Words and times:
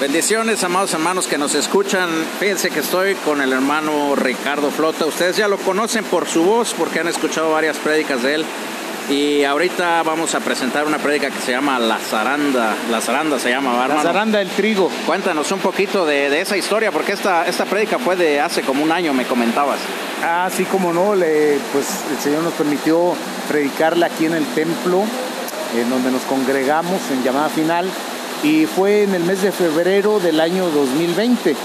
Bendiciones, 0.00 0.62
amados 0.62 0.94
hermanos 0.94 1.26
que 1.26 1.38
nos 1.38 1.56
escuchan. 1.56 2.08
Fíjense 2.38 2.70
que 2.70 2.78
estoy 2.78 3.16
con 3.16 3.40
el 3.40 3.52
hermano 3.52 4.14
Ricardo 4.14 4.70
Flota. 4.70 5.04
Ustedes 5.06 5.36
ya 5.36 5.48
lo 5.48 5.58
conocen 5.58 6.04
por 6.04 6.28
su 6.28 6.44
voz 6.44 6.72
porque 6.78 7.00
han 7.00 7.08
escuchado 7.08 7.50
varias 7.50 7.78
prédicas 7.78 8.22
de 8.22 8.36
él. 8.36 8.44
Y 9.10 9.42
ahorita 9.42 10.04
vamos 10.04 10.36
a 10.36 10.40
presentar 10.40 10.86
una 10.86 10.98
prédica 10.98 11.32
que 11.32 11.40
se 11.40 11.50
llama 11.50 11.80
La 11.80 11.98
Zaranda. 11.98 12.76
La 12.92 13.00
Zaranda 13.00 13.40
se 13.40 13.50
llama, 13.50 13.72
¿verdad, 13.72 13.96
La 13.96 14.02
zaranda 14.02 14.38
del 14.38 14.50
trigo. 14.50 14.88
Cuéntanos 15.04 15.50
un 15.50 15.58
poquito 15.58 16.06
de, 16.06 16.30
de 16.30 16.42
esa 16.42 16.56
historia, 16.56 16.92
porque 16.92 17.10
esta, 17.10 17.48
esta 17.48 17.64
prédica 17.64 17.98
fue 17.98 18.14
de 18.14 18.40
hace 18.40 18.62
como 18.62 18.84
un 18.84 18.92
año, 18.92 19.12
me 19.12 19.24
comentabas. 19.24 19.80
Así 20.24 20.64
como 20.64 20.92
no, 20.92 21.16
le, 21.16 21.58
pues 21.72 21.86
el 22.12 22.18
Señor 22.22 22.44
nos 22.44 22.52
permitió 22.52 23.14
predicarla 23.48 24.06
aquí 24.06 24.26
en 24.26 24.34
el 24.34 24.46
templo, 24.54 25.02
en 25.76 25.90
donde 25.90 26.12
nos 26.12 26.22
congregamos 26.22 27.00
en 27.10 27.24
llamada 27.24 27.48
final, 27.48 27.90
y 28.42 28.66
fue 28.66 29.02
en 29.02 29.14
el 29.14 29.24
mes 29.24 29.42
de 29.42 29.52
febrero 29.52 30.20
del 30.20 30.40
año 30.40 30.68
2020. 30.70 31.56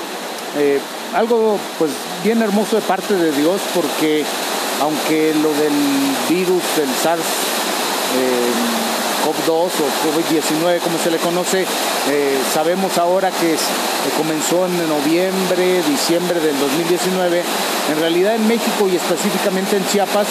Eh, 0.57 0.79
algo 1.13 1.57
pues 1.77 1.91
bien 2.23 2.41
hermoso 2.41 2.75
de 2.75 2.81
parte 2.81 3.13
de 3.15 3.31
Dios, 3.31 3.61
porque 3.73 4.23
aunque 4.81 5.33
lo 5.41 5.53
del 5.53 5.73
virus 6.29 6.63
del 6.77 6.89
SARS 7.01 7.21
eh, 7.21 8.51
COV-2 9.23 9.51
o 9.51 9.69
COVID-19, 10.03 10.79
como 10.79 10.97
se 10.97 11.11
le 11.11 11.17
conoce, 11.17 11.65
eh, 12.09 12.37
sabemos 12.53 12.97
ahora 12.97 13.29
que 13.31 13.55
comenzó 14.17 14.65
en 14.65 14.77
noviembre, 14.89 15.81
diciembre 15.87 16.39
del 16.39 16.59
2019. 16.59 17.41
En 17.91 17.99
realidad 17.99 18.35
en 18.35 18.47
México 18.47 18.87
y 18.91 18.95
específicamente 18.95 19.77
en 19.77 19.87
Chiapas 19.87 20.27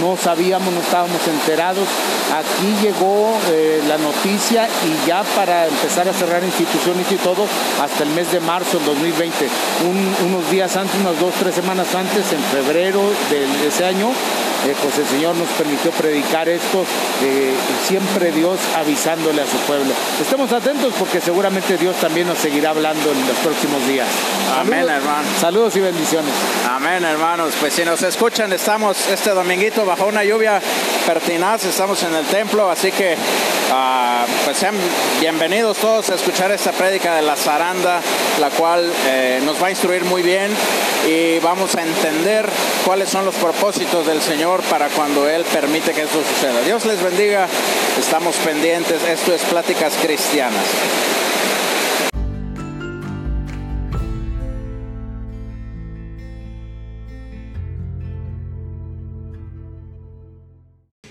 no 0.00 0.16
sabíamos, 0.16 0.72
no 0.72 0.80
estábamos 0.80 1.20
enterados. 1.26 1.86
Aquí 2.32 2.74
llegó 2.82 3.36
eh, 3.50 3.82
la 3.88 3.98
noticia 3.98 4.66
y 4.66 5.06
ya 5.06 5.22
para 5.36 5.66
empezar 5.66 6.08
a 6.08 6.12
cerrar 6.12 6.42
instituciones 6.44 7.10
y 7.10 7.16
todo 7.16 7.46
hasta 7.82 8.04
el 8.04 8.10
mes 8.10 8.30
de 8.32 8.40
marzo 8.40 8.78
del 8.78 8.86
2020. 8.86 9.48
Un- 9.88 10.16
unos 10.32 10.50
días 10.50 10.76
antes, 10.76 10.94
unas 11.00 11.18
dos, 11.18 11.32
tres 11.38 11.54
semanas 11.54 11.94
antes, 11.94 12.24
en 12.32 12.42
febrero 12.44 13.00
de 13.30 13.68
ese 13.68 13.84
año, 13.84 14.08
eh, 14.66 14.74
pues 14.80 14.96
el 14.98 15.06
Señor 15.06 15.34
nos 15.36 15.48
permitió 15.50 15.90
predicar 15.90 16.48
esto, 16.48 16.84
eh, 17.22 17.52
siempre 17.86 18.30
Dios 18.32 18.58
avisándole 18.76 19.42
a 19.42 19.46
su 19.46 19.56
pueblo. 19.66 19.92
Estemos 20.20 20.50
atentos 20.52 20.92
porque 20.98 21.20
seguramente 21.20 21.76
Dios 21.76 21.96
también 21.96 22.28
nos 22.28 22.38
seguirá 22.38 22.70
hablando 22.70 23.10
en 23.10 23.26
los 23.26 23.36
próximos 23.38 23.84
días. 23.88 24.06
Amén, 24.58 24.80
Saludos- 24.86 24.90
hermano. 25.02 25.28
Saludos 25.40 25.76
y 25.76 25.80
bendiciones. 25.80 26.32
Amén, 26.70 27.04
hermanos. 27.04 27.52
Pues 27.60 27.72
si 27.74 27.84
nos 27.84 28.02
escuchan, 28.02 28.52
estamos 28.52 28.96
este 29.08 29.30
dominguito 29.30 29.71
bajo 29.80 30.06
una 30.06 30.22
lluvia 30.22 30.60
pertinaz, 31.06 31.64
estamos 31.64 32.02
en 32.02 32.14
el 32.14 32.26
templo, 32.26 32.70
así 32.70 32.92
que 32.92 33.16
ah, 33.72 34.26
pues 34.44 34.58
sean 34.58 34.74
bienvenidos 35.18 35.78
todos 35.78 36.10
a 36.10 36.14
escuchar 36.14 36.52
esta 36.52 36.72
prédica 36.72 37.16
de 37.16 37.22
la 37.22 37.36
zaranda, 37.36 38.00
la 38.38 38.50
cual 38.50 38.92
eh, 39.06 39.40
nos 39.44 39.60
va 39.62 39.68
a 39.68 39.70
instruir 39.70 40.04
muy 40.04 40.22
bien 40.22 40.50
y 41.08 41.38
vamos 41.38 41.74
a 41.74 41.82
entender 41.82 42.46
cuáles 42.84 43.08
son 43.08 43.24
los 43.24 43.34
propósitos 43.36 44.06
del 44.06 44.20
Señor 44.20 44.60
para 44.64 44.88
cuando 44.88 45.26
Él 45.28 45.44
permite 45.44 45.92
que 45.92 46.02
esto 46.02 46.22
suceda. 46.22 46.60
Dios 46.62 46.84
les 46.84 47.02
bendiga, 47.02 47.48
estamos 47.98 48.36
pendientes, 48.36 49.02
esto 49.04 49.34
es 49.34 49.40
Pláticas 49.42 49.94
Cristianas. 50.02 50.62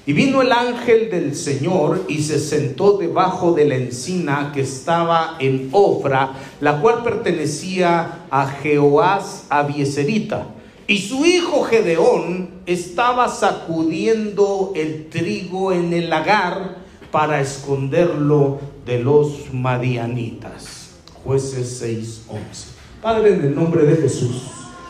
Y 0.03 0.13
vino 0.13 0.41
el 0.41 0.51
ángel 0.51 1.11
del 1.11 1.35
Señor 1.35 2.05
y 2.07 2.23
se 2.23 2.39
sentó 2.39 2.97
debajo 2.97 3.53
de 3.53 3.65
la 3.65 3.75
encina 3.75 4.51
que 4.51 4.61
estaba 4.61 5.35
en 5.37 5.69
Ofra, 5.71 6.31
la 6.59 6.81
cual 6.81 7.03
pertenecía 7.03 8.25
a 8.31 8.47
Jehoás 8.47 9.45
Abieserita. 9.49 10.47
Y 10.87 10.97
su 10.97 11.23
hijo 11.23 11.63
Gedeón 11.63 12.49
estaba 12.65 13.29
sacudiendo 13.29 14.73
el 14.75 15.07
trigo 15.09 15.71
en 15.71 15.93
el 15.93 16.09
lagar 16.09 16.77
para 17.11 17.39
esconderlo 17.39 18.59
de 18.85 18.99
los 18.99 19.53
madianitas. 19.53 20.95
Jueces 21.23 21.79
6:11. 21.79 22.71
Padre, 23.03 23.35
en 23.35 23.41
el 23.45 23.55
nombre 23.55 23.85
de 23.85 23.97
Jesús, 23.97 24.47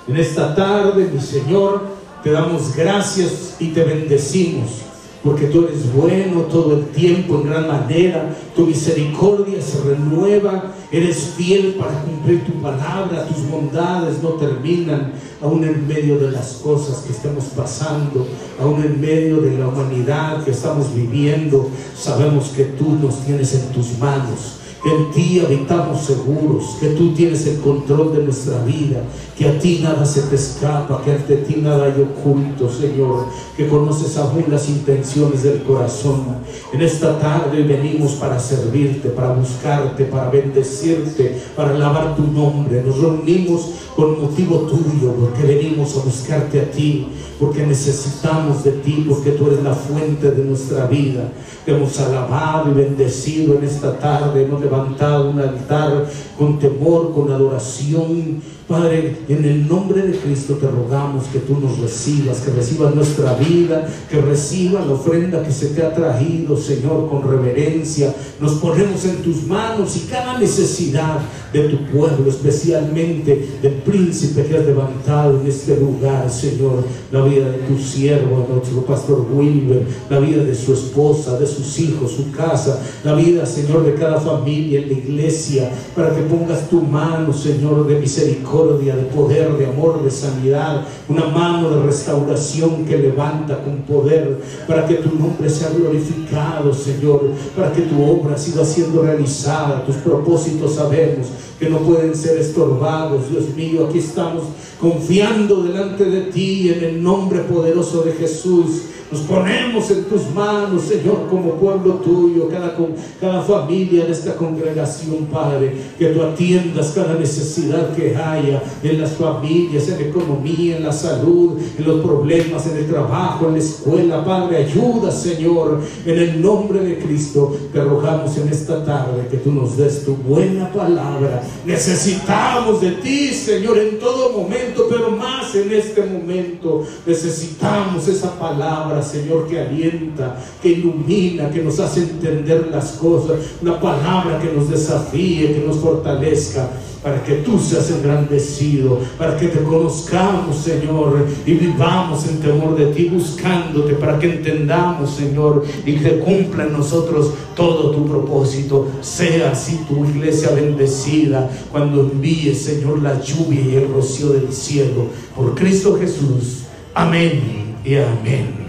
en 0.07 0.15
esta 0.15 0.55
tarde, 0.55 1.09
mi 1.13 1.19
Señor, 1.19 1.81
te 2.23 2.31
damos 2.31 2.73
gracias 2.75 3.57
y 3.59 3.69
te 3.69 3.83
bendecimos 3.83 4.90
porque 5.23 5.47
tú 5.47 5.65
eres 5.65 5.93
bueno 5.93 6.41
todo 6.41 6.77
el 6.77 6.85
tiempo 6.87 7.35
en 7.35 7.49
gran 7.49 7.67
manera, 7.67 8.35
tu 8.55 8.65
misericordia 8.65 9.61
se 9.61 9.81
renueva, 9.81 10.73
eres 10.91 11.33
fiel 11.37 11.75
para 11.79 12.01
cumplir 12.01 12.43
tu 12.43 12.53
palabra, 12.53 13.27
tus 13.27 13.47
bondades 13.47 14.21
no 14.23 14.29
terminan, 14.29 15.13
aún 15.41 15.63
en 15.63 15.87
medio 15.87 16.17
de 16.17 16.31
las 16.31 16.53
cosas 16.63 17.03
que 17.03 17.13
estamos 17.13 17.45
pasando, 17.55 18.27
aún 18.59 18.83
en 18.83 18.99
medio 18.99 19.41
de 19.41 19.57
la 19.57 19.67
humanidad 19.67 20.43
que 20.43 20.51
estamos 20.51 20.93
viviendo, 20.93 21.69
sabemos 21.95 22.49
que 22.49 22.63
tú 22.63 22.97
nos 23.01 23.19
tienes 23.19 23.53
en 23.53 23.69
tus 23.73 23.97
manos. 23.99 24.60
En 24.83 25.11
ti 25.11 25.39
habitamos 25.39 26.01
seguros, 26.01 26.77
que 26.79 26.89
tú 26.89 27.13
tienes 27.13 27.45
el 27.45 27.59
control 27.59 28.15
de 28.15 28.23
nuestra 28.23 28.63
vida, 28.63 29.03
que 29.37 29.47
a 29.47 29.59
ti 29.59 29.79
nada 29.83 30.03
se 30.03 30.23
te 30.23 30.35
escapa, 30.35 31.03
que 31.03 31.11
ante 31.11 31.37
ti 31.37 31.57
nada 31.61 31.85
hay 31.85 32.01
oculto, 32.01 32.67
Señor, 32.67 33.27
que 33.55 33.67
conoces 33.67 34.17
aún 34.17 34.45
las 34.49 34.67
intenciones 34.69 35.43
del 35.43 35.61
corazón. 35.61 36.37
En 36.73 36.81
esta 36.81 37.19
tarde 37.19 37.61
venimos 37.61 38.13
para 38.13 38.39
servirte, 38.39 39.09
para 39.09 39.33
buscarte, 39.33 40.05
para 40.05 40.31
bendecirte, 40.31 41.39
para 41.55 41.75
alabar 41.75 42.15
tu 42.15 42.23
nombre. 42.23 42.81
Nos 42.81 42.97
reunimos 42.97 43.69
con 43.95 44.21
motivo 44.21 44.59
tuyo, 44.61 45.13
porque 45.19 45.43
venimos 45.43 45.97
a 45.97 46.03
buscarte 46.03 46.61
a 46.61 46.71
ti, 46.71 47.07
porque 47.39 47.65
necesitamos 47.65 48.63
de 48.63 48.71
ti, 48.71 49.05
porque 49.07 49.31
tú 49.31 49.47
eres 49.47 49.63
la 49.63 49.73
fuente 49.73 50.31
de 50.31 50.43
nuestra 50.43 50.85
vida. 50.87 51.31
Te 51.65 51.75
hemos 51.75 51.99
alabado 51.99 52.71
y 52.71 52.73
bendecido 52.73 53.57
en 53.57 53.63
esta 53.63 53.97
tarde, 53.99 54.43
hemos 54.43 54.61
levantado 54.61 55.29
un 55.29 55.39
altar 55.39 56.09
con 56.37 56.57
temor, 56.57 57.13
con 57.13 57.31
adoración. 57.31 58.41
Padre, 58.71 59.17
en 59.27 59.43
el 59.43 59.67
nombre 59.67 60.01
de 60.01 60.17
Cristo 60.17 60.53
te 60.53 60.65
rogamos 60.65 61.25
que 61.25 61.39
tú 61.39 61.59
nos 61.59 61.77
recibas, 61.79 62.39
que 62.39 62.51
recibas 62.51 62.95
nuestra 62.95 63.33
vida, 63.33 63.85
que 64.09 64.21
recibas 64.21 64.87
la 64.87 64.93
ofrenda 64.93 65.43
que 65.43 65.51
se 65.51 65.67
te 65.67 65.83
ha 65.83 65.93
traído, 65.93 66.55
Señor, 66.55 67.09
con 67.09 67.29
reverencia. 67.29 68.15
Nos 68.39 68.53
ponemos 68.53 69.03
en 69.03 69.17
tus 69.17 69.43
manos 69.43 69.97
y 69.97 69.99
cada 70.09 70.39
necesidad 70.39 71.19
de 71.51 71.67
tu 71.67 71.85
pueblo, 71.87 72.29
especialmente 72.29 73.45
del 73.61 73.73
príncipe 73.73 74.45
que 74.45 74.57
has 74.57 74.65
levantado 74.65 75.41
en 75.41 75.47
este 75.47 75.77
lugar, 75.77 76.31
Señor, 76.31 76.85
la 77.11 77.25
vida 77.25 77.49
de 77.49 77.57
tu 77.57 77.77
siervo, 77.77 78.47
nuestro 78.49 78.85
pastor 78.85 79.27
Wilber, 79.33 79.85
la 80.09 80.19
vida 80.19 80.45
de 80.45 80.55
su 80.55 80.73
esposa, 80.73 81.37
de 81.37 81.45
sus 81.45 81.77
hijos, 81.79 82.11
su 82.11 82.31
casa, 82.31 82.81
la 83.03 83.15
vida, 83.15 83.45
Señor, 83.45 83.85
de 83.85 83.95
cada 83.95 84.21
familia 84.21 84.79
en 84.79 84.87
la 84.87 84.93
iglesia, 84.93 85.69
para 85.93 86.15
que 86.15 86.21
pongas 86.21 86.69
tu 86.69 86.81
mano, 86.81 87.33
Señor, 87.33 87.85
de 87.85 87.99
misericordia, 87.99 88.60
de 88.67 89.09
poder, 89.15 89.51
de 89.57 89.65
amor, 89.65 90.03
de 90.03 90.11
sanidad, 90.11 90.85
una 91.07 91.25
mano 91.25 91.69
de 91.69 91.83
restauración 91.83 92.85
que 92.85 92.97
levanta 92.97 93.63
con 93.63 93.77
poder, 93.77 94.39
para 94.67 94.85
que 94.85 94.95
tu 94.95 95.17
nombre 95.17 95.49
sea 95.49 95.69
glorificado, 95.69 96.73
Señor, 96.73 97.31
para 97.55 97.71
que 97.71 97.81
tu 97.81 98.03
obra 98.03 98.37
siga 98.37 98.63
siendo 98.63 99.01
realizada, 99.01 99.85
tus 99.85 99.95
propósitos 99.97 100.75
sabemos 100.75 101.27
que 101.59 101.69
no 101.69 101.79
pueden 101.79 102.15
ser 102.15 102.37
estorbados, 102.39 103.29
Dios 103.29 103.55
mío, 103.55 103.87
aquí 103.87 103.99
estamos 103.99 104.43
confiando 104.79 105.61
delante 105.61 106.05
de 106.05 106.21
ti 106.31 106.69
en 106.69 106.83
el 106.83 107.03
nombre 107.03 107.39
poderoso 107.41 108.01
de 108.01 108.13
Jesús. 108.13 108.83
Nos 109.11 109.21
ponemos 109.21 109.91
en 109.91 110.05
tus 110.05 110.29
manos, 110.33 110.83
Señor, 110.83 111.27
como 111.29 111.55
pueblo 111.55 111.95
tuyo, 111.95 112.47
cada, 112.47 112.73
cada 113.19 113.41
familia 113.41 114.05
de 114.05 114.11
esta 114.11 114.35
congregación, 114.35 115.25
Padre, 115.25 115.75
que 115.99 116.07
tú 116.07 116.21
atiendas 116.23 116.93
cada 116.95 117.15
necesidad 117.15 117.93
que 117.93 118.15
haya 118.15 118.63
en 118.81 119.01
las 119.01 119.11
familias, 119.11 119.89
en 119.89 119.99
la 119.99 120.05
economía, 120.05 120.77
en 120.77 120.83
la 120.83 120.93
salud, 120.93 121.57
en 121.77 121.85
los 121.85 122.01
problemas, 122.01 122.65
en 122.67 122.77
el 122.77 122.87
trabajo, 122.87 123.47
en 123.47 123.53
la 123.53 123.59
escuela, 123.59 124.23
Padre, 124.23 124.57
ayuda, 124.57 125.11
Señor, 125.11 125.81
en 126.05 126.17
el 126.17 126.41
nombre 126.41 126.79
de 126.79 126.99
Cristo, 126.99 127.55
te 127.73 127.83
rogamos 127.83 128.37
en 128.37 128.47
esta 128.47 128.85
tarde 128.85 129.27
que 129.29 129.37
tú 129.37 129.51
nos 129.51 129.75
des 129.75 130.05
tu 130.05 130.15
buena 130.15 130.71
palabra. 130.71 131.43
Necesitamos 131.65 132.79
de 132.79 132.91
ti, 132.91 133.33
Señor, 133.33 133.77
en 133.77 133.99
todo 133.99 134.31
momento, 134.31 134.87
pero 134.89 135.11
más 135.11 135.53
en 135.55 135.71
este 135.71 136.03
momento. 136.03 136.85
Necesitamos 137.05 138.07
esa 138.07 138.39
palabra, 138.39 139.00
Señor, 139.03 139.47
que 139.47 139.59
alienta, 139.59 140.37
que 140.61 140.69
ilumina, 140.69 141.49
que 141.49 141.61
nos 141.61 141.79
hace 141.79 142.01
entender 142.01 142.67
las 142.71 142.93
cosas. 142.93 143.37
Una 143.61 143.79
palabra 143.79 144.39
que 144.39 144.51
nos 144.51 144.69
desafíe, 144.69 145.53
que 145.53 145.63
nos 145.65 145.77
fortalezca 145.77 146.69
para 147.03 147.23
que 147.23 147.35
tú 147.37 147.59
seas 147.59 147.89
engrandecido, 147.89 148.99
para 149.17 149.35
que 149.35 149.47
te 149.47 149.63
conozcamos, 149.63 150.57
Señor, 150.57 151.25
y 151.45 151.53
vivamos 151.53 152.27
en 152.27 152.39
temor 152.39 152.77
de 152.77 152.87
ti, 152.87 153.05
buscándote, 153.05 153.93
para 153.95 154.19
que 154.19 154.33
entendamos, 154.33 155.09
Señor, 155.09 155.65
y 155.85 155.95
que 155.95 156.19
cumpla 156.19 156.65
en 156.65 156.73
nosotros 156.73 157.31
todo 157.55 157.91
tu 157.91 158.05
propósito. 158.05 158.87
Sea 159.01 159.51
así 159.51 159.79
tu 159.87 160.05
iglesia 160.05 160.51
bendecida 160.51 161.49
cuando 161.71 162.01
envíes, 162.01 162.61
Señor, 162.61 163.01
la 163.01 163.19
lluvia 163.19 163.61
y 163.61 163.75
el 163.75 163.91
rocío 163.91 164.29
del 164.29 164.53
cielo. 164.53 165.07
Por 165.35 165.55
Cristo 165.55 165.97
Jesús. 165.99 166.65
Amén 166.93 167.77
y 167.83 167.95
amén. 167.95 168.60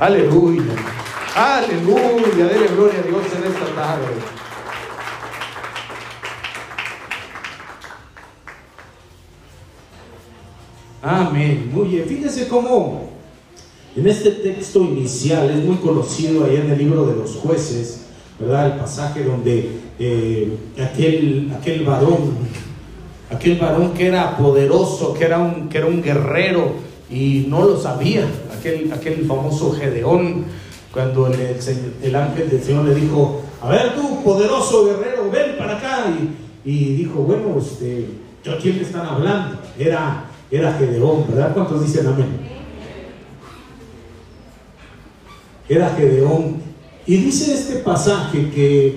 Aleluya. 0.00 0.62
Aleluya. 1.34 2.46
Dele 2.46 2.68
gloria 2.68 3.00
a 3.00 3.02
Dios 3.02 3.22
en 3.36 3.52
esta 3.52 3.74
tarde. 3.74 4.06
Amén. 11.02 11.70
Muy 11.72 11.88
bien. 11.88 12.04
Fíjense 12.06 12.46
cómo 12.46 13.10
en 13.96 14.06
este 14.06 14.30
texto 14.30 14.84
inicial 14.84 15.50
es 15.50 15.64
muy 15.64 15.76
conocido 15.76 16.44
ahí 16.44 16.56
en 16.56 16.70
el 16.70 16.78
libro 16.78 17.04
de 17.04 17.16
los 17.16 17.32
jueces, 17.34 18.06
¿verdad? 18.38 18.66
El 18.66 18.78
pasaje 18.78 19.24
donde 19.24 19.80
eh, 19.98 20.56
aquel, 20.80 21.50
aquel 21.58 21.84
varón, 21.84 22.36
aquel 23.30 23.58
varón 23.58 23.94
que 23.94 24.06
era 24.06 24.36
poderoso, 24.36 25.12
que 25.14 25.24
era 25.24 25.40
un, 25.40 25.68
que 25.68 25.78
era 25.78 25.88
un 25.88 26.00
guerrero 26.00 26.74
y 27.10 27.46
no 27.48 27.64
lo 27.64 27.76
sabía, 27.80 28.28
aquel, 28.58 28.92
aquel 28.92 29.26
famoso 29.26 29.72
Gedeón, 29.72 30.44
cuando 30.92 31.26
el, 31.28 31.56
el, 32.02 32.16
ángel 32.16 32.50
del 32.50 32.62
Señor 32.62 32.84
le 32.84 32.94
dijo, 32.94 33.42
a 33.62 33.68
ver 33.70 33.94
tú, 33.94 34.22
poderoso 34.22 34.86
guerrero, 34.86 35.30
ven 35.30 35.56
para 35.56 35.78
acá. 35.78 36.06
Y, 36.64 36.70
y 36.70 36.94
dijo, 36.96 37.20
bueno, 37.20 37.56
este, 37.58 38.06
¿a 38.50 38.58
quién 38.58 38.76
le 38.76 38.82
están 38.82 39.06
hablando? 39.06 39.60
Era 39.78 40.28
era 40.50 40.72
Gedeón, 40.72 41.26
¿verdad? 41.28 41.52
¿Cuántos 41.52 41.84
dicen 41.84 42.06
amén? 42.06 42.40
Era 45.68 45.90
Gedeón. 45.90 46.56
Y 47.06 47.16
dice 47.16 47.54
este 47.54 47.76
pasaje 47.76 48.50
que 48.50 48.96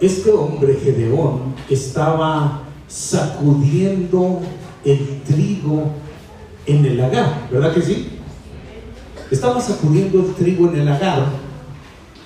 este 0.00 0.30
hombre 0.30 0.74
Gedeón 0.74 1.54
estaba 1.70 2.62
sacudiendo 2.88 4.40
el 4.84 5.20
trigo 5.22 5.92
en 6.66 6.84
el 6.84 6.96
lagar, 6.96 7.48
¿verdad 7.50 7.74
que 7.74 7.82
sí? 7.82 8.17
Estaba 9.30 9.60
sacudiendo 9.60 10.20
el 10.20 10.34
trigo 10.34 10.68
en 10.68 10.80
el 10.80 10.84
lagar 10.86 11.26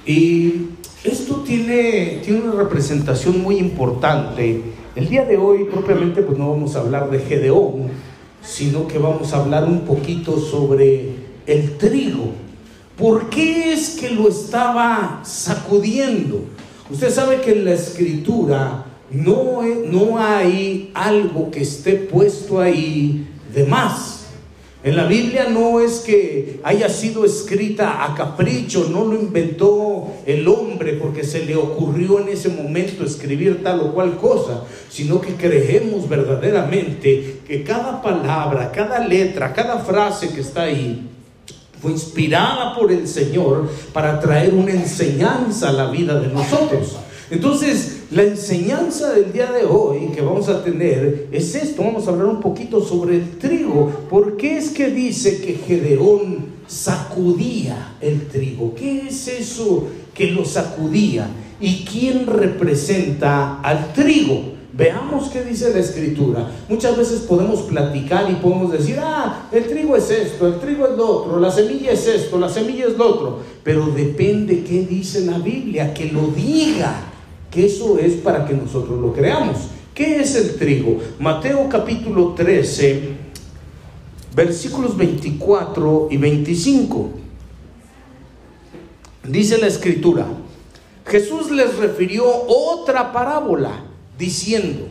y 0.07 0.69
esto 1.03 1.43
tiene, 1.45 2.21
tiene 2.25 2.43
una 2.43 2.63
representación 2.63 3.43
muy 3.43 3.57
importante. 3.57 4.63
El 4.95 5.09
día 5.09 5.25
de 5.25 5.37
hoy 5.37 5.65
propiamente 5.65 6.23
pues 6.23 6.39
no 6.39 6.51
vamos 6.51 6.77
a 6.77 6.81
hablar 6.81 7.11
de 7.11 7.19
Gedeón, 7.19 7.89
sino 8.41 8.87
que 8.87 8.99
vamos 8.99 9.33
a 9.33 9.39
hablar 9.39 9.65
un 9.65 9.81
poquito 9.81 10.39
sobre 10.39 11.15
el 11.47 11.77
trigo. 11.77 12.35
¿Por 12.97 13.31
qué 13.31 13.73
es 13.73 13.91
que 13.91 14.11
lo 14.11 14.29
estaba 14.29 15.23
sacudiendo? 15.25 16.45
Usted 16.89 17.11
sabe 17.11 17.41
que 17.41 17.51
en 17.51 17.65
la 17.65 17.73
escritura 17.73 18.87
no, 19.11 19.63
no 19.91 20.19
hay 20.19 20.93
algo 20.95 21.51
que 21.51 21.63
esté 21.63 21.95
puesto 21.95 22.61
ahí 22.61 23.27
de 23.53 23.65
más. 23.65 24.12
En 24.85 24.97
la 24.97 25.05
Biblia 25.05 25.47
no 25.49 25.79
es 25.79 26.01
que 26.01 26.59
haya 26.65 26.89
sido 26.89 27.25
escrita 27.25 28.05
a 28.05 28.17
capricho, 28.17 28.89
no 28.91 29.05
lo 29.05 29.15
inventó 29.15 30.09
el 30.27 30.49
hombre 30.49 30.95
porque 30.95 31.23
se 31.23 31.45
le 31.45 31.55
ocurrió 31.55 32.19
en 32.19 32.29
ese 32.29 32.49
momento 32.49 33.05
escribir 33.05 33.63
tal 33.63 33.81
o 33.81 33.95
cual 33.95 34.17
cosa, 34.17 34.65
sino 34.91 35.21
que 35.21 35.35
creemos 35.35 36.09
verdaderamente 36.09 37.43
que 37.47 37.63
cada 37.63 38.03
palabra, 38.03 38.73
cada 38.73 39.07
letra, 39.07 39.53
cada 39.53 39.79
frase 39.79 40.31
que 40.31 40.41
está 40.41 40.63
ahí 40.63 41.09
fue 41.81 41.93
inspirada 41.93 42.75
por 42.75 42.91
el 42.91 43.07
Señor 43.07 43.69
para 43.93 44.19
traer 44.19 44.53
una 44.53 44.73
enseñanza 44.73 45.69
a 45.69 45.73
la 45.73 45.91
vida 45.93 46.19
de 46.19 46.27
nosotros. 46.27 46.97
Entonces, 47.31 48.02
la 48.13 48.25
enseñanza 48.25 49.15
del 49.15 49.33
día 49.33 49.51
de 49.51 49.65
hoy 49.65 50.09
que 50.15 50.21
vamos 50.21 50.49
a 50.49 50.63
tener 50.63 51.29
es 51.33 51.55
esto. 51.55 51.83
Vamos 51.83 52.07
a 52.07 52.11
hablar 52.11 52.27
un 52.27 52.41
poquito 52.41 52.83
sobre 52.83 53.17
el 53.17 53.39
trigo. 53.39 53.89
¿Por 54.11 54.37
qué 54.37 54.59
es 54.59 54.71
que 54.71 54.91
dice 54.91 55.41
que 55.41 55.55
Gedeón 55.55 56.45
sacudía 56.67 57.97
el 58.03 58.29
trigo? 58.29 58.75
¿Qué 58.75 59.09
es 59.09 59.29
eso 59.29 59.87
que 60.13 60.31
lo 60.31 60.45
sacudía? 60.45 61.27
¿Y 61.59 61.85
quién 61.85 62.27
representa 62.27 63.61
al 63.61 63.95
trigo? 63.95 64.53
Veamos 64.75 65.31
qué 65.31 65.43
dice 65.45 65.73
la 65.73 65.81
escritura. 65.81 66.51
Muchas 66.69 66.97
veces 66.97 67.21
podemos 67.21 67.63
platicar 67.63 68.31
y 68.31 68.35
podemos 68.35 68.73
decir, 68.73 68.97
ah, 69.01 69.49
el 69.53 69.67
trigo 69.67 69.97
es 69.97 70.11
esto, 70.11 70.49
el 70.49 70.61
trigo 70.61 70.87
es 70.87 70.97
lo 70.97 71.09
otro, 71.09 71.41
la 71.41 71.51
semilla 71.51 71.93
es 71.93 72.07
esto, 72.07 72.39
la 72.39 72.49
semilla 72.49 72.87
es 72.87 72.97
lo 72.97 73.07
otro. 73.07 73.39
Pero 73.63 73.87
depende 73.87 74.65
qué 74.65 74.87
dice 74.87 75.21
la 75.23 75.39
Biblia, 75.39 75.95
que 75.95 76.07
lo 76.07 76.29
diga 76.29 77.12
que 77.53 77.67
eso 77.67 77.99
es 77.99 78.15
para 78.15 78.47
que 78.47 78.55
nosotros 78.55 78.99
lo 78.99 79.13
creamos. 79.13 79.59
¿Qué 79.95 80.21
es 80.21 80.35
el 80.37 80.57
trigo? 80.57 80.99
Mateo 81.21 81.69
capítulo 81.69 82.33
13, 82.35 83.11
versículos 84.35 84.97
24 84.97 86.09
y 86.11 86.17
25. 86.17 87.11
Dice 89.29 89.59
la 89.59 89.67
escritura, 89.67 90.27
Jesús 91.07 91.51
les 91.51 91.77
refirió 91.77 92.25
otra 92.27 93.13
parábola 93.13 93.85
diciendo, 94.19 94.89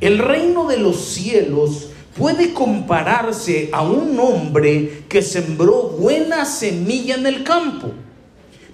el 0.00 0.18
reino 0.18 0.68
de 0.68 0.76
los 0.76 0.96
cielos 1.04 1.88
puede 2.16 2.52
compararse 2.52 3.70
a 3.72 3.82
un 3.82 4.18
hombre 4.20 5.02
que 5.08 5.20
sembró 5.20 5.88
buena 5.98 6.44
semilla 6.44 7.16
en 7.16 7.26
el 7.26 7.42
campo. 7.42 7.90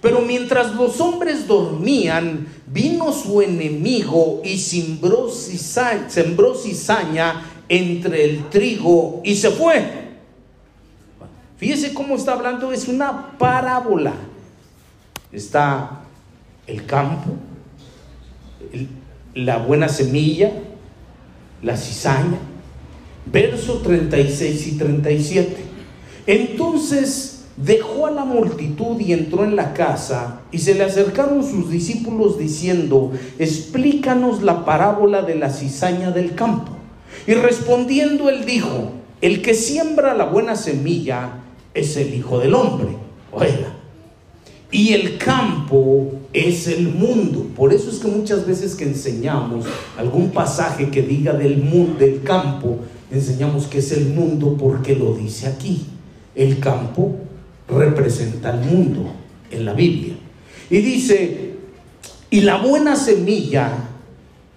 Pero 0.00 0.22
mientras 0.22 0.74
los 0.74 1.00
hombres 1.00 1.46
dormían, 1.46 2.46
vino 2.66 3.12
su 3.12 3.42
enemigo 3.42 4.40
y 4.42 4.56
sembró 4.58 5.28
cizaña 6.54 7.42
entre 7.68 8.24
el 8.24 8.48
trigo 8.48 9.20
y 9.24 9.36
se 9.36 9.50
fue. 9.50 10.00
Fíjese 11.58 11.92
cómo 11.92 12.16
está 12.16 12.32
hablando, 12.32 12.72
es 12.72 12.88
una 12.88 13.36
parábola. 13.36 14.14
Está 15.30 16.00
el 16.66 16.86
campo, 16.86 17.32
la 19.34 19.58
buena 19.58 19.88
semilla, 19.88 20.50
la 21.62 21.76
cizaña. 21.76 22.38
Verso 23.26 23.78
36 23.82 24.66
y 24.66 24.78
37. 24.78 25.56
Entonces 26.26 27.29
dejó 27.64 28.06
a 28.06 28.10
la 28.10 28.24
multitud 28.24 28.98
y 29.00 29.12
entró 29.12 29.44
en 29.44 29.56
la 29.56 29.72
casa, 29.74 30.40
y 30.50 30.58
se 30.58 30.74
le 30.74 30.84
acercaron 30.84 31.44
sus 31.44 31.70
discípulos 31.70 32.38
diciendo, 32.38 33.12
explícanos 33.38 34.42
la 34.42 34.64
parábola 34.64 35.22
de 35.22 35.34
la 35.34 35.50
cizaña 35.50 36.10
del 36.10 36.34
campo. 36.34 36.72
Y 37.26 37.34
respondiendo 37.34 38.28
él 38.28 38.44
dijo, 38.44 38.92
el 39.20 39.42
que 39.42 39.54
siembra 39.54 40.14
la 40.14 40.24
buena 40.24 40.56
semilla 40.56 41.40
es 41.74 41.96
el 41.96 42.14
Hijo 42.14 42.38
del 42.38 42.54
Hombre. 42.54 42.88
Oiga, 43.32 43.74
y 44.72 44.92
el 44.92 45.18
campo 45.18 46.12
es 46.32 46.68
el 46.68 46.88
mundo. 46.88 47.46
Por 47.56 47.72
eso 47.72 47.90
es 47.90 47.98
que 47.98 48.08
muchas 48.08 48.46
veces 48.46 48.74
que 48.74 48.84
enseñamos 48.84 49.66
algún 49.98 50.30
pasaje 50.30 50.90
que 50.90 51.02
diga 51.02 51.32
del 51.32 51.58
mundo, 51.58 51.98
del 51.98 52.22
campo, 52.22 52.78
enseñamos 53.10 53.66
que 53.66 53.78
es 53.78 53.92
el 53.92 54.06
mundo 54.06 54.56
porque 54.58 54.94
lo 54.94 55.14
dice 55.14 55.48
aquí. 55.48 55.86
El 56.34 56.60
campo 56.60 57.16
representa 57.70 58.50
al 58.50 58.60
mundo 58.60 59.12
en 59.50 59.64
la 59.64 59.72
Biblia. 59.72 60.14
Y 60.68 60.78
dice, 60.78 61.54
y 62.30 62.42
la 62.42 62.58
buena 62.58 62.96
semilla 62.96 63.72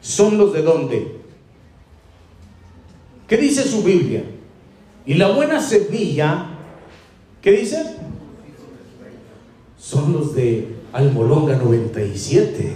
son 0.01 0.37
los 0.37 0.53
de 0.53 0.61
dónde? 0.61 1.17
¿Qué 3.27 3.37
dice 3.37 3.63
su 3.63 3.83
Biblia? 3.83 4.23
Y 5.05 5.15
la 5.15 5.31
buena 5.31 5.61
semilla, 5.61 6.47
¿qué 7.41 7.51
dice? 7.51 7.83
Son 9.77 10.13
los 10.13 10.35
de 10.35 10.75
Almolonga 10.93 11.55
97, 11.57 12.73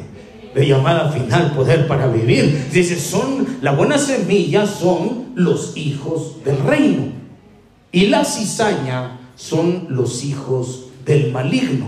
de 0.55 0.67
llamada 0.67 1.11
final 1.11 1.53
poder 1.53 1.87
para 1.87 2.07
vivir. 2.07 2.69
Dice, 2.71 2.99
son, 2.99 3.59
la 3.61 3.73
buena 3.73 3.97
semilla 3.97 4.65
son 4.65 5.27
los 5.35 5.77
hijos 5.77 6.43
del 6.43 6.59
reino. 6.59 7.11
Y 7.91 8.07
la 8.07 8.25
cizaña 8.25 9.16
son 9.37 9.87
los 9.89 10.25
hijos 10.25 10.87
del 11.05 11.31
maligno. 11.31 11.87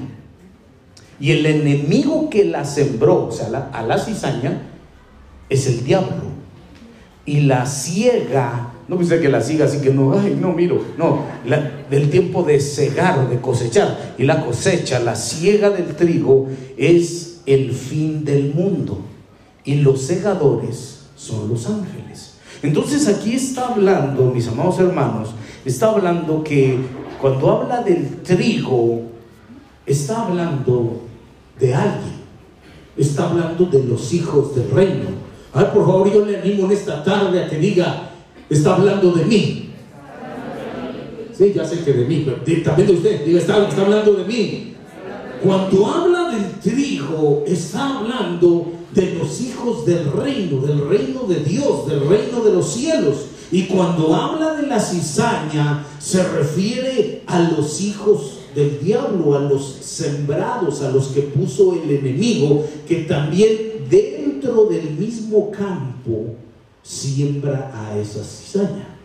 Y 1.19 1.31
el 1.31 1.45
enemigo 1.45 2.29
que 2.29 2.45
la 2.45 2.63
sembró, 2.63 3.25
o 3.25 3.31
sea, 3.31 3.69
a 3.73 3.83
la 3.83 3.97
cizaña, 3.97 4.61
es 5.49 5.67
el 5.67 5.83
diablo. 5.83 6.29
Y 7.25 7.41
la 7.41 7.65
ciega 7.65 8.73
No 8.87 8.97
dice 8.97 9.19
que 9.19 9.29
la 9.29 9.39
siga 9.39 9.65
así 9.65 9.81
que 9.81 9.91
no, 9.91 10.17
ay, 10.17 10.35
no 10.39 10.51
miro. 10.51 10.83
No, 10.97 11.25
del 11.91 12.09
tiempo 12.09 12.41
de 12.41 12.59
cegar, 12.59 13.29
de 13.29 13.39
cosechar. 13.39 14.15
Y 14.17 14.23
la 14.23 14.43
cosecha, 14.43 14.99
la 14.99 15.15
siega 15.15 15.69
del 15.69 15.95
trigo 15.95 16.47
es 16.75 17.41
el 17.45 17.71
fin 17.73 18.25
del 18.25 18.53
mundo. 18.55 19.01
Y 19.63 19.75
los 19.75 20.01
segadores 20.01 21.01
son 21.15 21.49
los 21.49 21.67
ángeles. 21.67 22.33
Entonces 22.63 23.07
aquí 23.07 23.35
está 23.35 23.67
hablando, 23.67 24.31
mis 24.33 24.47
amados 24.47 24.79
hermanos, 24.79 25.29
está 25.65 25.91
hablando 25.91 26.43
que 26.43 26.79
cuando 27.19 27.51
habla 27.51 27.81
del 27.81 28.21
trigo, 28.21 29.01
está 29.85 30.25
hablando 30.25 31.01
de 31.59 31.73
alguien. 31.73 32.19
Está 32.97 33.29
hablando 33.29 33.65
de 33.65 33.83
los 33.83 34.13
hijos 34.13 34.55
del 34.55 34.69
reino. 34.71 35.09
Ay, 35.53 35.65
por 35.73 35.85
favor, 35.85 36.13
yo 36.13 36.25
le 36.25 36.37
animo 36.37 36.65
en 36.65 36.71
esta 36.71 37.03
tarde 37.03 37.43
a 37.43 37.49
que 37.49 37.57
diga, 37.57 38.11
está 38.49 38.75
hablando 38.75 39.11
de 39.11 39.25
mí. 39.25 39.69
Sí, 41.37 41.53
ya 41.55 41.65
sé 41.65 41.83
que 41.83 41.93
de 41.93 42.05
mí, 42.05 42.25
pero 42.25 42.63
también 42.63 42.87
de 42.87 42.93
usted, 42.95 43.25
diga, 43.25 43.39
está, 43.39 43.67
está 43.67 43.81
hablando 43.81 44.13
de 44.13 44.25
mí. 44.25 44.73
Cuando 45.43 45.85
habla 45.87 46.29
del 46.29 46.51
trigo, 46.59 47.43
está 47.47 47.99
hablando 47.99 48.73
de 48.93 49.13
los 49.15 49.41
hijos 49.41 49.85
del 49.85 50.11
reino, 50.11 50.61
del 50.61 50.87
reino 50.87 51.23
de 51.23 51.39
Dios, 51.39 51.87
del 51.87 52.07
reino 52.07 52.41
de 52.41 52.53
los 52.53 52.69
cielos. 52.69 53.25
Y 53.51 53.63
cuando 53.63 54.15
habla 54.15 54.53
de 54.53 54.67
la 54.67 54.79
cizaña, 54.79 55.85
se 55.99 56.23
refiere 56.23 57.23
a 57.25 57.39
los 57.39 57.81
hijos 57.81 58.39
del 58.53 58.79
diablo, 58.79 59.35
a 59.35 59.41
los 59.41 59.77
sembrados, 59.81 60.81
a 60.81 60.91
los 60.91 61.07
que 61.07 61.21
puso 61.21 61.73
el 61.73 61.89
enemigo, 61.89 62.65
que 62.87 63.03
también 63.03 63.87
dentro 63.89 64.65
del 64.65 64.91
mismo 64.91 65.51
campo 65.51 66.35
siembra 66.83 67.71
a 67.73 67.97
esa 67.97 68.23
cizaña. 68.23 68.95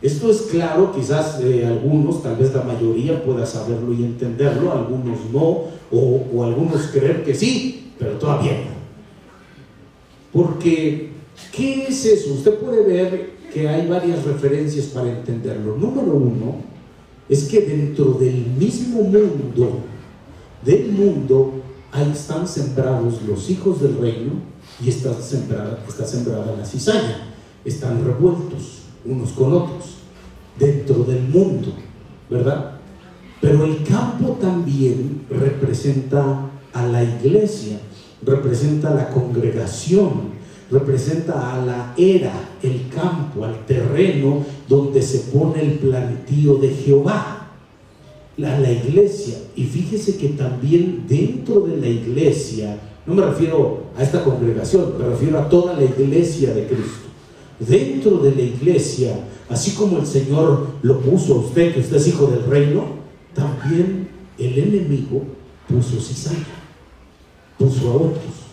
Esto 0.00 0.30
es 0.30 0.42
claro, 0.50 0.92
quizás 0.94 1.38
eh, 1.42 1.66
algunos, 1.66 2.22
tal 2.22 2.36
vez 2.36 2.54
la 2.54 2.62
mayoría 2.62 3.22
pueda 3.22 3.44
saberlo 3.44 3.92
y 3.92 4.04
entenderlo, 4.04 4.72
algunos 4.72 5.18
no, 5.30 5.64
o, 5.92 6.44
algunos 6.44 6.86
creer 6.86 7.22
que 7.22 7.34
sí, 7.34 7.92
pero 7.98 8.12
todavía 8.12 8.52
no. 8.52 8.80
Porque, 10.32 11.10
¿qué 11.52 11.84
es 11.88 12.06
eso? 12.06 12.32
Usted 12.32 12.54
puede 12.54 12.82
ver 12.84 13.39
que 13.52 13.68
hay 13.68 13.88
varias 13.88 14.24
referencias 14.24 14.86
para 14.86 15.10
entenderlo. 15.10 15.76
Número 15.76 16.12
uno, 16.12 16.56
es 17.28 17.44
que 17.44 17.60
dentro 17.60 18.12
del 18.14 18.46
mismo 18.58 19.02
mundo, 19.02 19.80
del 20.64 20.92
mundo, 20.92 21.62
ahí 21.92 22.10
están 22.12 22.46
sembrados 22.46 23.22
los 23.22 23.50
hijos 23.50 23.80
del 23.80 23.98
reino 23.98 24.32
y 24.82 24.88
está 24.88 25.14
sembrada, 25.20 25.82
está 25.86 26.06
sembrada 26.06 26.56
la 26.56 26.64
cizaña. 26.64 27.28
Están 27.64 28.04
revueltos 28.04 28.82
unos 29.04 29.30
con 29.30 29.52
otros 29.52 29.96
dentro 30.58 31.04
del 31.04 31.22
mundo, 31.28 31.72
¿verdad? 32.28 32.72
Pero 33.40 33.64
el 33.64 33.82
campo 33.84 34.38
también 34.40 35.22
representa 35.30 36.50
a 36.72 36.86
la 36.86 37.02
iglesia, 37.02 37.78
representa 38.22 38.90
a 38.90 38.94
la 38.94 39.08
congregación, 39.10 40.39
representa 40.70 41.54
a 41.54 41.64
la 41.64 41.94
era, 41.96 42.32
el 42.62 42.88
campo, 42.88 43.44
al 43.44 43.66
terreno 43.66 44.44
donde 44.68 45.02
se 45.02 45.30
pone 45.30 45.62
el 45.62 45.72
plantío 45.78 46.56
de 46.56 46.68
Jehová. 46.68 47.36
La, 48.36 48.58
la 48.58 48.72
iglesia, 48.72 49.34
y 49.54 49.64
fíjese 49.64 50.16
que 50.16 50.28
también 50.30 51.04
dentro 51.06 51.60
de 51.60 51.76
la 51.76 51.88
iglesia 51.88 52.78
no 53.06 53.14
me 53.14 53.26
refiero 53.26 53.84
a 53.96 54.02
esta 54.02 54.22
congregación, 54.22 54.94
me 54.98 55.06
refiero 55.06 55.38
a 55.38 55.48
toda 55.48 55.74
la 55.74 55.82
iglesia 55.82 56.54
de 56.54 56.66
Cristo. 56.66 57.08
Dentro 57.58 58.18
de 58.18 58.34
la 58.34 58.42
iglesia, 58.42 59.18
así 59.48 59.72
como 59.72 59.98
el 59.98 60.06
Señor 60.06 60.68
lo 60.82 61.00
puso 61.00 61.34
a 61.34 61.38
usted, 61.38 61.74
que 61.74 61.80
usted 61.80 61.96
es 61.96 62.06
hijo 62.06 62.26
del 62.26 62.44
reino, 62.44 62.84
también 63.34 64.08
el 64.38 64.58
enemigo 64.58 65.22
puso 65.68 66.00
cizaña, 66.00 66.38
puso 67.58 67.90
a 67.90 67.94
otros. 67.96 68.49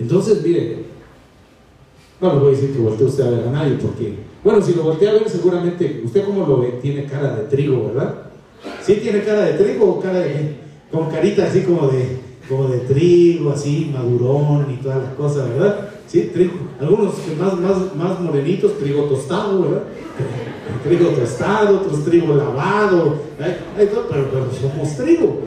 Entonces, 0.00 0.42
mire, 0.42 0.84
no 2.20 2.34
le 2.34 2.40
voy 2.40 2.48
a 2.48 2.56
decir 2.56 2.72
que 2.72 2.78
voltee 2.78 3.06
usted 3.06 3.26
a 3.26 3.30
ver 3.30 3.48
a 3.48 3.52
nadie, 3.52 3.76
porque, 3.80 4.14
bueno, 4.42 4.62
si 4.62 4.74
lo 4.74 4.84
voltea 4.84 5.10
a 5.10 5.14
ver, 5.14 5.28
seguramente, 5.28 6.02
usted 6.04 6.24
como 6.24 6.46
lo 6.46 6.60
ve, 6.60 6.78
tiene 6.80 7.04
cara 7.04 7.36
de 7.36 7.44
trigo, 7.44 7.88
¿verdad? 7.88 8.14
¿Sí 8.82 8.94
tiene 8.94 9.22
cara 9.22 9.42
de 9.42 9.52
trigo 9.54 9.90
o 9.90 10.00
cara 10.00 10.20
de, 10.20 10.56
con 10.90 11.10
carita 11.10 11.44
así 11.44 11.62
como 11.62 11.88
de, 11.88 12.18
como 12.48 12.68
de 12.68 12.78
trigo, 12.80 13.50
así, 13.50 13.90
madurón 13.92 14.66
y 14.70 14.82
todas 14.82 15.02
las 15.02 15.14
cosas, 15.14 15.48
¿verdad? 15.50 15.90
Sí, 16.06 16.30
trigo. 16.32 16.54
Algunos 16.80 17.14
más, 17.38 17.58
más, 17.58 17.94
más 17.94 18.20
morenitos, 18.20 18.78
trigo 18.78 19.04
tostado, 19.04 19.62
¿verdad? 19.62 19.82
Trigo 20.84 21.08
tostado, 21.08 21.80
otros 21.80 22.04
trigo 22.04 22.34
lavado, 22.34 23.16
pero, 23.76 24.06
pero 24.08 24.48
somos 24.60 24.96
trigo. 24.96 25.40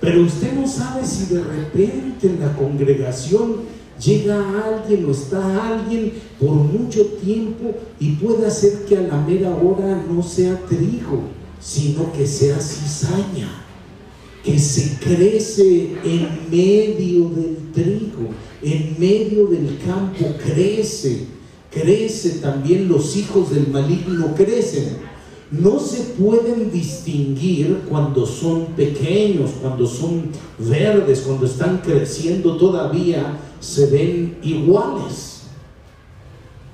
Pero 0.00 0.22
usted 0.22 0.52
no 0.52 0.66
sabe 0.68 1.04
si 1.04 1.34
de 1.34 1.42
repente 1.42 2.28
en 2.28 2.40
la 2.40 2.52
congregación 2.54 3.56
llega 4.00 4.38
alguien 4.64 5.04
o 5.06 5.10
está 5.10 5.74
alguien 5.74 6.12
por 6.38 6.52
mucho 6.52 7.04
tiempo 7.22 7.74
y 7.98 8.12
puede 8.12 8.46
hacer 8.46 8.84
que 8.86 8.96
a 8.96 9.02
la 9.02 9.20
mera 9.20 9.50
hora 9.56 10.04
no 10.08 10.22
sea 10.22 10.60
trigo, 10.66 11.22
sino 11.60 12.12
que 12.12 12.26
sea 12.26 12.60
cizaña 12.60 13.64
que 14.48 14.58
se 14.58 14.98
crece 14.98 15.96
en 16.04 16.28
medio 16.50 17.28
del 17.28 17.72
trigo, 17.74 18.30
en 18.62 18.96
medio 18.98 19.46
del 19.48 19.78
campo 19.84 20.24
crece, 20.42 21.26
crece 21.70 22.38
también 22.40 22.88
los 22.88 23.16
hijos 23.16 23.50
del 23.50 23.68
maligno 23.68 24.34
crecen. 24.34 25.17
No 25.50 25.78
se 25.78 26.02
pueden 26.14 26.70
distinguir 26.70 27.84
cuando 27.88 28.26
son 28.26 28.66
pequeños, 28.76 29.52
cuando 29.62 29.86
son 29.86 30.30
verdes, 30.58 31.20
cuando 31.20 31.46
están 31.46 31.78
creciendo 31.78 32.56
todavía, 32.58 33.38
se 33.58 33.86
ven 33.86 34.38
iguales. 34.42 35.44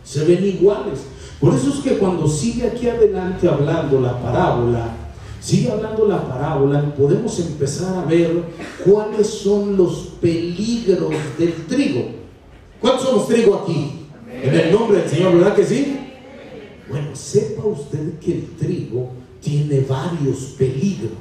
Se 0.02 0.24
ven 0.24 0.44
iguales. 0.44 1.04
Por 1.40 1.54
eso 1.54 1.70
es 1.70 1.76
que 1.76 1.98
cuando 1.98 2.26
sigue 2.26 2.66
aquí 2.66 2.88
adelante 2.88 3.48
hablando 3.48 4.00
la 4.00 4.20
parábola, 4.20 4.96
sigue 5.40 5.70
hablando 5.70 6.06
la 6.08 6.26
parábola, 6.26 6.94
podemos 6.96 7.38
empezar 7.38 7.96
a 7.98 8.06
ver 8.06 8.42
cuáles 8.84 9.28
son 9.28 9.76
los 9.76 10.14
peligros 10.20 11.12
del 11.38 11.52
trigo. 11.66 12.06
¿Cuántos 12.80 13.06
somos 13.06 13.28
trigo 13.28 13.54
aquí? 13.54 14.06
En 14.42 14.52
el 14.52 14.72
nombre 14.72 14.98
del 14.98 15.08
Señor, 15.08 15.34
¿verdad 15.34 15.54
que 15.54 15.64
sí? 15.64 16.03
Bueno, 16.88 17.14
sepa 17.14 17.64
usted 17.64 18.18
que 18.18 18.32
el 18.32 18.56
trigo 18.56 19.10
tiene 19.40 19.80
varios 19.80 20.54
peligros. 20.58 21.12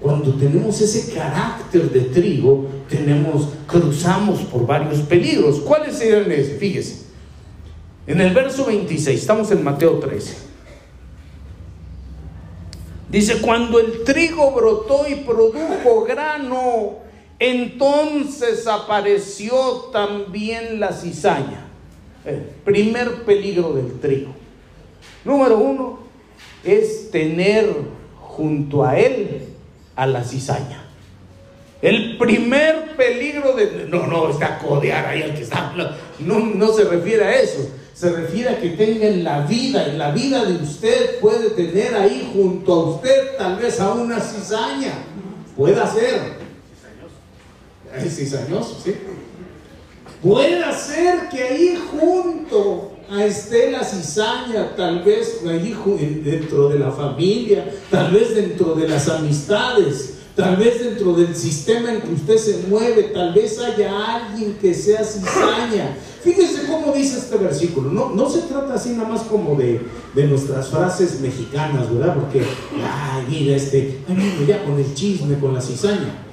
Cuando 0.00 0.34
tenemos 0.34 0.80
ese 0.80 1.14
carácter 1.14 1.90
de 1.90 2.00
trigo, 2.00 2.66
tenemos, 2.88 3.48
cruzamos 3.66 4.40
por 4.40 4.66
varios 4.66 5.00
peligros. 5.00 5.60
¿Cuáles 5.60 5.96
serían 5.96 6.30
esos? 6.30 6.58
Fíjese. 6.58 7.04
En 8.06 8.20
el 8.20 8.34
verso 8.34 8.66
26, 8.66 9.18
estamos 9.18 9.50
en 9.50 9.64
Mateo 9.64 9.98
13. 9.98 10.36
Dice, 13.08 13.40
cuando 13.40 13.78
el 13.78 14.04
trigo 14.04 14.50
brotó 14.52 15.08
y 15.08 15.14
produjo 15.14 16.04
grano, 16.04 16.98
entonces 17.38 18.66
apareció 18.66 19.88
también 19.92 20.80
la 20.80 20.92
cizaña. 20.92 21.66
El 22.24 22.40
primer 22.64 23.24
peligro 23.24 23.72
del 23.72 24.00
trigo. 24.00 24.43
Número 25.24 25.58
uno 25.58 25.98
es 26.62 27.10
tener 27.10 27.68
junto 28.20 28.84
a 28.84 28.98
él 28.98 29.48
a 29.96 30.06
la 30.06 30.24
cizaña. 30.24 30.84
El 31.82 32.16
primer 32.16 32.96
peligro 32.96 33.54
de... 33.54 33.86
No, 33.88 34.06
no, 34.06 34.30
está 34.30 34.58
codear 34.58 35.06
ahí 35.06 35.22
al 35.22 35.34
que 35.34 35.42
está... 35.42 35.74
No, 36.18 36.38
no 36.40 36.72
se 36.72 36.84
refiere 36.84 37.24
a 37.24 37.40
eso 37.40 37.68
se 37.94 38.10
refiere 38.10 38.50
a 38.50 38.60
que 38.60 38.70
tenga 38.70 39.06
en 39.06 39.22
la 39.22 39.46
vida, 39.46 39.86
en 39.86 39.98
la 39.98 40.10
vida 40.10 40.44
de 40.44 40.54
usted 40.54 41.20
puede 41.20 41.50
tener 41.50 41.94
ahí 41.94 42.28
junto 42.34 42.72
a 42.72 42.90
usted 42.90 43.36
tal 43.38 43.56
vez 43.56 43.80
a 43.80 43.92
una 43.92 44.20
cizaña. 44.20 44.94
Puede 45.56 45.76
ser. 45.86 46.34
Es 47.96 48.16
cizañoso, 48.16 48.80
sí. 48.84 48.96
Puede 50.20 50.74
ser 50.74 51.28
que 51.28 51.40
ahí 51.44 51.78
junto 51.92 52.93
a 53.14 53.24
esté 53.24 53.70
la 53.70 53.84
cizaña, 53.84 54.74
tal 54.76 55.02
vez 55.02 55.40
ahí 55.48 55.74
dentro 56.24 56.68
de 56.68 56.78
la 56.78 56.90
familia, 56.90 57.72
tal 57.90 58.12
vez 58.12 58.34
dentro 58.34 58.74
de 58.74 58.88
las 58.88 59.08
amistades, 59.08 60.14
tal 60.34 60.56
vez 60.56 60.82
dentro 60.82 61.12
del 61.12 61.34
sistema 61.34 61.92
en 61.92 62.00
que 62.00 62.12
usted 62.12 62.36
se 62.36 62.68
mueve, 62.68 63.04
tal 63.14 63.32
vez 63.32 63.58
haya 63.58 64.16
alguien 64.16 64.56
que 64.60 64.74
sea 64.74 65.04
cizaña 65.04 65.96
Fíjense 66.24 66.66
cómo 66.66 66.94
dice 66.94 67.18
este 67.18 67.36
versículo. 67.36 67.90
No, 67.90 68.08
no 68.14 68.30
se 68.30 68.40
trata 68.42 68.74
así 68.74 68.90
nada 68.90 69.10
más 69.10 69.20
como 69.24 69.56
de, 69.56 69.78
nuestras 70.26 70.68
frases 70.68 71.20
mexicanas, 71.20 71.92
¿verdad? 71.92 72.14
Porque, 72.14 72.40
ay, 72.82 73.26
mira 73.28 73.54
este, 73.54 73.98
ay, 74.08 74.16
mira, 74.16 74.58
ya 74.58 74.64
con 74.64 74.78
el 74.78 74.94
chisme, 74.94 75.38
con 75.38 75.52
la 75.52 75.60
cizaña. 75.60 76.24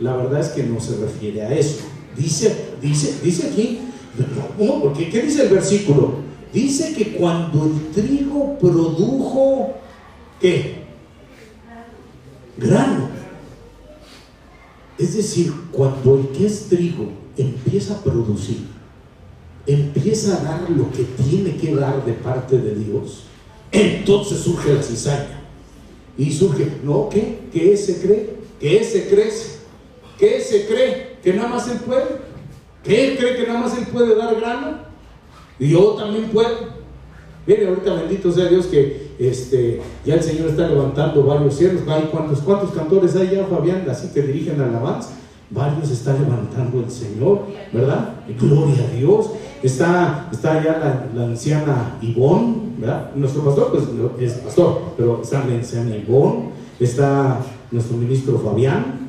La 0.00 0.16
verdad 0.16 0.40
es 0.40 0.48
que 0.48 0.64
no 0.64 0.80
se 0.80 0.96
refiere 0.96 1.42
a 1.42 1.54
eso. 1.54 1.84
Dice, 2.16 2.72
dice, 2.82 3.20
dice 3.22 3.46
aquí, 3.46 3.82
no, 4.58 4.80
porque 4.82 5.10
¿qué 5.10 5.22
dice 5.22 5.44
el 5.44 5.50
versículo? 5.50 6.25
Dice 6.56 6.94
que 6.94 7.12
cuando 7.12 7.66
el 7.66 7.90
trigo 7.90 8.58
produjo, 8.58 9.74
¿qué? 10.40 10.86
Grano. 12.56 13.10
Es 14.96 15.14
decir, 15.16 15.52
cuando 15.70 16.16
el 16.16 16.28
que 16.28 16.46
es 16.46 16.70
trigo 16.70 17.10
empieza 17.36 17.96
a 17.96 18.02
producir, 18.02 18.68
empieza 19.66 20.34
a 20.34 20.44
dar 20.44 20.70
lo 20.70 20.90
que 20.92 21.02
tiene 21.02 21.58
que 21.58 21.74
dar 21.74 22.02
de 22.06 22.14
parte 22.14 22.56
de 22.56 22.74
Dios, 22.74 23.24
entonces 23.70 24.38
surge 24.38 24.72
la 24.72 24.82
cizaña. 24.82 25.42
Y 26.16 26.32
surge, 26.32 26.78
¿no? 26.82 27.10
¿Qué? 27.10 27.50
¿Que 27.52 27.74
ese 27.74 28.00
cree? 28.00 28.34
¿Que 28.58 28.80
ese 28.80 29.10
crece? 29.10 29.58
¿Que 30.18 30.38
ese 30.38 30.66
cree? 30.66 31.18
¿Que 31.22 31.34
nada 31.34 31.48
más 31.48 31.68
él 31.68 31.80
puede? 31.80 32.06
¿Que 32.82 33.08
él 33.08 33.18
cree 33.18 33.36
que 33.36 33.46
nada 33.46 33.60
más 33.60 33.76
él 33.76 33.86
puede 33.88 34.14
dar 34.14 34.34
grano? 34.36 34.85
Y 35.58 35.70
yo 35.70 35.94
también 35.94 36.26
puedo. 36.26 36.76
Mire, 37.46 37.68
ahorita 37.68 37.94
bendito 37.94 38.32
sea 38.32 38.46
Dios 38.46 38.66
que 38.66 39.12
este, 39.18 39.80
ya 40.04 40.14
el 40.14 40.22
Señor 40.22 40.50
está 40.50 40.68
levantando 40.68 41.22
varios 41.24 41.54
cielos. 41.54 41.82
¿Cuántos, 42.10 42.40
¿Cuántos 42.40 42.70
cantores 42.72 43.14
hay 43.16 43.30
ya, 43.36 43.46
Fabián? 43.46 43.86
Así 43.88 44.08
que 44.08 44.22
dirigen 44.22 44.60
alabanza. 44.60 45.10
Varios 45.48 45.90
está 45.90 46.12
levantando 46.12 46.80
el 46.80 46.90
Señor, 46.90 47.42
¿verdad? 47.72 48.14
Gloria 48.38 48.84
a 48.84 48.96
Dios. 48.96 49.30
Está, 49.62 50.28
está 50.32 50.62
ya 50.62 51.08
la, 51.14 51.24
anciana 51.24 51.98
Ivonne, 52.02 52.72
¿verdad? 52.78 53.12
Nuestro 53.14 53.42
pastor, 53.42 53.70
pues 53.70 53.84
es 54.20 54.38
pastor, 54.38 54.80
pero 54.96 55.22
está 55.22 55.44
la 55.46 55.54
anciana 55.54 55.96
Ivonne, 55.96 56.50
está 56.80 57.40
nuestro 57.70 57.96
ministro 57.96 58.38
Fabián, 58.38 59.08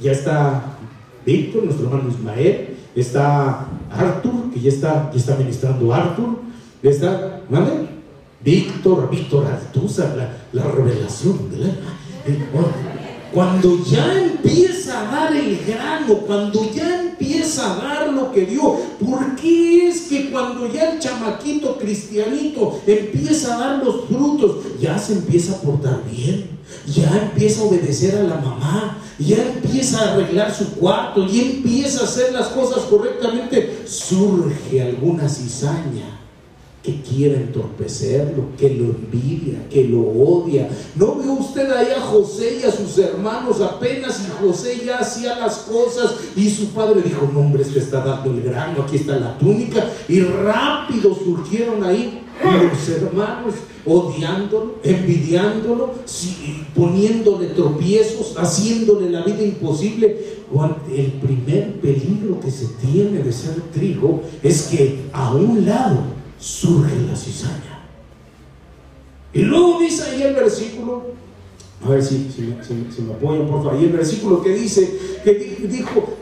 ya 0.00 0.12
está 0.12 0.76
Víctor, 1.24 1.64
nuestro 1.64 1.86
hermano 1.86 2.10
Ismael, 2.10 2.73
está 2.94 3.66
Arthur, 3.90 4.50
que 4.52 4.60
ya 4.60 4.68
está, 4.70 5.10
ya 5.12 5.18
está 5.18 5.36
ministrando 5.36 5.92
Arthur, 5.92 6.38
está, 6.82 7.40
¿vale? 7.48 7.94
Víctor, 8.44 9.08
Víctor 9.10 9.46
Altuza, 9.46 10.14
la, 10.16 10.36
la 10.52 10.70
revelación, 10.70 11.50
¿verdad? 11.50 11.74
Cuando 13.32 13.82
ya 13.84 14.22
empieza 14.22 15.00
a 15.00 15.12
dar 15.12 15.36
el 15.36 15.58
grano, 15.66 16.14
cuando 16.26 16.70
ya 16.70 17.00
empieza 17.00 17.72
a 17.72 17.76
dar 17.76 18.12
lo 18.12 18.30
que 18.30 18.46
dio, 18.46 18.76
¿por 19.04 19.34
qué 19.34 19.88
es 19.88 20.02
que 20.02 20.30
cuando 20.30 20.72
ya 20.72 20.92
el 20.92 21.00
chamaquito 21.00 21.76
cristianito 21.78 22.80
empieza 22.86 23.54
a 23.54 23.58
dar 23.58 23.84
los 23.84 24.04
frutos, 24.04 24.58
ya 24.80 24.96
se 24.98 25.14
empieza 25.14 25.54
a 25.54 25.60
portar 25.60 26.02
bien? 26.08 26.53
Ya 26.86 27.16
empieza 27.22 27.62
a 27.62 27.64
obedecer 27.64 28.16
a 28.16 28.22
la 28.24 28.36
mamá, 28.36 28.98
ya 29.18 29.36
empieza 29.36 30.00
a 30.00 30.12
arreglar 30.14 30.54
su 30.54 30.72
cuarto, 30.72 31.26
ya 31.26 31.42
empieza 31.42 32.00
a 32.00 32.04
hacer 32.04 32.32
las 32.32 32.48
cosas 32.48 32.84
correctamente, 32.84 33.82
surge 33.86 34.82
alguna 34.82 35.28
cizaña 35.28 36.20
que 36.84 37.00
quiere 37.00 37.36
entorpecerlo, 37.36 38.48
que 38.58 38.68
lo 38.68 38.84
envidia, 38.84 39.66
que 39.70 39.84
lo 39.84 40.02
odia. 40.02 40.68
¿No 40.96 41.16
ve 41.16 41.30
usted 41.30 41.70
ahí 41.70 41.88
a 41.96 42.00
José 42.02 42.58
y 42.60 42.66
a 42.66 42.70
sus 42.70 42.98
hermanos 42.98 43.62
apenas 43.62 44.20
y 44.20 44.44
José 44.44 44.82
ya 44.84 44.98
hacía 44.98 45.38
las 45.38 45.60
cosas 45.60 46.14
y 46.36 46.50
su 46.50 46.66
padre 46.68 47.00
dijo, 47.00 47.30
no 47.32 47.40
hombre, 47.40 47.62
este 47.62 47.78
está 47.78 48.04
dando 48.04 48.30
el 48.32 48.42
grano, 48.42 48.82
aquí 48.82 48.96
está 48.96 49.18
la 49.18 49.38
túnica 49.38 49.88
y 50.08 50.20
rápido 50.20 51.14
surgieron 51.14 51.82
ahí 51.84 52.23
los 52.42 52.88
hermanos 52.88 53.54
odiándolo, 53.86 54.76
envidiándolo, 54.82 55.94
poniéndole 56.74 57.48
tropiezos, 57.48 58.34
haciéndole 58.36 59.10
la 59.10 59.22
vida 59.22 59.42
imposible. 59.42 60.34
El 60.94 61.12
primer 61.12 61.80
peligro 61.80 62.38
que 62.40 62.50
se 62.50 62.66
tiene 62.80 63.22
de 63.22 63.32
ser 63.32 63.60
trigo 63.72 64.22
es 64.42 64.62
que 64.64 65.00
a 65.12 65.34
un 65.34 65.66
lado 65.66 65.98
surge 66.38 66.94
la 67.08 67.16
cizaña. 67.16 67.88
Y 69.32 69.42
luego 69.42 69.80
dice 69.80 70.04
ahí 70.04 70.22
el 70.22 70.34
versículo, 70.34 71.02
a 71.84 71.88
ver 71.88 72.02
si, 72.02 72.30
si, 72.30 73.02
me 73.02 73.14
apoyan 73.14 73.48
por 73.48 73.64
favor, 73.64 73.74
ahí 73.74 73.84
el 73.84 73.92
versículo 73.92 74.42
que 74.42 74.54
dice, 74.54 75.20
que 75.24 75.66
dijo, 75.68 76.14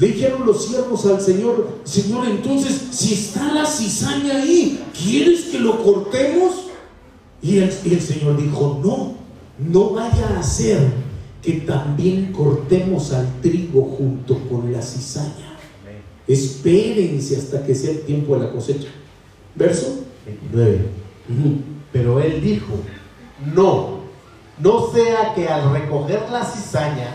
le 0.00 0.06
dijeron 0.06 0.46
los 0.46 0.64
siervos 0.64 1.04
al 1.04 1.20
Señor, 1.20 1.68
Señor, 1.84 2.26
entonces, 2.26 2.88
si 2.90 3.12
está 3.12 3.52
la 3.52 3.66
cizaña 3.66 4.36
ahí, 4.36 4.82
¿quieres 4.98 5.44
que 5.44 5.60
lo 5.60 5.82
cortemos? 5.82 6.68
Y 7.42 7.58
el, 7.58 7.70
y 7.84 7.92
el 7.92 8.00
Señor 8.00 8.40
dijo, 8.40 8.80
no, 8.82 9.12
no 9.58 9.90
vaya 9.90 10.38
a 10.38 10.42
ser 10.42 10.78
que 11.42 11.52
también 11.52 12.32
cortemos 12.32 13.12
al 13.12 13.28
trigo 13.42 13.94
junto 13.98 14.38
con 14.48 14.72
la 14.72 14.80
cizaña. 14.80 15.58
Espérense 16.26 17.36
hasta 17.36 17.66
que 17.66 17.74
sea 17.74 17.90
el 17.90 18.00
tiempo 18.00 18.36
de 18.36 18.46
la 18.46 18.52
cosecha. 18.52 18.88
Verso 19.54 20.00
29. 20.24 20.78
Pero 21.92 22.20
él 22.20 22.40
dijo, 22.40 22.72
no, 23.54 24.00
no 24.62 24.90
sea 24.92 25.34
que 25.34 25.46
al 25.46 25.72
recoger 25.72 26.22
la 26.32 26.42
cizaña 26.42 27.14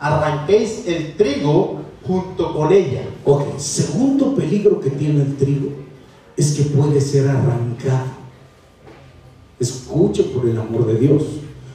arranquéis 0.00 0.82
el 0.88 1.16
trigo 1.16 1.83
junto 2.06 2.54
con 2.54 2.72
ella. 2.72 3.02
Ok, 3.24 3.58
segundo 3.58 4.34
peligro 4.34 4.80
que 4.80 4.90
tiene 4.90 5.22
el 5.22 5.36
trigo 5.36 5.70
es 6.36 6.52
que 6.52 6.64
puede 6.64 7.00
ser 7.00 7.28
arrancado. 7.28 8.24
Escuche 9.58 10.24
por 10.24 10.48
el 10.48 10.58
amor 10.58 10.86
de 10.86 10.98
Dios, 10.98 11.22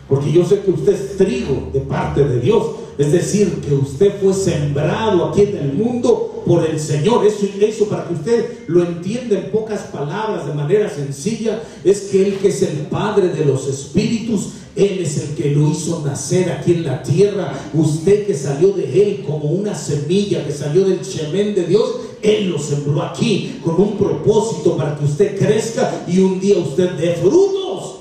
porque 0.07 0.31
yo 0.31 0.45
sé 0.45 0.61
que 0.61 0.71
usted 0.71 0.93
es 0.93 1.17
trigo 1.17 1.69
de 1.73 1.81
parte 1.81 2.23
de 2.23 2.39
Dios, 2.39 2.65
es 2.99 3.13
decir, 3.13 3.61
que 3.65 3.73
usted 3.73 4.11
fue 4.21 4.33
sembrado 4.33 5.23
aquí 5.23 5.43
en 5.43 5.55
el 5.55 5.73
mundo 5.73 6.43
por 6.45 6.65
el 6.65 6.77
Señor. 6.77 7.25
Eso, 7.25 7.45
eso 7.61 7.85
para 7.87 8.05
que 8.05 8.13
usted 8.13 8.67
lo 8.67 8.83
entienda 8.83 9.39
en 9.39 9.51
pocas 9.51 9.83
palabras, 9.83 10.45
de 10.45 10.53
manera 10.53 10.89
sencilla, 10.89 11.63
es 11.85 12.01
que 12.01 12.27
Él 12.27 12.37
que 12.41 12.49
es 12.49 12.61
el 12.61 12.87
Padre 12.87 13.29
de 13.29 13.45
los 13.45 13.69
Espíritus, 13.69 14.49
Él 14.75 14.99
es 14.99 15.17
el 15.17 15.35
que 15.35 15.51
lo 15.51 15.71
hizo 15.71 16.03
nacer 16.05 16.51
aquí 16.51 16.73
en 16.73 16.83
la 16.83 17.01
tierra. 17.01 17.53
Usted 17.73 18.27
que 18.27 18.33
salió 18.33 18.73
de 18.73 18.83
Él 19.01 19.23
como 19.25 19.45
una 19.45 19.73
semilla, 19.73 20.45
que 20.45 20.51
salió 20.51 20.83
del 20.83 20.99
Shemen 20.99 21.55
de 21.55 21.67
Dios, 21.67 21.95
Él 22.21 22.49
lo 22.49 22.59
sembró 22.59 23.01
aquí 23.01 23.61
con 23.63 23.79
un 23.79 23.95
propósito 23.95 24.75
para 24.75 24.97
que 24.97 25.05
usted 25.05 25.39
crezca 25.39 26.03
y 26.05 26.19
un 26.19 26.37
día 26.37 26.57
usted 26.57 26.89
dé 26.97 27.13
frutos. 27.13 27.99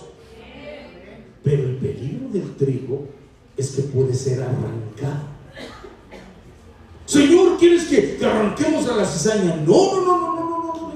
Pero 1.45 1.69
el 1.69 1.77
peligro 1.77 2.31
del 2.33 2.57
trigo 2.57 3.18
es 3.59 3.71
que 3.73 3.83
puede 3.83 4.15
ser 4.15 4.41
arrancado. 4.41 5.27
Señor, 7.05 7.59
¿quieres 7.59 7.85
que, 7.87 8.19
arranquemos 8.25 8.89
a 8.89 8.97
la 8.97 9.05
cizaña? 9.05 9.57
No, 9.67 9.97
no, 9.97 10.05
no, 10.05 10.19
no, 10.19 10.35
no, 10.35 10.51
no, 10.51 10.75
no. 10.75 10.93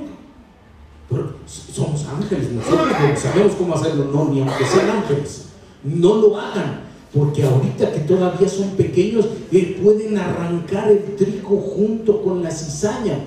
Pero 1.11 1.35
somos 1.46 2.07
ángeles, 2.07 2.53
nosotros 2.53 2.88
sabemos 3.18 3.55
cómo 3.57 3.75
hacerlo. 3.75 4.05
No, 4.12 4.27
ni 4.27 4.40
aunque 4.40 4.64
sean 4.64 4.90
ángeles, 4.90 5.46
no 5.83 6.14
lo 6.14 6.38
hagan. 6.38 6.92
Porque 7.12 7.42
ahorita 7.42 7.92
que 7.92 8.01
todavía 8.01 8.48
son 8.48 8.70
pequeños, 8.70 9.27
eh, 9.51 9.79
pueden 9.83 10.16
arrancar 10.16 10.90
el 10.90 11.16
trigo 11.16 11.59
junto 11.59 12.22
con 12.22 12.42
la 12.42 12.51
cizaña. 12.51 13.18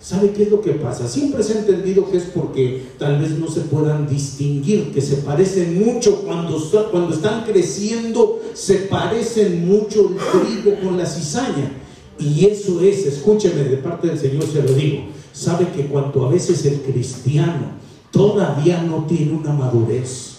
¿Sabe 0.00 0.30
qué 0.30 0.44
es 0.44 0.50
lo 0.50 0.60
que 0.60 0.72
pasa? 0.72 1.08
Siempre 1.08 1.42
se 1.42 1.54
ha 1.54 1.58
entendido 1.60 2.08
que 2.10 2.18
es 2.18 2.24
porque 2.24 2.86
tal 2.98 3.18
vez 3.18 3.30
no 3.30 3.48
se 3.48 3.62
puedan 3.62 4.06
distinguir, 4.06 4.92
que 4.92 5.00
se 5.00 5.16
parecen 5.16 5.84
mucho. 5.84 6.22
Cuando, 6.22 6.62
cuando 6.90 7.14
están 7.14 7.44
creciendo, 7.44 8.40
se 8.54 8.74
parecen 8.74 9.66
mucho 9.66 10.10
el 10.10 10.16
trigo 10.16 10.80
con 10.80 10.96
la 10.96 11.06
cizaña. 11.06 11.72
Y 12.18 12.46
eso 12.46 12.80
es, 12.80 13.06
escúcheme, 13.06 13.64
de 13.64 13.78
parte 13.78 14.08
del 14.08 14.18
Señor 14.18 14.44
se 14.44 14.62
lo 14.62 14.72
digo, 14.72 15.04
sabe 15.32 15.68
que 15.68 15.86
cuando 15.86 16.26
a 16.26 16.30
veces 16.30 16.64
el 16.64 16.80
cristiano 16.80 17.72
todavía 18.10 18.82
no 18.82 19.04
tiene 19.06 19.32
una 19.32 19.52
madurez, 19.52 20.38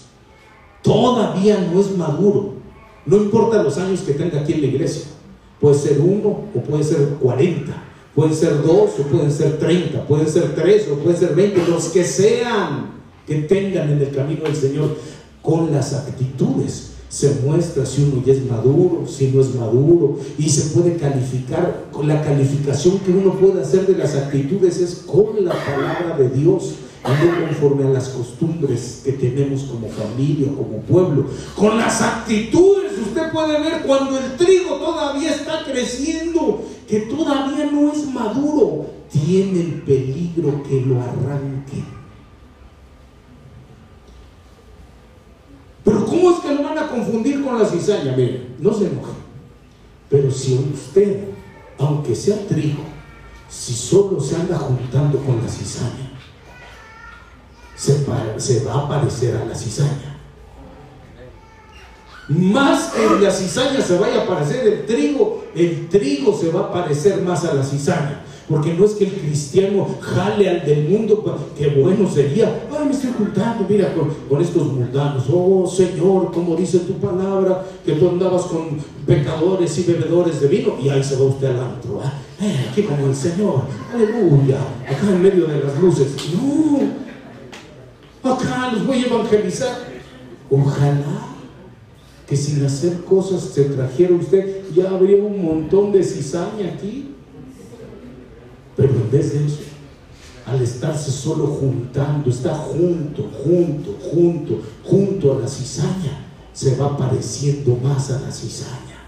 todavía 0.82 1.70
no 1.72 1.80
es 1.80 1.96
maduro, 1.96 2.54
no 3.06 3.18
importa 3.18 3.62
los 3.62 3.78
años 3.78 4.00
que 4.02 4.14
tenga 4.14 4.42
aquí 4.42 4.54
en 4.54 4.62
la 4.62 4.68
iglesia, 4.68 5.04
puede 5.60 5.78
ser 5.78 6.00
uno 6.00 6.46
o 6.56 6.62
puede 6.62 6.84
ser 6.84 7.10
cuarenta 7.22 7.84
Pueden 8.18 8.34
ser 8.34 8.64
dos 8.64 8.90
o 9.00 9.04
pueden 9.04 9.32
ser 9.32 9.60
treinta, 9.60 10.04
pueden 10.08 10.28
ser 10.28 10.56
tres 10.56 10.88
o 10.92 10.96
pueden 10.96 11.20
ser 11.20 11.36
veinte, 11.36 11.62
los 11.70 11.90
que 11.90 12.04
sean 12.04 12.94
que 13.28 13.44
tengan 13.44 13.92
en 13.92 14.02
el 14.02 14.10
camino 14.10 14.42
del 14.46 14.56
Señor 14.56 14.98
con 15.44 15.72
las 15.72 15.94
actitudes. 15.94 16.94
Se 17.10 17.36
muestra 17.46 17.86
si 17.86 18.02
uno 18.02 18.24
ya 18.26 18.34
es 18.34 18.44
maduro, 18.44 19.04
si 19.08 19.28
no 19.28 19.40
es 19.40 19.54
maduro, 19.54 20.18
y 20.40 20.50
se 20.50 20.76
puede 20.76 20.98
calificar, 20.98 21.90
con 21.92 22.08
la 22.08 22.24
calificación 22.24 22.98
que 23.02 23.12
uno 23.12 23.34
puede 23.36 23.62
hacer 23.62 23.86
de 23.86 23.96
las 23.96 24.16
actitudes 24.16 24.80
es 24.80 25.04
con 25.06 25.46
la 25.46 25.54
palabra 25.54 26.18
de 26.18 26.30
Dios 26.30 26.74
no 27.04 27.48
conforme 27.48 27.86
a 27.86 27.90
las 27.90 28.10
costumbres 28.10 29.02
que 29.06 29.14
tenemos 29.14 29.62
como 29.64 29.88
familia, 29.90 30.48
como 30.48 30.80
pueblo. 30.82 31.26
Con 31.56 31.78
las 31.78 32.02
actitudes 32.02 32.94
usted 33.00 33.32
puede 33.32 33.60
ver 33.62 33.84
cuando 33.84 34.18
el 34.18 34.36
trigo 34.36 34.76
todavía 34.76 35.32
está 35.32 35.64
creciendo 35.64 36.64
que 36.88 37.02
todavía 37.02 37.70
no 37.70 37.92
es 37.92 38.08
maduro, 38.08 38.86
tiene 39.12 39.60
el 39.60 39.82
peligro 39.82 40.64
que 40.64 40.82
lo 40.82 41.02
arranque. 41.02 41.84
Pero 45.84 46.06
¿cómo 46.06 46.32
es 46.32 46.40
que 46.40 46.54
lo 46.54 46.64
van 46.64 46.78
a 46.78 46.88
confundir 46.88 47.44
con 47.44 47.60
la 47.60 47.66
cizaña? 47.66 48.16
Mire, 48.16 48.56
no 48.60 48.74
se 48.74 48.88
enoje. 48.88 49.14
Pero 50.10 50.32
si 50.32 50.56
usted, 50.74 51.30
aunque 51.78 52.16
sea 52.16 52.48
trigo, 52.48 52.84
si 53.50 53.74
solo 53.74 54.20
se 54.20 54.36
anda 54.36 54.58
juntando 54.58 55.20
con 55.20 55.42
la 55.42 55.50
cizaña, 55.50 56.12
se, 57.76 58.06
se 58.40 58.64
va 58.66 58.74
a 58.74 58.88
parecer 58.88 59.36
a 59.36 59.46
la 59.46 59.56
cizaña. 59.56 60.17
Más 62.30 62.92
que 62.92 63.24
la 63.24 63.32
cizaña 63.32 63.82
se 63.82 63.98
vaya 63.98 64.24
a 64.24 64.28
parecer 64.28 64.68
el 64.68 64.86
trigo, 64.86 65.46
el 65.56 65.88
trigo 65.88 66.38
se 66.38 66.52
va 66.52 66.62
a 66.62 66.74
parecer 66.74 67.22
más 67.22 67.46
a 67.46 67.54
la 67.54 67.64
cizaña. 67.64 68.24
Porque 68.50 68.74
no 68.74 68.86
es 68.86 68.92
que 68.92 69.06
el 69.06 69.12
cristiano 69.12 69.88
jale 70.00 70.50
al 70.50 70.66
del 70.66 70.88
mundo, 70.88 71.42
que 71.58 71.68
bueno 71.68 72.10
sería, 72.10 72.68
ay, 72.72 72.86
me 72.86 72.92
estoy 72.92 73.12
juntando, 73.18 73.66
mira, 73.68 73.94
con, 73.94 74.42
estos 74.42 74.68
mundanos. 74.72 75.26
Oh 75.32 75.68
Señor, 75.68 76.32
como 76.32 76.56
dice 76.56 76.80
tu 76.80 76.94
palabra, 76.94 77.66
que 77.86 77.94
tú 77.94 78.08
andabas 78.10 78.44
con 78.44 78.78
pecadores 79.06 79.78
y 79.80 79.84
bebedores 79.84 80.40
de 80.40 80.48
vino, 80.48 80.76
y 80.82 80.88
ahí 80.88 81.04
se 81.04 81.18
va 81.18 81.26
usted 81.26 81.48
al 81.48 81.60
antro. 81.60 82.02
¿ah? 82.02 82.14
Eh, 82.42 82.68
aquí 82.72 82.84
como 82.84 83.08
el 83.08 83.16
Señor, 83.16 83.64
aleluya, 83.94 84.60
acá 84.86 85.10
en 85.10 85.22
medio 85.22 85.46
de 85.46 85.64
las 85.64 85.78
luces. 85.80 86.08
No, 86.34 88.32
acá 88.32 88.72
los 88.74 88.88
voy 88.88 89.04
a 89.04 89.08
evangelizar. 89.08 89.76
Ojalá 90.50 91.37
que 92.28 92.36
sin 92.36 92.64
hacer 92.66 93.06
cosas 93.06 93.42
se 93.42 93.64
trajera 93.64 94.14
usted, 94.14 94.66
ya 94.76 94.92
habría 94.92 95.24
un 95.24 95.44
montón 95.44 95.94
de 95.94 96.04
cizaña 96.04 96.74
aquí. 96.74 97.16
Pero 98.76 98.94
en 98.94 99.10
vez 99.10 99.34
de 99.34 99.46
eso, 99.46 99.60
al 100.46 100.62
estarse 100.62 101.10
solo 101.10 101.48
juntando, 101.48 102.30
está 102.30 102.54
junto, 102.54 103.30
junto, 103.44 103.98
junto, 104.12 104.62
junto 104.84 105.38
a 105.38 105.40
la 105.40 105.48
cizaña, 105.48 106.26
se 106.54 106.76
va 106.76 106.98
pareciendo 106.98 107.78
más 107.78 108.12
a 108.12 108.20
la 108.20 108.32
cizaña. 108.32 109.06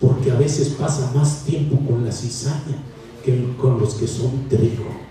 Porque 0.00 0.30
a 0.30 0.36
veces 0.36 0.70
pasa 0.70 1.12
más 1.14 1.44
tiempo 1.44 1.76
con 1.86 2.04
la 2.04 2.12
cizaña 2.12 2.78
que 3.22 3.54
con 3.60 3.78
los 3.78 3.94
que 3.94 4.08
son 4.08 4.48
trigo. 4.48 5.01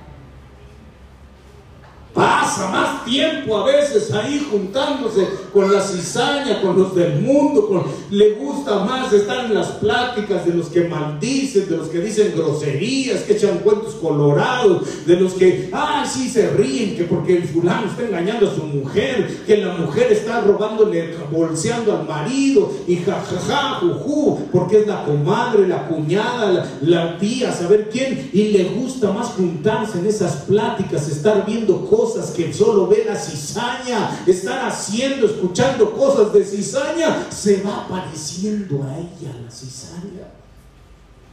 Pasa 2.13 2.69
más 2.69 3.05
tiempo 3.05 3.55
a 3.55 3.65
veces 3.65 4.11
ahí 4.11 4.45
juntándose 4.51 5.25
con 5.53 5.71
la 5.71 5.81
cizaña, 5.81 6.61
con 6.61 6.77
los 6.77 6.93
del 6.93 7.21
mundo, 7.21 7.69
con, 7.69 7.83
le 8.09 8.31
gusta 8.33 8.83
más 8.83 9.13
estar 9.13 9.45
en 9.45 9.53
las 9.53 9.67
pláticas 9.67 10.45
de 10.45 10.53
los 10.53 10.67
que 10.67 10.89
maldicen, 10.89 11.69
de 11.69 11.77
los 11.77 11.87
que 11.87 12.01
dicen 12.01 12.33
groserías, 12.35 13.21
que 13.21 13.33
echan 13.33 13.59
cuentos 13.59 13.95
colorados, 13.95 15.05
de 15.05 15.15
los 15.15 15.33
que, 15.33 15.69
ah, 15.71 16.05
sí 16.05 16.27
se 16.27 16.49
ríen, 16.49 16.97
que 16.97 17.05
porque 17.05 17.37
el 17.37 17.43
fulano 17.45 17.87
está 17.87 18.03
engañando 18.03 18.49
a 18.49 18.55
su 18.55 18.63
mujer, 18.63 19.43
que 19.47 19.55
la 19.57 19.73
mujer 19.75 20.11
está 20.11 20.41
robándole, 20.41 21.15
bolseando 21.31 21.97
al 21.97 22.05
marido, 22.05 22.73
y 22.87 22.97
jajaja, 22.97 23.79
juju, 23.79 24.47
porque 24.51 24.81
es 24.81 24.87
la 24.87 25.05
comadre, 25.05 25.65
la 25.65 25.87
cuñada, 25.87 26.51
la, 26.51 26.65
la 26.81 27.17
tía, 27.17 27.53
saber 27.53 27.89
quién, 27.89 28.29
y 28.33 28.49
le 28.49 28.65
gusta 28.65 29.13
más 29.13 29.27
juntarse 29.27 29.99
en 29.99 30.07
esas 30.07 30.43
pláticas, 30.43 31.07
estar 31.07 31.45
viendo 31.45 31.85
cosas 31.85 32.00
que 32.35 32.53
solo 32.53 32.87
ve 32.87 33.05
la 33.05 33.15
cizaña, 33.15 34.23
estar 34.25 34.67
haciendo, 34.67 35.27
escuchando 35.27 35.91
cosas 35.91 36.33
de 36.33 36.43
cizaña, 36.43 37.27
se 37.31 37.61
va 37.61 37.87
pareciendo 37.87 38.83
a 38.83 38.97
ella 38.97 39.33
la 39.43 39.51
cizaña. 39.51 40.27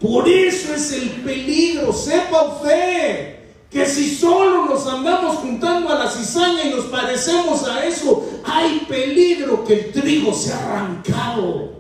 Por 0.00 0.28
eso 0.28 0.74
es 0.74 0.92
el 0.92 1.11
peligro, 1.22 1.92
sepa 1.92 2.42
usted 2.42 3.37
que 3.70 3.87
si 3.87 4.14
solo 4.14 4.66
nos 4.66 4.87
andamos 4.87 5.37
juntando 5.38 5.90
a 5.90 6.04
la 6.04 6.11
cizaña 6.11 6.64
y 6.64 6.70
nos 6.70 6.87
parecemos 6.87 7.64
a 7.64 7.85
eso, 7.85 8.24
hay 8.44 8.81
peligro 8.88 9.64
que 9.64 9.74
el 9.74 9.92
trigo 9.92 10.33
se 10.33 10.52
ha 10.52 10.59
arrancado. 10.59 11.78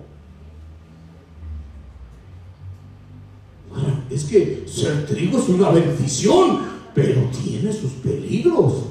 Es 4.10 4.24
que 4.24 4.64
ser 4.66 5.06
trigo 5.06 5.38
es 5.38 5.48
una 5.48 5.70
bendición, 5.70 6.77
pero 6.94 7.22
tiene 7.42 7.72
sus 7.72 7.92
peligros. 7.92 8.84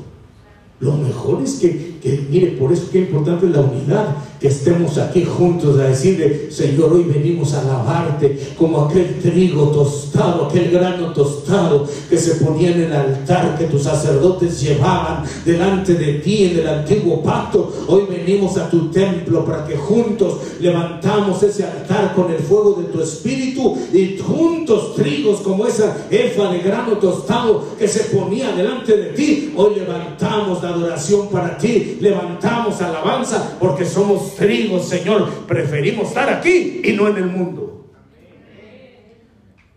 Lo 0.80 0.94
mejor 0.94 1.42
es 1.42 1.56
que, 1.56 1.97
que, 2.02 2.26
mire, 2.30 2.48
por 2.52 2.72
eso 2.72 2.90
que 2.92 3.04
es 3.04 3.08
importante 3.10 3.48
la 3.48 3.62
unidad 3.62 4.16
que 4.40 4.50
estemos 4.50 4.98
aquí 4.98 5.26
juntos 5.26 5.80
a 5.80 5.84
decirle, 5.84 6.52
Señor, 6.52 6.94
hoy 6.94 7.04
venimos 7.04 7.54
a 7.54 7.62
alabarte 7.62 8.40
como 8.58 8.82
aquel 8.82 9.20
trigo 9.20 9.70
tostado, 9.70 10.46
aquel 10.46 10.72
grano 10.72 11.12
tostado 11.14 11.88
que 12.10 12.18
se 12.18 12.36
ponía 12.36 12.72
en 12.72 12.84
el 12.84 12.94
altar 12.94 13.58
que 13.58 13.66
tus 13.66 13.84
sacerdotes 13.84 14.62
llevaban 14.62 15.24
delante 15.44 15.96
de 15.96 16.16
ti 16.16 16.46
en 16.46 16.60
el 16.60 16.68
antiguo 16.68 17.24
pacto. 17.24 17.74
Hoy 17.88 18.04
venimos 18.10 18.58
a 18.58 18.70
tu 18.70 18.92
templo 18.92 19.44
para 19.44 19.66
que 19.66 19.76
juntos 19.76 20.38
levantamos 20.60 21.42
ese 21.42 21.64
altar 21.64 22.14
con 22.14 22.32
el 22.32 22.40
fuego 22.40 22.80
de 22.82 22.90
tu 22.90 23.02
espíritu 23.02 23.76
y 23.92 24.18
juntos 24.18 24.96
trigos 24.96 25.42
como 25.42 25.66
esa 25.66 26.08
efa 26.12 26.52
de 26.52 26.60
grano 26.60 26.98
tostado 26.98 27.66
que 27.80 27.88
se 27.88 28.16
ponía 28.16 28.52
delante 28.52 28.96
de 28.96 29.06
ti. 29.14 29.54
Hoy 29.56 29.76
levantamos 29.76 30.62
la 30.62 30.70
adoración 30.70 31.30
para 31.30 31.58
ti, 31.58 31.87
levantamos 31.96 32.82
alabanza 32.82 33.58
porque 33.60 33.86
somos 33.86 34.36
trigo, 34.36 34.80
Señor. 34.80 35.46
Preferimos 35.48 36.10
estar 36.10 36.30
aquí 36.30 36.82
y 36.84 36.94
no 36.94 37.08
en 37.08 37.18
el 37.18 37.28
mundo. 37.28 37.86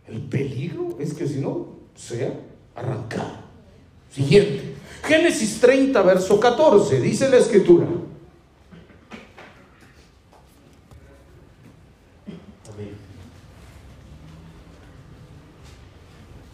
El 0.06 0.22
peligro 0.22 0.96
es 0.98 1.14
que 1.14 1.26
si 1.26 1.38
no, 1.38 1.68
sea 1.94 2.32
arrancado. 2.74 3.40
Siguiente. 4.10 4.74
Génesis 5.04 5.60
30, 5.60 6.02
verso 6.02 6.38
14, 6.38 7.00
dice 7.00 7.28
la 7.28 7.36
escritura. 7.38 7.86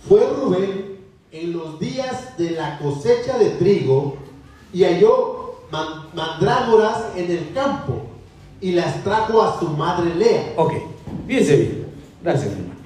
Fue 0.08 0.20
Rubén 0.24 0.98
en 1.32 1.52
los 1.52 1.80
días 1.80 2.36
de 2.38 2.52
la 2.52 2.78
cosecha 2.78 3.38
de 3.38 3.50
trigo 3.50 4.16
y 4.72 4.84
halló 4.84 5.45
mandrágoras 5.70 7.16
en 7.16 7.30
el 7.30 7.52
campo 7.52 8.06
y 8.60 8.72
las 8.72 9.04
trajo 9.04 9.42
a 9.42 9.58
su 9.58 9.68
madre 9.68 10.14
Lea. 10.14 10.52
Ok, 10.56 10.74
fíjense 11.26 11.56
bien. 11.56 11.86
Gracias, 12.22 12.52
hermano. 12.52 12.76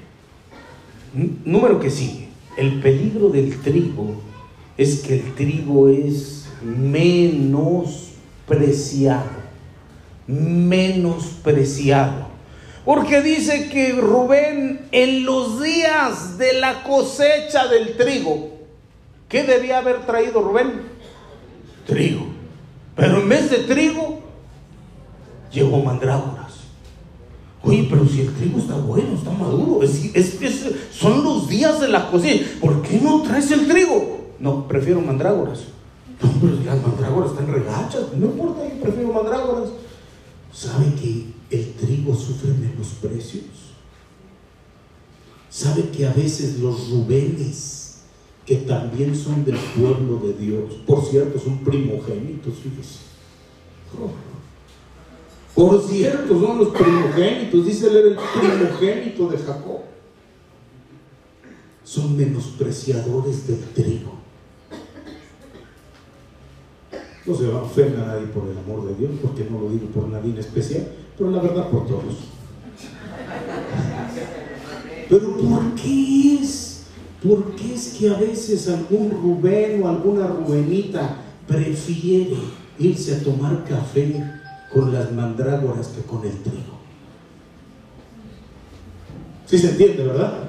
número 1.44 1.80
que 1.80 1.90
sigue. 1.90 2.28
El 2.56 2.80
peligro 2.80 3.28
del 3.30 3.60
trigo 3.60 4.14
es 4.76 5.00
que 5.00 5.14
el 5.14 5.34
trigo 5.34 5.88
es 5.88 6.48
menospreciado. 6.62 9.40
Menospreciado. 10.26 12.28
Porque 12.84 13.20
dice 13.20 13.68
que 13.68 13.92
Rubén 13.92 14.88
en 14.90 15.24
los 15.24 15.62
días 15.62 16.38
de 16.38 16.54
la 16.54 16.82
cosecha 16.82 17.68
del 17.68 17.96
trigo, 17.96 18.50
¿qué 19.28 19.44
debía 19.44 19.78
haber 19.78 20.06
traído 20.06 20.42
Rubén? 20.42 20.82
Trigo. 21.86 22.29
Pero 23.00 23.22
en 23.22 23.28
vez 23.30 23.50
de 23.50 23.58
trigo, 23.60 24.20
llevó 25.50 25.82
mandrágoras. 25.82 26.52
Oye, 27.62 27.86
pero 27.88 28.06
si 28.06 28.20
el 28.20 28.34
trigo 28.34 28.58
está 28.58 28.76
bueno, 28.76 29.14
está 29.14 29.30
maduro, 29.30 29.82
es, 29.82 30.38
son 30.92 31.24
los 31.24 31.48
días 31.48 31.80
de 31.80 31.88
la 31.88 32.10
cocina. 32.10 32.46
¿Por 32.60 32.82
qué 32.82 33.00
no 33.00 33.22
traes 33.22 33.50
el 33.52 33.66
trigo? 33.66 34.34
No, 34.38 34.68
prefiero 34.68 35.00
mandrágoras. 35.00 35.60
No, 36.22 36.30
pero 36.40 36.52
las 36.62 36.82
mandrágoras 36.86 37.30
están 37.30 37.50
regachas. 37.50 38.02
No 38.14 38.26
importa, 38.26 38.68
yo 38.68 38.82
prefiero 38.82 39.12
mandrágoras. 39.14 39.70
¿Sabe 40.52 40.92
que 40.94 41.26
el 41.50 41.72
trigo 41.74 42.14
sufre 42.14 42.52
menos 42.52 42.88
precios? 43.00 43.44
¿Sabe 45.48 45.88
que 45.88 46.06
a 46.06 46.12
veces 46.12 46.58
los 46.58 46.90
rubenes 46.90 47.79
que 48.50 48.56
también 48.56 49.14
son 49.14 49.44
del 49.44 49.54
pueblo 49.54 50.18
de 50.26 50.32
Dios. 50.32 50.74
Por 50.84 51.04
cierto, 51.04 51.38
son 51.38 51.58
primogénitos, 51.58 52.54
fíjese. 52.54 52.98
Por 55.54 55.80
cierto, 55.80 56.40
son 56.40 56.58
los 56.58 56.68
primogénitos, 56.70 57.64
dice 57.64 57.86
el 57.86 58.18
primogénito 58.40 59.28
de 59.28 59.38
Jacob. 59.38 59.82
Son 61.84 62.16
menospreciadores 62.16 63.46
del 63.46 63.60
trigo. 63.66 64.18
No 67.24 67.36
se 67.36 67.46
va 67.46 67.60
a 67.60 67.62
ofender 67.62 68.00
a 68.00 68.06
nadie 68.06 68.26
por 68.26 68.48
el 68.48 68.58
amor 68.58 68.84
de 68.88 68.96
Dios, 68.96 69.12
porque 69.22 69.46
no 69.48 69.60
lo 69.60 69.70
digo 69.70 69.86
por 69.94 70.08
nadie 70.08 70.32
en 70.32 70.38
especial, 70.38 70.88
pero 71.16 71.30
la 71.30 71.40
verdad 71.40 71.70
por 71.70 71.86
todos. 71.86 72.16
Pero 75.08 75.36
¿por 75.36 75.74
qué 75.76 76.40
es? 76.42 76.69
¿Por 77.22 77.54
qué 77.54 77.74
es 77.74 77.96
que 77.98 78.08
a 78.10 78.18
veces 78.18 78.68
algún 78.68 79.10
Rubén 79.10 79.82
o 79.82 79.88
alguna 79.88 80.26
Rubenita 80.26 81.16
prefiere 81.46 82.36
irse 82.78 83.16
a 83.16 83.22
tomar 83.22 83.64
café 83.64 84.24
con 84.72 84.92
las 84.92 85.12
mandrágoras 85.12 85.88
que 85.88 86.02
con 86.02 86.24
el 86.24 86.36
trigo? 86.42 86.80
¿Sí 89.44 89.58
se 89.58 89.70
entiende, 89.70 90.04
verdad? 90.04 90.44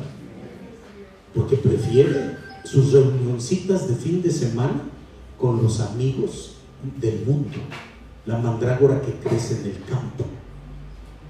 Porque 1.36 1.58
prefiere 1.58 2.38
sus 2.64 2.94
reunioncitas 2.94 3.88
de 3.90 3.96
fin 3.96 4.22
de 4.22 4.32
semana 4.32 4.84
con 5.38 5.62
los 5.62 5.82
amigos 5.82 6.56
del 7.02 7.26
mundo, 7.26 7.58
la 8.26 8.38
mandrágora 8.38 9.02
que 9.02 9.14
crece 9.28 9.60
en 9.62 9.72
el 9.72 9.84
campo 9.90 10.26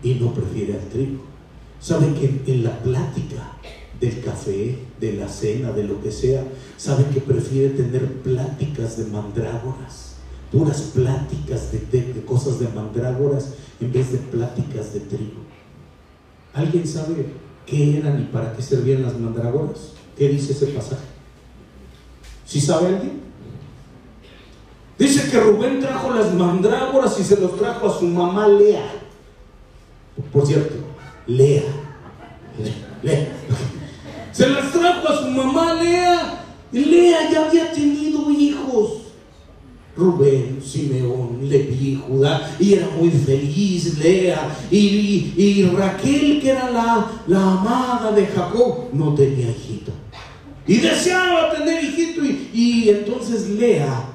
y 0.03 0.15
no 0.15 0.33
prefiere 0.33 0.73
al 0.73 0.87
trigo. 0.89 1.23
¿Saben 1.79 2.13
que 2.13 2.43
en 2.45 2.63
la 2.63 2.77
plática 2.79 3.50
del 4.01 4.19
café, 4.23 4.79
de 4.99 5.13
la 5.13 5.29
cena, 5.29 5.71
de 5.71 5.83
lo 5.83 6.01
que 6.01 6.11
sea, 6.11 6.43
sabe 6.75 7.05
que 7.13 7.21
prefiere 7.21 7.69
tener 7.69 8.21
pláticas 8.23 8.97
de 8.97 9.05
mandrágoras, 9.05 10.15
puras 10.51 10.81
pláticas 10.93 11.71
de, 11.71 12.23
cosas 12.25 12.59
de 12.59 12.67
mandrágoras 12.69 13.53
en 13.79 13.93
vez 13.93 14.11
de 14.11 14.17
pláticas 14.17 14.93
de 14.95 15.01
trigo. 15.01 15.41
¿Alguien 16.53 16.87
sabe 16.87 17.27
qué 17.67 17.99
eran 17.99 18.19
y 18.19 18.25
para 18.25 18.53
qué 18.53 18.63
servían 18.63 19.03
las 19.03 19.17
mandrágoras? 19.19 19.93
¿Qué 20.17 20.29
dice 20.29 20.53
ese 20.53 20.67
pasaje? 20.67 21.05
¿Sí 22.45 22.59
sabe 22.59 22.87
alguien? 22.87 23.21
Dice 24.97 25.29
que 25.29 25.39
Rubén 25.39 25.79
trajo 25.79 26.11
las 26.11 26.33
mandrágoras 26.33 27.19
y 27.19 27.23
se 27.23 27.39
los 27.39 27.55
trajo 27.57 27.87
a 27.87 27.99
su 27.99 28.05
mamá 28.05 28.47
Lea. 28.47 28.91
Por 30.33 30.45
cierto, 30.45 30.75
Lea. 31.27 31.63
Lea. 33.03 33.27
Se 34.31 34.49
las 34.49 34.71
trajo 34.71 35.07
a 35.07 35.17
su 35.17 35.29
mamá 35.29 35.73
Lea. 35.75 36.43
Y 36.71 36.85
Lea 36.85 37.29
ya 37.31 37.47
había 37.47 37.71
tenido 37.71 38.29
hijos. 38.31 39.01
Rubén, 39.95 40.59
Simeón, 40.63 41.39
Leví, 41.49 42.01
Judá, 42.07 42.55
y 42.59 42.73
era 42.73 42.87
muy 42.97 43.09
feliz 43.09 43.97
Lea, 43.99 44.57
y, 44.71 45.69
Raquel, 45.75 46.39
que 46.41 46.49
era 46.49 46.71
la, 46.71 47.11
amada 47.37 48.13
de 48.13 48.25
Jacob, 48.25 48.85
no 48.93 49.13
tenía 49.13 49.49
hijito. 49.49 49.91
Y 50.65 50.77
deseaba 50.77 51.51
tener 51.51 51.83
hijito, 51.83 52.23
y, 52.23 52.49
y 52.53 52.89
entonces 52.89 53.49
Lea 53.49 54.11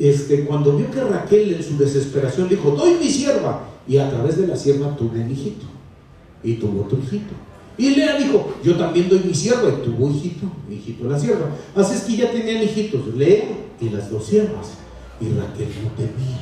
este, 0.00 0.46
cuando 0.46 0.76
vio 0.76 0.90
que 0.90 1.04
Raquel 1.04 1.54
en 1.54 1.62
su 1.62 1.76
desesperación 1.76 2.48
dijo, 2.48 2.70
doy 2.70 2.94
mi 2.94 3.08
sierva, 3.08 3.68
y 3.86 3.98
a 3.98 4.08
través 4.10 4.38
de 4.38 4.46
la 4.46 4.56
sierva 4.56 4.96
tuvo 4.96 5.12
un 5.12 5.30
hijito, 5.30 5.66
y 6.42 6.54
tuvo 6.54 6.82
otro 6.82 6.98
hijito. 6.98 7.34
Y 7.80 7.94
Lea 7.94 8.18
dijo, 8.18 8.52
yo 8.62 8.76
también 8.76 9.08
doy 9.08 9.20
mi 9.20 9.32
sierva, 9.32 9.70
y 9.70 9.82
tuvo 9.82 10.10
hijito, 10.10 10.46
hijito 10.70 11.08
la 11.08 11.18
sierva. 11.18 11.46
Así 11.74 11.94
es 11.94 12.02
que 12.02 12.14
ya 12.14 12.30
tenían 12.30 12.62
hijitos, 12.62 13.06
Lea 13.14 13.56
y 13.80 13.88
las 13.88 14.10
dos 14.10 14.26
siervas, 14.26 14.72
y 15.18 15.30
Raquel 15.30 15.68
no 15.82 15.90
tenía. 15.92 16.40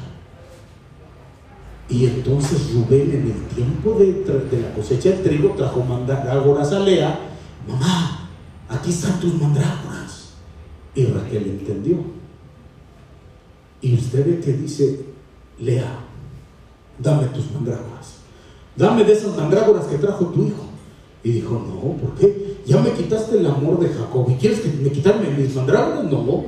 Y 1.88 2.06
entonces 2.06 2.72
Rubén 2.74 3.12
en 3.12 3.30
el 3.30 3.54
tiempo 3.54 3.96
de, 4.00 4.60
la 4.60 4.74
cosecha 4.74 5.10
del 5.10 5.22
trigo 5.22 5.54
trajo 5.56 5.80
mandrágoras 5.84 6.72
a 6.72 6.80
Lea, 6.80 7.20
mamá, 7.68 8.28
aquí 8.68 8.90
están 8.90 9.20
tus 9.20 9.40
mandrágoras. 9.40 10.30
Y 10.96 11.04
Raquel 11.04 11.44
entendió. 11.44 11.98
Y 13.80 13.94
usted 13.94 14.26
ve 14.26 14.40
que 14.40 14.54
dice, 14.54 15.06
Lea, 15.60 16.00
dame 16.98 17.28
tus 17.28 17.48
mandrágoras. 17.52 18.16
Dame 18.74 19.04
de 19.04 19.12
esas 19.12 19.36
mandrágoras 19.36 19.86
que 19.86 19.98
trajo 19.98 20.26
tu 20.26 20.44
hijo. 20.44 20.67
Y 21.28 21.32
dijo, 21.32 21.54
no, 21.54 21.92
¿por 21.98 22.14
qué? 22.14 22.58
Ya 22.64 22.80
me 22.80 22.92
quitaste 22.92 23.38
el 23.38 23.46
amor 23.46 23.80
de 23.80 23.88
Jacob. 23.88 24.30
¿Y 24.30 24.34
quieres 24.36 24.60
que 24.60 24.68
me 24.68 24.90
quitarme 24.90 25.28
mis 25.30 25.54
mandrágoras? 25.54 26.04
No, 26.04 26.44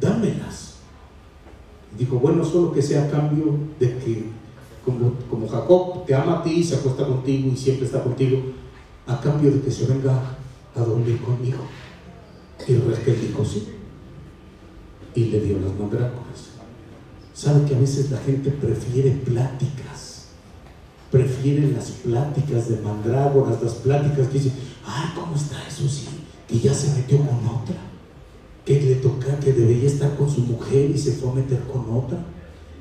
dámelas. 0.00 0.74
Y 1.94 2.00
dijo, 2.00 2.18
bueno, 2.18 2.44
solo 2.44 2.72
que 2.72 2.82
sea 2.82 3.04
a 3.04 3.10
cambio 3.10 3.54
de 3.80 3.96
que, 3.98 4.24
como, 4.84 5.14
como 5.30 5.48
Jacob 5.48 6.04
te 6.04 6.14
ama 6.14 6.40
a 6.40 6.42
ti, 6.42 6.62
se 6.62 6.76
acuesta 6.76 7.06
contigo 7.06 7.50
y 7.52 7.56
siempre 7.56 7.86
está 7.86 8.02
contigo, 8.02 8.42
a 9.06 9.18
cambio 9.20 9.50
de 9.50 9.60
que 9.60 9.70
se 9.70 9.86
venga 9.86 10.36
a 10.74 10.80
dormir 10.80 11.18
conmigo. 11.22 11.58
Y 12.68 12.74
Raquel 12.74 13.20
dijo, 13.20 13.44
sí 13.44 13.68
y 15.14 15.24
le 15.26 15.40
dio 15.40 15.58
las 15.58 15.78
mandrágoras. 15.78 16.52
¿Sabe 17.34 17.66
que 17.66 17.74
a 17.74 17.78
veces 17.78 18.10
la 18.10 18.18
gente 18.18 18.50
prefiere 18.50 19.10
pláticas? 19.10 20.11
Prefiere 21.12 21.70
las 21.70 21.90
pláticas 21.90 22.68
de 22.68 22.78
mandrágoras, 22.78 23.62
las 23.62 23.74
pláticas 23.74 24.26
que 24.28 24.38
dicen, 24.38 24.54
ay, 24.84 25.10
¿cómo 25.14 25.36
está 25.36 25.56
eso? 25.68 25.88
Sí, 25.88 26.08
que 26.48 26.58
ya 26.58 26.74
se 26.74 26.96
metió 26.96 27.18
con 27.18 27.36
otra, 27.46 27.76
que 28.64 28.80
le 28.80 28.94
toca, 28.96 29.38
que 29.38 29.52
debería 29.52 29.88
estar 29.88 30.16
con 30.16 30.28
su 30.28 30.40
mujer 30.40 30.90
y 30.90 30.98
se 30.98 31.12
fue 31.12 31.30
a 31.30 31.34
meter 31.34 31.60
con 31.70 31.84
otra. 31.94 32.18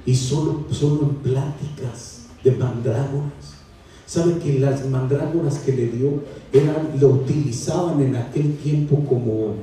Y 0.06 0.16
solo, 0.16 0.66
solo 0.72 1.02
en 1.04 1.16
pláticas 1.16 2.22
de 2.44 2.52
mandrágoras. 2.54 3.62
¿Sabe 4.08 4.40
que 4.40 4.60
las 4.60 4.88
mandrágoras 4.88 5.60
que 5.60 5.74
le 5.74 5.88
dio 5.88 6.24
eran, 6.52 6.90
lo 7.00 7.10
utilizaban 7.10 8.02
en 8.02 8.16
aquel 8.16 8.58
tiempo 8.58 9.06
como 9.06 9.56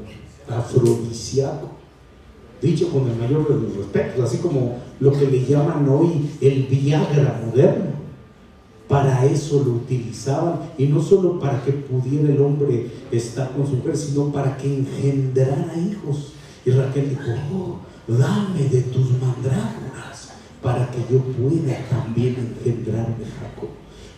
afrodisíaco? 0.48 1.78
dicho 2.60 2.90
con 2.90 3.08
el 3.08 3.16
mayor 3.16 3.48
de 3.48 3.66
los 3.66 3.76
respetos, 3.76 4.24
así 4.24 4.38
como 4.38 4.78
lo 5.00 5.12
que 5.12 5.26
le 5.26 5.44
llaman 5.44 5.88
hoy 5.88 6.30
el 6.40 6.64
Viagra 6.64 7.40
moderno. 7.44 7.97
Para 8.88 9.26
eso 9.26 9.62
lo 9.64 9.72
utilizaban 9.72 10.60
y 10.78 10.86
no 10.86 11.02
solo 11.02 11.38
para 11.38 11.62
que 11.62 11.72
pudiera 11.72 12.32
el 12.32 12.40
hombre 12.40 12.90
estar 13.12 13.50
con 13.52 13.66
su 13.66 13.76
mujer, 13.76 13.96
sino 13.96 14.32
para 14.32 14.56
que 14.56 14.78
engendrara 14.78 15.74
hijos. 15.76 16.32
Y 16.64 16.70
Raquel 16.70 17.10
dijo, 17.10 17.30
oh, 17.54 17.78
dame 18.10 18.68
de 18.68 18.82
tus 18.82 19.10
mandrágoras 19.12 20.30
para 20.62 20.90
que 20.90 20.98
yo 21.10 21.20
pueda 21.20 21.78
también 21.90 22.54
engendrarme, 22.56 23.24
Jacob. 23.38 23.68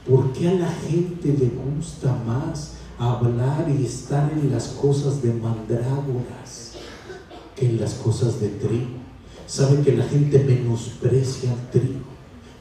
¿Por 0.09 0.33
qué 0.33 0.49
a 0.49 0.55
la 0.55 0.71
gente 0.71 1.29
le 1.29 1.51
gusta 1.77 2.17
más 2.27 2.75
hablar 2.99 3.67
y 3.69 3.85
estar 3.85 4.33
en 4.33 4.53
las 4.53 4.69
cosas 4.69 5.21
de 5.21 5.33
mandrágoras? 5.33 6.61
en 7.61 7.81
las 7.81 7.95
cosas 7.95 8.41
de 8.41 8.49
trigo. 8.49 9.01
Saben 9.47 9.85
que 9.85 9.97
la 9.97 10.05
gente 10.05 10.39
menosprecia 10.39 11.53
el 11.53 11.81
trigo. 11.81 12.10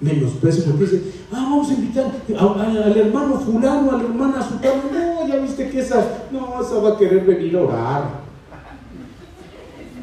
Menosprecia 0.01 0.63
porque 0.65 0.85
dice, 0.85 1.03
ah, 1.31 1.47
vamos 1.49 1.69
a 1.69 1.73
invitar 1.73 2.05
al 2.37 2.97
hermano 2.97 3.39
fulano, 3.39 3.91
a 3.91 3.97
la 3.97 4.03
hermana 4.03 4.47
sultana. 4.47 4.81
No, 4.93 5.27
ya 5.27 5.35
viste 5.37 5.69
que 5.69 5.81
esa, 5.81 6.25
no, 6.31 6.61
esa 6.61 6.75
va 6.79 6.91
a 6.91 6.97
querer 6.97 7.25
venir 7.25 7.57
a 7.57 7.61
orar. 7.61 8.03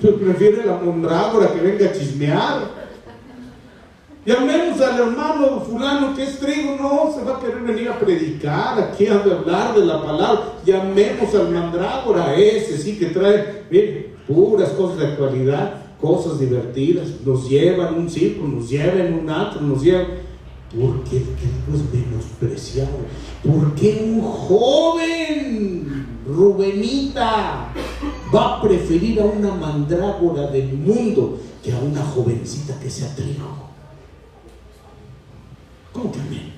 prefiere 0.00 0.66
la 0.66 0.76
mondrágora 0.76 1.52
que 1.52 1.60
venga 1.60 1.86
a 1.86 1.92
chismear. 1.92 2.76
Llamemos 4.26 4.80
al 4.80 4.98
hermano 4.98 5.60
fulano 5.60 6.14
que 6.14 6.24
es 6.24 6.38
trigo, 6.40 6.76
no, 6.76 7.12
se 7.14 7.24
va 7.24 7.36
a 7.36 7.40
querer 7.40 7.60
venir 7.60 7.88
a 7.88 7.96
predicar, 7.96 8.78
aquí 8.80 9.06
a 9.06 9.14
hablar 9.14 9.74
de 9.74 9.86
la 9.86 10.02
palabra. 10.02 10.52
Llamemos 10.64 11.32
al 11.32 11.50
mandrágora 11.52 12.34
ese, 12.34 12.76
sí 12.76 12.98
que 12.98 13.06
trae, 13.06 13.64
miren, 13.70 14.16
puras 14.26 14.70
cosas 14.70 14.98
de 14.98 15.06
actualidad, 15.06 15.85
cosas 16.00 16.38
divertidas, 16.38 17.08
nos 17.24 17.48
llevan 17.48 17.94
un 17.94 18.10
circo, 18.10 18.46
nos 18.46 18.68
llevan 18.68 19.14
un 19.14 19.30
atro, 19.30 19.60
nos 19.62 19.82
llevan... 19.82 20.26
Porque 20.68 21.18
el 21.18 21.22
trigo 21.22 21.74
es 21.74 21.82
menospreciado. 21.94 22.98
porque 23.42 24.04
un 24.04 24.20
joven 24.20 26.06
Rubenita 26.26 27.72
va 28.34 28.56
a 28.56 28.62
preferir 28.62 29.20
a 29.20 29.24
una 29.24 29.54
mandrágora 29.54 30.50
del 30.50 30.72
mundo 30.74 31.38
que 31.62 31.72
a 31.72 31.78
una 31.78 32.02
jovencita 32.02 32.78
que 32.80 32.90
sea 32.90 33.14
trigo? 33.14 33.44
¿Cómo 35.92 36.12
que 36.12 36.20
amén? 36.20 36.52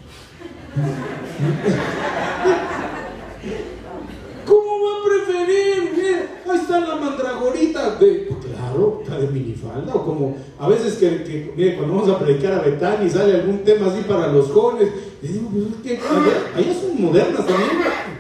¿Cómo 4.47 4.71
va 4.85 4.91
a 4.91 5.05
preferir? 5.09 6.29
ahí 6.51 6.59
está 6.59 6.81
la 6.81 6.97
mandragorita 6.97 7.97
de, 7.97 8.27
pues 8.29 8.48
claro, 8.71 9.03
de 9.21 9.29
minifalda, 9.29 9.95
o 9.95 10.05
como 10.05 10.37
a 10.59 10.69
veces 10.69 10.95
que, 10.95 11.53
mire, 11.57 11.77
cuando 11.77 11.95
vamos 11.95 12.11
a 12.11 12.19
predicar 12.19 12.53
a 12.55 12.61
Betania 12.61 13.07
y 13.07 13.11
sale 13.11 13.35
algún 13.35 13.59
tema 13.65 13.87
así 13.87 14.03
para 14.03 14.33
los 14.33 14.51
jóvenes, 14.51 14.89
le 15.23 15.29
digo, 15.29 15.51
pues 15.51 15.65
es 15.67 15.77
que 15.83 16.07
allá, 16.07 16.75
son 16.75 17.03
modernas 17.03 17.47
también, 17.47 17.71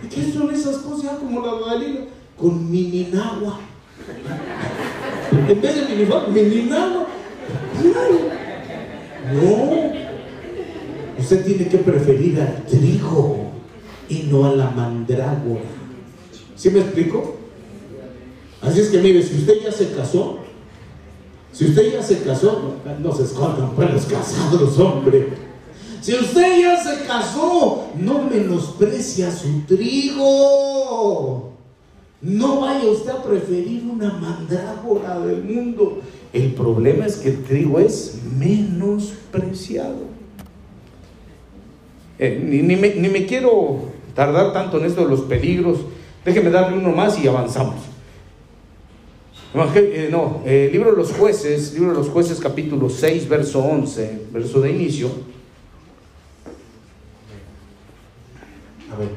¿y 0.02 0.08
qué 0.08 0.32
son 0.32 0.54
esas 0.54 0.76
cosas? 0.78 1.18
como 1.18 1.44
la 1.44 1.54
Guadalina, 1.54 2.00
con 2.36 2.70
mininagua. 2.70 3.60
En 5.48 5.60
vez 5.60 5.74
de 5.74 5.94
minifalda, 5.94 6.28
mininagua. 6.28 7.06
No, 9.32 9.82
usted 11.18 11.44
tiene 11.44 11.68
que 11.68 11.78
preferir 11.78 12.40
al 12.40 12.64
trigo 12.64 13.50
y 14.08 14.28
no 14.30 14.46
a 14.46 14.54
la 14.54 14.70
mandrágora. 14.70 15.60
¿Sí 16.56 16.70
me 16.70 16.80
explico? 16.80 17.37
Así 18.62 18.80
es 18.80 18.88
que 18.88 18.98
mire, 18.98 19.22
si 19.22 19.36
usted 19.36 19.62
ya 19.62 19.72
se 19.72 19.92
casó, 19.92 20.38
si 21.52 21.66
usted 21.66 21.92
ya 21.92 22.02
se 22.02 22.22
casó, 22.22 22.74
no, 23.00 23.12
se 23.12 23.24
escondan 23.24 23.70
pues 23.74 23.92
los 23.92 24.04
casados, 24.06 24.78
hombre. 24.78 25.28
Si 26.00 26.14
usted 26.14 26.60
ya 26.60 26.82
se 26.82 27.04
casó, 27.04 27.88
no 27.96 28.22
menosprecia 28.22 29.30
su 29.30 29.62
trigo. 29.66 31.52
No 32.20 32.60
vaya 32.60 32.88
usted 32.88 33.10
a 33.10 33.22
preferir 33.22 33.84
una 33.90 34.12
mandrágora 34.12 35.18
del 35.20 35.42
mundo. 35.44 36.00
El 36.32 36.52
problema 36.52 37.06
es 37.06 37.16
que 37.16 37.30
el 37.30 37.44
trigo 37.44 37.78
es 37.78 38.18
menospreciado. 38.36 40.08
Eh, 42.18 42.40
ni, 42.44 42.76
me, 42.76 42.94
ni 42.94 43.08
me 43.08 43.26
quiero 43.26 43.78
tardar 44.14 44.52
tanto 44.52 44.78
en 44.78 44.86
esto 44.86 45.02
de 45.02 45.08
los 45.08 45.22
peligros. 45.22 45.78
Déjeme 46.24 46.50
darle 46.50 46.78
uno 46.78 46.90
más 46.90 47.18
y 47.18 47.28
avanzamos. 47.28 47.87
Eh, 49.54 50.08
no, 50.10 50.42
eh, 50.44 50.68
libro 50.70 50.90
de 50.90 50.98
los 50.98 51.12
jueces, 51.12 51.72
libro 51.72 51.92
de 51.92 51.98
los 51.98 52.08
jueces 52.08 52.38
capítulo 52.38 52.90
6, 52.90 53.28
verso 53.28 53.60
11, 53.60 54.26
verso 54.30 54.60
de 54.60 54.70
inicio. 54.70 55.10
A 58.92 58.98
ver. 58.98 59.08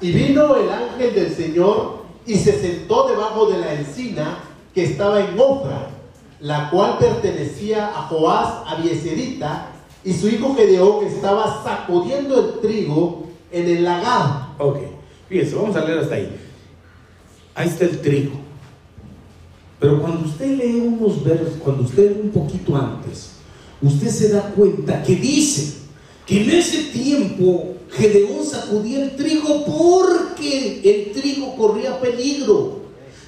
Y 0.00 0.10
vino 0.10 0.56
el 0.56 0.70
ángel 0.70 1.14
del 1.14 1.34
Señor 1.34 2.04
y 2.26 2.36
se 2.36 2.58
sentó 2.58 3.08
debajo 3.08 3.46
de 3.50 3.58
la 3.58 3.74
encina 3.74 4.38
que 4.74 4.84
estaba 4.84 5.20
en 5.20 5.38
Ofra, 5.38 5.90
la 6.40 6.70
cual 6.70 6.96
pertenecía 6.98 7.88
a 7.88 8.02
Joás 8.08 8.66
Abieserita, 8.66 9.70
y 10.02 10.12
su 10.14 10.28
hijo 10.28 10.54
Gedeón 10.54 11.06
estaba 11.06 11.62
sacudiendo 11.62 12.38
el 12.38 12.60
trigo 12.60 13.26
en 13.52 13.68
el 13.68 13.84
lagar. 13.84 14.48
Ok, 14.58 14.78
fíjense, 15.28 15.56
vamos 15.56 15.76
a 15.76 15.84
leer 15.84 15.98
hasta 15.98 16.14
ahí. 16.14 16.36
Ahí 17.54 17.68
está 17.68 17.84
el 17.84 18.00
trigo. 18.00 18.43
Pero 19.84 20.00
cuando 20.00 20.26
usted 20.26 20.56
lee 20.56 20.80
unos 20.80 21.22
versos, 21.22 21.58
cuando 21.62 21.82
usted 21.82 22.16
lee 22.16 22.22
un 22.22 22.30
poquito 22.30 22.74
antes, 22.74 23.32
usted 23.82 24.08
se 24.08 24.28
da 24.30 24.40
cuenta 24.56 25.02
que 25.02 25.14
dice 25.14 25.74
que 26.24 26.42
en 26.42 26.50
ese 26.52 26.84
tiempo 26.84 27.74
Gedeón 27.90 28.46
sacudía 28.46 29.04
el 29.04 29.14
trigo 29.14 29.62
porque 29.66 30.80
el 30.82 31.12
trigo 31.12 31.54
corría 31.54 32.00
peligro 32.00 32.83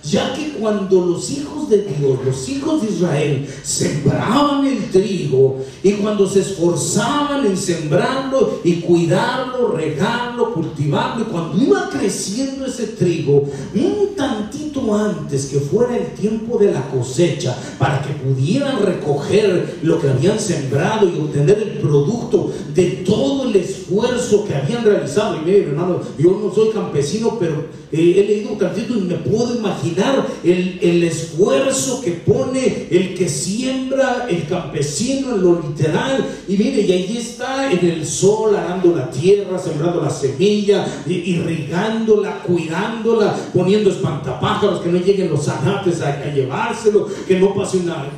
ya 0.09 0.33
que 0.35 0.53
cuando 0.53 1.05
los 1.05 1.31
hijos 1.31 1.69
de 1.69 1.83
Dios, 1.83 2.19
los 2.25 2.49
hijos 2.49 2.83
de 2.83 2.89
Israel, 2.89 3.49
sembraban 3.63 4.65
el 4.65 4.91
trigo 4.91 5.59
y 5.83 5.93
cuando 5.93 6.29
se 6.29 6.41
esforzaban 6.41 7.45
en 7.47 7.57
sembrarlo 7.57 8.61
y 8.63 8.75
cuidarlo, 8.81 9.73
regarlo, 9.73 10.53
cultivarlo, 10.53 11.23
y 11.23 11.25
cuando 11.25 11.63
iba 11.63 11.89
creciendo 11.91 12.67
ese 12.67 12.89
trigo, 12.89 13.45
un 13.75 14.15
tantito 14.17 14.95
antes 14.95 15.47
que 15.47 15.59
fuera 15.59 15.97
el 15.97 16.13
tiempo 16.15 16.59
de 16.59 16.73
la 16.73 16.89
cosecha, 16.89 17.57
para 17.79 18.03
que 18.03 18.13
pudieran 18.15 18.81
recoger 18.81 19.79
lo 19.83 20.01
que 20.01 20.09
habían 20.09 20.39
sembrado 20.39 21.09
y 21.09 21.19
obtener 21.19 21.59
el 21.59 21.79
producto 21.79 22.53
de 22.75 22.85
todo 23.07 23.49
el 23.49 23.57
esfuerzo 23.57 24.45
que 24.45 24.55
habían 24.55 24.85
realizado. 24.85 25.37
Y 25.37 25.45
miren, 25.45 25.71
hermano, 25.71 26.01
yo 26.19 26.41
no 26.43 26.55
soy 26.55 26.71
campesino, 26.71 27.37
pero 27.39 27.67
eh, 27.91 28.15
he 28.17 28.25
leído 28.27 28.53
un 28.53 28.59
tantito 28.59 28.95
y 28.97 29.03
me 29.03 29.17
puedo 29.17 29.57
imaginar 29.57 29.96
el, 30.45 31.03
esfuerzo 31.03 32.01
que 32.01 32.13
pone 32.13 32.89
el 32.91 33.15
que 33.15 33.29
siembra 33.29 34.27
el 34.29 34.47
campesino 34.47 35.35
en 35.35 35.43
lo 35.43 35.61
literal. 35.61 36.25
Y 36.49 36.57
mire, 36.57 36.83
y 36.83 36.93
ahí 36.93 37.17
está 37.17 37.71
en 37.71 37.85
el 37.85 38.07
sol 38.07 38.55
arando 38.55 38.95
la 38.95 39.11
tierra, 39.11 39.59
sembrando 39.59 40.03
la 40.03 40.11
semilla, 40.11 40.87
irrigándola, 41.07 42.43
cuidándola, 42.43 43.35
poniendo 43.53 43.91
espantapájaros, 43.91 44.81
que 44.81 44.91
no 44.91 44.99
lleguen 44.99 45.31
los 45.31 45.49
anates 45.49 46.01
a, 46.03 46.33
llevárselo, 46.33 47.09
que 47.27 47.39
no 47.39 47.55
pase 47.55 47.79
una, 47.79 48.09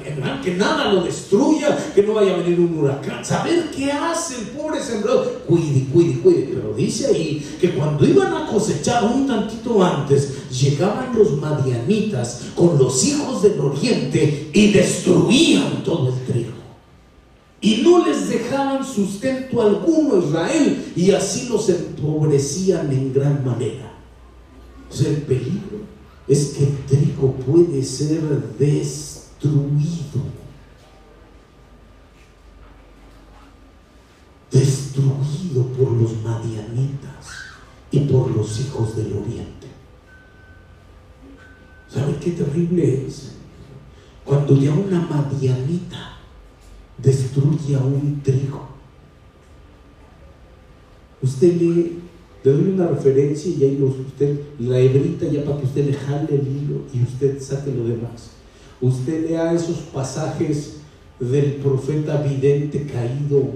que 0.43 0.55
nada 0.55 0.93
lo 0.93 1.03
destruya, 1.03 1.77
que 1.95 2.03
no 2.03 2.15
vaya 2.15 2.35
a 2.35 2.39
venir 2.39 2.59
un 2.59 2.79
huracán. 2.79 3.25
Saber 3.25 3.71
qué 3.75 3.93
hace 3.93 4.37
el 4.41 4.47
pobre 4.49 4.81
sembrador. 4.83 5.43
Cuide, 5.47 5.87
cuide, 5.93 6.21
cuide. 6.21 6.51
Pero 6.53 6.75
dice 6.75 7.07
ahí 7.07 7.47
que 7.61 7.71
cuando 7.71 8.07
iban 8.07 8.35
a 8.35 8.47
cosechar 8.47 9.05
un 9.05 9.27
tantito 9.27 9.83
antes, 9.83 10.51
llegaban 10.51 11.17
los 11.17 11.33
madianitas 11.39 11.68
con 12.55 12.79
los 12.79 13.05
hijos 13.05 13.43
del 13.43 13.59
oriente 13.61 14.51
y 14.53 14.73
destruían 14.73 15.83
todo 15.85 16.09
el 16.09 16.25
trigo. 16.25 16.59
Y 17.61 17.79
no 17.83 18.07
les 18.07 18.29
dejaban 18.29 18.85
sustento 18.85 19.61
alguno 19.61 20.17
a 20.17 20.25
Israel 20.25 20.93
y 20.95 21.11
así 21.11 21.49
los 21.49 21.69
empobrecían 21.69 22.93
en 22.93 23.13
gran 23.13 23.45
manera. 23.45 23.93
el 25.01 25.23
peligro 25.23 25.81
es 26.29 26.49
que 26.49 26.65
el 26.65 26.77
trigo 26.87 27.33
puede 27.35 27.83
ser 27.83 28.21
destruido. 28.59 30.39
Destruido 34.53 35.65
por 35.77 35.91
los 35.93 36.13
madianitas 36.23 37.27
y 37.91 38.01
por 38.01 38.31
los 38.31 38.61
hijos 38.61 38.97
del 38.97 39.15
oriente. 39.15 39.58
¿Sabe 41.99 42.15
qué 42.23 42.31
terrible 42.31 43.07
es? 43.07 43.33
Cuando 44.25 44.57
ya 44.57 44.73
una 44.73 45.01
madianita 45.01 46.19
destruye 46.97 47.75
a 47.75 47.81
un 47.81 48.21
trigo. 48.23 48.69
Usted 51.21 51.57
lee, 51.57 51.99
le 52.45 52.53
doy 52.53 52.71
una 52.71 52.87
referencia 52.87 53.51
y 53.51 53.65
ahí 53.65 53.79
los, 53.79 53.99
usted 53.99 54.39
la 54.61 54.79
hebrita 54.79 55.27
ya 55.27 55.45
para 55.45 55.59
que 55.59 55.67
usted 55.67 55.87
le 55.87 55.95
jale 55.95 56.35
el 56.37 56.47
hilo 56.47 56.83
y 56.95 57.03
usted 57.03 57.43
saque 57.43 57.73
lo 57.73 57.89
demás. 57.89 58.31
Usted 58.81 59.29
lea 59.29 59.53
esos 59.53 59.79
pasajes 59.93 60.77
del 61.19 61.55
profeta 61.55 62.23
vidente 62.23 62.87
caído 62.87 63.55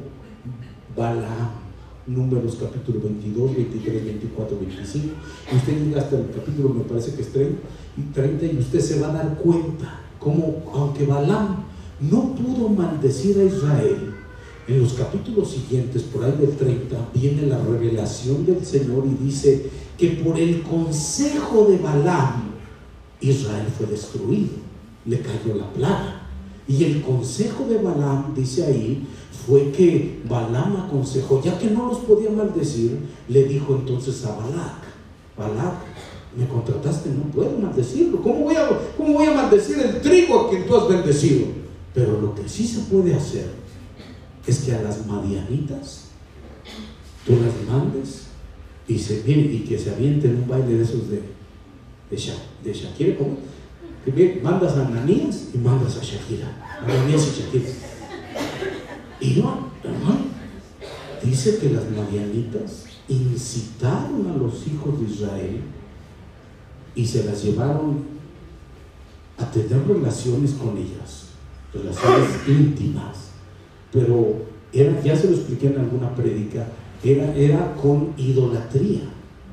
Balaam 0.97 1.62
Números 2.07 2.59
capítulo 2.61 3.01
22, 3.01 3.57
23, 3.57 4.05
24, 4.05 4.59
25. 4.59 5.07
Y 5.53 5.57
usted 5.57 5.85
llega 5.85 6.01
hasta 6.01 6.17
el 6.17 6.31
capítulo, 6.31 6.71
me 6.71 6.85
parece 6.85 7.15
que 7.15 7.23
es 7.23 7.33
30, 7.33 7.59
y 7.97 8.03
30, 8.13 8.47
y 8.47 8.59
usted 8.59 8.81
se 8.81 9.01
va 9.01 9.11
a 9.11 9.13
dar 9.13 9.39
cuenta 9.39 10.01
como, 10.19 10.65
aunque 10.75 11.07
Balaam 11.07 11.65
no 12.01 12.35
pudo 12.35 12.69
maldecir 12.69 13.39
a 13.39 13.45
Israel, 13.45 14.15
en 14.69 14.81
los 14.81 14.93
capítulos 14.95 15.51
siguientes, 15.51 16.03
por 16.03 16.25
ahí 16.25 16.33
del 16.33 16.57
30, 16.57 17.11
viene 17.15 17.47
la 17.47 17.59
revelación 17.59 18.47
del 18.47 18.65
Señor 18.65 19.05
y 19.07 19.25
dice 19.25 19.71
que 19.99 20.09
por 20.11 20.39
el 20.39 20.63
consejo 20.63 21.67
de 21.67 21.79
Balaam, 21.79 22.53
Israel 23.21 23.67
fue 23.77 23.87
destruido, 23.87 24.51
le 25.05 25.21
cayó 25.21 25.55
la 25.57 25.73
plaga. 25.73 26.19
Y 26.69 26.85
el 26.85 27.03
consejo 27.03 27.67
de 27.69 27.79
Balaam, 27.79 28.35
dice 28.35 28.65
ahí, 28.65 29.05
fue 29.47 29.73
que 29.73 30.21
Balaam 30.29 30.77
aconsejó, 30.77 31.43
ya 31.43 31.59
que 31.59 31.71
no 31.71 31.89
los 31.89 31.99
podía 31.99 32.31
maldecir, 32.31 32.99
le 33.29 33.45
dijo 33.45 33.75
entonces 33.75 34.25
a 34.25 34.37
Balac, 34.37 34.83
Balac, 35.37 35.75
me 36.37 36.47
contrataste, 36.49 37.11
no 37.11 37.25
puedo 37.25 37.59
maldecirlo. 37.59 38.23
¿Cómo 38.23 38.45
voy, 38.45 38.57
a, 38.57 38.69
¿Cómo 38.97 39.15
voy 39.15 39.27
a 39.27 39.35
maldecir 39.35 39.79
el 39.79 40.01
trigo 40.01 40.41
a 40.41 40.51
quien 40.51 40.67
tú 40.67 40.77
has 40.77 40.89
bendecido? 40.89 41.47
Pero 41.95 42.21
lo 42.21 42.35
que 42.35 42.49
sí 42.49 42.67
se 42.67 42.81
puede 42.83 43.15
hacer 43.15 43.51
es 44.47 44.61
que 44.61 44.75
a 44.75 44.83
las 44.83 45.07
madianitas 45.07 46.07
tú 47.27 47.33
las 47.35 47.69
mandes 47.69 48.29
y, 48.89 48.99
se, 48.99 49.23
y 49.27 49.65
que 49.69 49.79
se 49.79 49.91
avienten 49.91 50.37
un 50.43 50.49
baile 50.49 50.75
de 50.79 50.83
esos 50.83 51.11
de, 51.11 51.23
de, 52.11 52.17
de 52.65 52.73
Shakira, 52.73 53.19
¿cómo? 53.19 53.37
Mandas 54.43 54.77
a 54.77 54.87
Ananías 54.87 55.49
y 55.55 55.59
mandas 55.59 55.97
a 55.99 56.03
Shakira. 56.03 56.81
Ananías 56.83 57.29
y 57.29 57.41
Shakira. 57.41 57.92
Y 59.23 59.39
hermano, 59.39 60.27
dice 61.23 61.59
que 61.59 61.71
las 61.71 61.89
madianitas 61.91 62.87
incitaron 63.09 64.29
a 64.29 64.37
los 64.37 64.67
hijos 64.67 64.99
de 65.01 65.07
Israel 65.07 65.61
y 66.97 67.07
se 67.07 67.23
las 67.23 67.45
llevaron 67.45 68.03
a 69.39 69.49
tener 69.49 69.87
relaciones 69.87 70.55
con 70.55 70.77
ellas, 70.77 71.29
relaciones 71.73 72.31
íntimas. 72.49 73.31
Pero 73.93 74.43
era, 74.73 75.01
ya 75.03 75.17
se 75.17 75.31
lo 75.31 75.37
expliqué 75.37 75.69
en 75.69 75.79
alguna 75.79 76.13
prédica, 76.17 76.67
era, 77.05 77.33
era 77.37 77.77
con 77.77 78.15
idolatría 78.17 79.03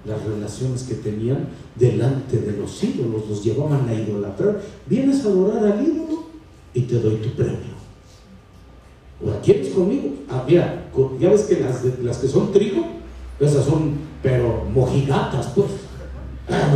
las 0.03 0.23
relaciones 0.23 0.83
que 0.83 0.95
tenían 0.95 1.47
delante 1.75 2.39
de 2.39 2.57
los 2.57 2.83
ídolos, 2.83 3.29
los 3.29 3.43
llevaban 3.43 3.87
a 3.87 3.93
idolatrar. 3.93 4.59
Vienes 4.87 5.23
a 5.23 5.27
adorar 5.27 5.63
al 5.63 5.85
ídolo 5.85 6.25
y 6.73 6.81
te 6.81 6.99
doy 6.99 7.17
tu 7.17 7.29
premio. 7.35 7.78
¿Quieres 9.43 9.69
conmigo? 9.69 10.13
Ah, 10.29 10.45
mira, 10.47 10.89
ya 11.19 11.29
ves 11.29 11.41
que 11.41 11.59
las, 11.59 11.83
las 12.01 12.17
que 12.17 12.27
son 12.27 12.51
trigo, 12.51 12.85
esas 13.39 13.65
son, 13.65 13.93
pero 14.23 14.65
mojigatas, 14.73 15.47
pues. 15.47 15.67
Ah, 16.51 16.73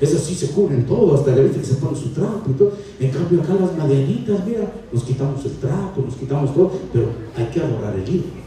esas 0.00 0.20
sí 0.22 0.34
se 0.34 0.48
cubren 0.52 0.86
todo, 0.86 1.14
hasta 1.14 1.32
la 1.32 1.42
vez 1.42 1.56
que 1.56 1.64
se 1.64 1.74
pone 1.74 1.98
su 1.98 2.10
trapo 2.10 2.50
y 2.50 2.54
todo. 2.54 2.72
En 2.98 3.10
cambio, 3.10 3.42
acá 3.42 3.54
las 3.60 3.76
madianitas, 3.76 4.46
mira, 4.46 4.72
nos 4.90 5.04
quitamos 5.04 5.44
el 5.44 5.52
trapo, 5.56 6.00
nos 6.00 6.14
quitamos 6.14 6.54
todo, 6.54 6.72
pero 6.92 7.10
hay 7.36 7.46
que 7.46 7.60
adorar 7.60 7.94
el 7.94 8.08
ídolo. 8.08 8.44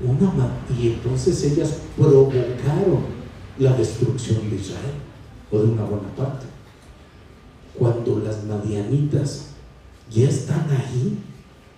Una, 0.00 0.50
y 0.76 0.88
entonces 0.88 1.44
ellas 1.44 1.78
provocaron 1.96 3.18
la 3.58 3.72
destrucción 3.74 4.48
de 4.50 4.56
Israel, 4.56 4.94
o 5.50 5.58
de 5.58 5.64
una 5.64 5.84
buena 5.84 6.08
parte. 6.16 6.46
Cuando 7.78 8.18
las 8.18 8.44
madianitas 8.44 9.47
ya 10.10 10.28
están 10.28 10.66
ahí, 10.70 11.18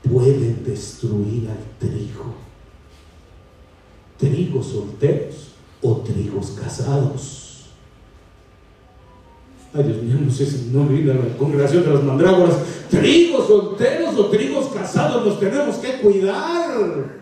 pueden 0.09 0.65
destruir 0.65 1.49
al 1.49 1.89
trigo. 1.89 2.35
Trigos 4.19 4.67
solteros 4.67 5.53
o 5.83 5.97
trigos 5.99 6.51
casados. 6.61 7.71
Ay, 9.73 9.85
Dios 9.85 10.03
mío, 10.03 10.17
no 10.21 10.31
sé 10.31 10.47
si 10.47 10.71
no 10.73 10.85
la 10.85 11.37
congregación 11.37 11.85
de 11.85 11.95
las 11.95 12.03
mandrágoras. 12.03 12.57
Trigos 12.91 13.47
solteros 13.47 14.17
o 14.17 14.27
trigos 14.27 14.67
casados, 14.69 15.25
nos 15.25 15.39
tenemos 15.39 15.77
que 15.77 16.01
cuidar. 16.01 17.21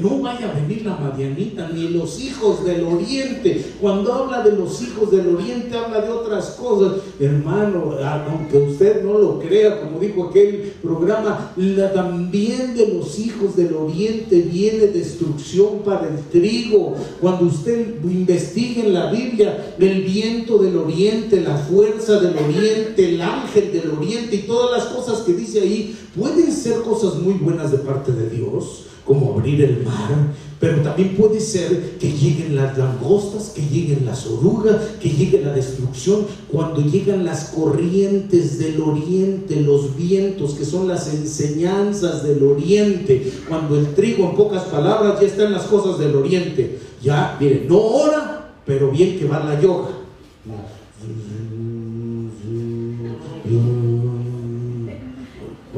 No 0.00 0.20
vaya 0.20 0.50
a 0.50 0.60
venir 0.60 0.84
la 0.84 0.96
Madianita 0.96 1.68
ni 1.72 1.88
los 1.88 2.20
hijos 2.20 2.64
del 2.64 2.84
oriente. 2.84 3.64
Cuando 3.80 4.12
habla 4.12 4.42
de 4.42 4.52
los 4.52 4.82
hijos 4.82 5.10
del 5.10 5.34
oriente, 5.34 5.76
habla 5.76 6.00
de 6.00 6.10
otras 6.10 6.50
cosas. 6.50 7.00
Hermano, 7.20 7.92
aunque 8.28 8.58
usted 8.58 9.02
no 9.04 9.18
lo 9.18 9.38
crea, 9.38 9.80
como 9.80 9.98
dijo 9.98 10.24
aquel 10.24 10.72
programa, 10.82 11.52
también 11.94 12.74
de 12.74 12.88
los 12.88 13.18
hijos 13.18 13.56
del 13.56 13.74
oriente 13.74 14.40
viene 14.40 14.86
destrucción 14.88 15.80
para 15.84 16.08
el 16.08 16.20
trigo. 16.30 16.94
Cuando 17.20 17.46
usted 17.46 18.02
investigue 18.04 18.86
en 18.86 18.94
la 18.94 19.10
Biblia, 19.10 19.74
el 19.78 20.02
viento 20.02 20.58
del 20.58 20.76
oriente, 20.76 21.40
la 21.40 21.56
fuerza 21.56 22.20
del 22.20 22.36
oriente, 22.36 23.14
el 23.14 23.20
ángel 23.20 23.72
del 23.72 23.90
oriente 23.90 24.36
y 24.36 24.42
todas 24.42 24.84
las 24.84 24.92
cosas 24.92 25.20
que 25.20 25.32
dice 25.32 25.60
ahí, 25.60 25.96
pueden 26.16 26.50
ser 26.50 26.80
cosas 26.82 27.16
muy 27.16 27.34
buenas 27.34 27.70
de 27.70 27.78
parte 27.78 28.12
de 28.12 28.30
Dios 28.30 28.86
como 29.06 29.34
abrir 29.34 29.62
el 29.62 29.84
mar, 29.84 30.34
pero 30.58 30.80
también 30.82 31.14
puede 31.16 31.38
ser 31.38 31.96
que 31.98 32.10
lleguen 32.10 32.56
las 32.56 32.76
langostas, 32.76 33.50
que 33.50 33.62
lleguen 33.62 34.04
las 34.04 34.26
orugas, 34.26 34.76
que 35.00 35.10
llegue 35.10 35.40
la 35.42 35.52
destrucción, 35.52 36.26
cuando 36.50 36.80
llegan 36.80 37.24
las 37.24 37.50
corrientes 37.50 38.58
del 38.58 38.80
oriente, 38.80 39.60
los 39.60 39.96
vientos, 39.96 40.54
que 40.54 40.64
son 40.64 40.88
las 40.88 41.12
enseñanzas 41.12 42.24
del 42.24 42.42
oriente, 42.42 43.32
cuando 43.48 43.78
el 43.78 43.94
trigo, 43.94 44.28
en 44.28 44.36
pocas 44.36 44.64
palabras, 44.64 45.20
ya 45.20 45.26
está 45.26 45.44
en 45.44 45.52
las 45.52 45.64
cosas 45.64 45.98
del 45.98 46.16
oriente. 46.16 46.80
Ya, 47.02 47.36
miren, 47.38 47.68
no 47.68 47.78
ora, 47.78 48.54
pero 48.64 48.90
bien 48.90 49.18
que 49.18 49.26
va 49.26 49.44
la 49.44 49.60
yoga. 49.60 49.90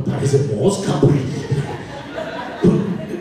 Parece 0.06 0.54
mosca, 0.54 1.00
pues 1.00 1.27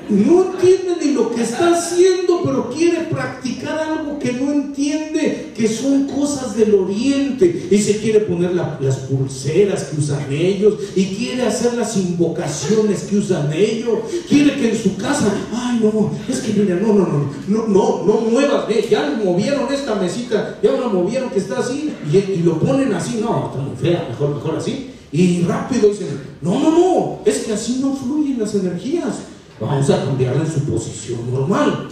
no 0.09 0.51
entiende 0.51 0.95
ni 1.01 1.11
lo 1.13 1.31
que 1.31 1.43
está 1.43 1.73
haciendo, 1.73 2.41
pero 2.43 2.69
quiere 2.69 3.05
practicar 3.05 3.79
algo 3.79 4.19
que 4.19 4.33
no 4.33 4.51
entiende, 4.51 5.51
que 5.55 5.67
son 5.67 6.07
cosas 6.07 6.55
del 6.55 6.75
oriente. 6.75 7.67
Y 7.69 7.77
se 7.77 7.97
quiere 7.97 8.21
poner 8.21 8.53
las 8.53 8.97
pulseras 9.09 9.85
que 9.85 9.97
usan 9.97 10.31
ellos, 10.31 10.75
y 10.95 11.05
quiere 11.15 11.43
hacer 11.43 11.73
las 11.73 11.95
invocaciones 11.97 13.03
que 13.03 13.17
usan 13.17 13.51
ellos. 13.53 13.99
Quiere 14.27 14.55
que 14.55 14.69
en 14.71 14.77
su 14.77 14.95
casa, 14.97 15.31
ay 15.53 15.79
no, 15.81 16.11
es 16.27 16.39
que 16.39 16.53
mira, 16.53 16.75
no, 16.75 16.93
no, 16.93 17.07
no, 17.07 17.31
no, 17.47 17.67
no, 17.67 18.03
no 18.05 18.21
muevas, 18.29 18.65
ya 18.89 19.19
movieron 19.23 19.71
esta 19.73 19.95
mesita, 19.95 20.59
ya 20.61 20.71
la 20.71 20.87
movieron 20.87 21.29
que 21.29 21.39
está 21.39 21.59
así, 21.59 21.91
y, 22.11 22.37
lo 22.43 22.59
ponen 22.59 22.93
así, 22.93 23.19
no, 23.21 23.47
está 23.47 23.61
muy 23.61 23.75
fea, 23.75 24.07
mejor, 24.09 24.35
mejor 24.35 24.57
así. 24.57 24.91
Y 25.11 25.41
rápido 25.43 25.89
dicen, 25.89 26.07
no, 26.41 26.59
no, 26.59 26.71
no, 26.71 27.19
es 27.25 27.39
que 27.39 27.53
así 27.53 27.79
no 27.81 27.95
fluyen 27.95 28.39
las 28.39 28.53
energías. 28.55 29.15
Vamos 29.59 29.89
a 29.89 30.05
cambiarla 30.05 30.43
en 30.43 30.51
su 30.51 30.63
posición 30.65 31.31
normal. 31.31 31.89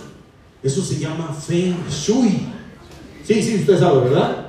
Eso 0.61 0.82
se 0.82 0.99
llama 0.99 1.34
Feng 1.34 1.76
Shui. 1.89 2.47
Sí, 3.24 3.41
sí, 3.41 3.55
usted 3.59 3.80
sabe, 3.80 4.09
¿verdad? 4.09 4.47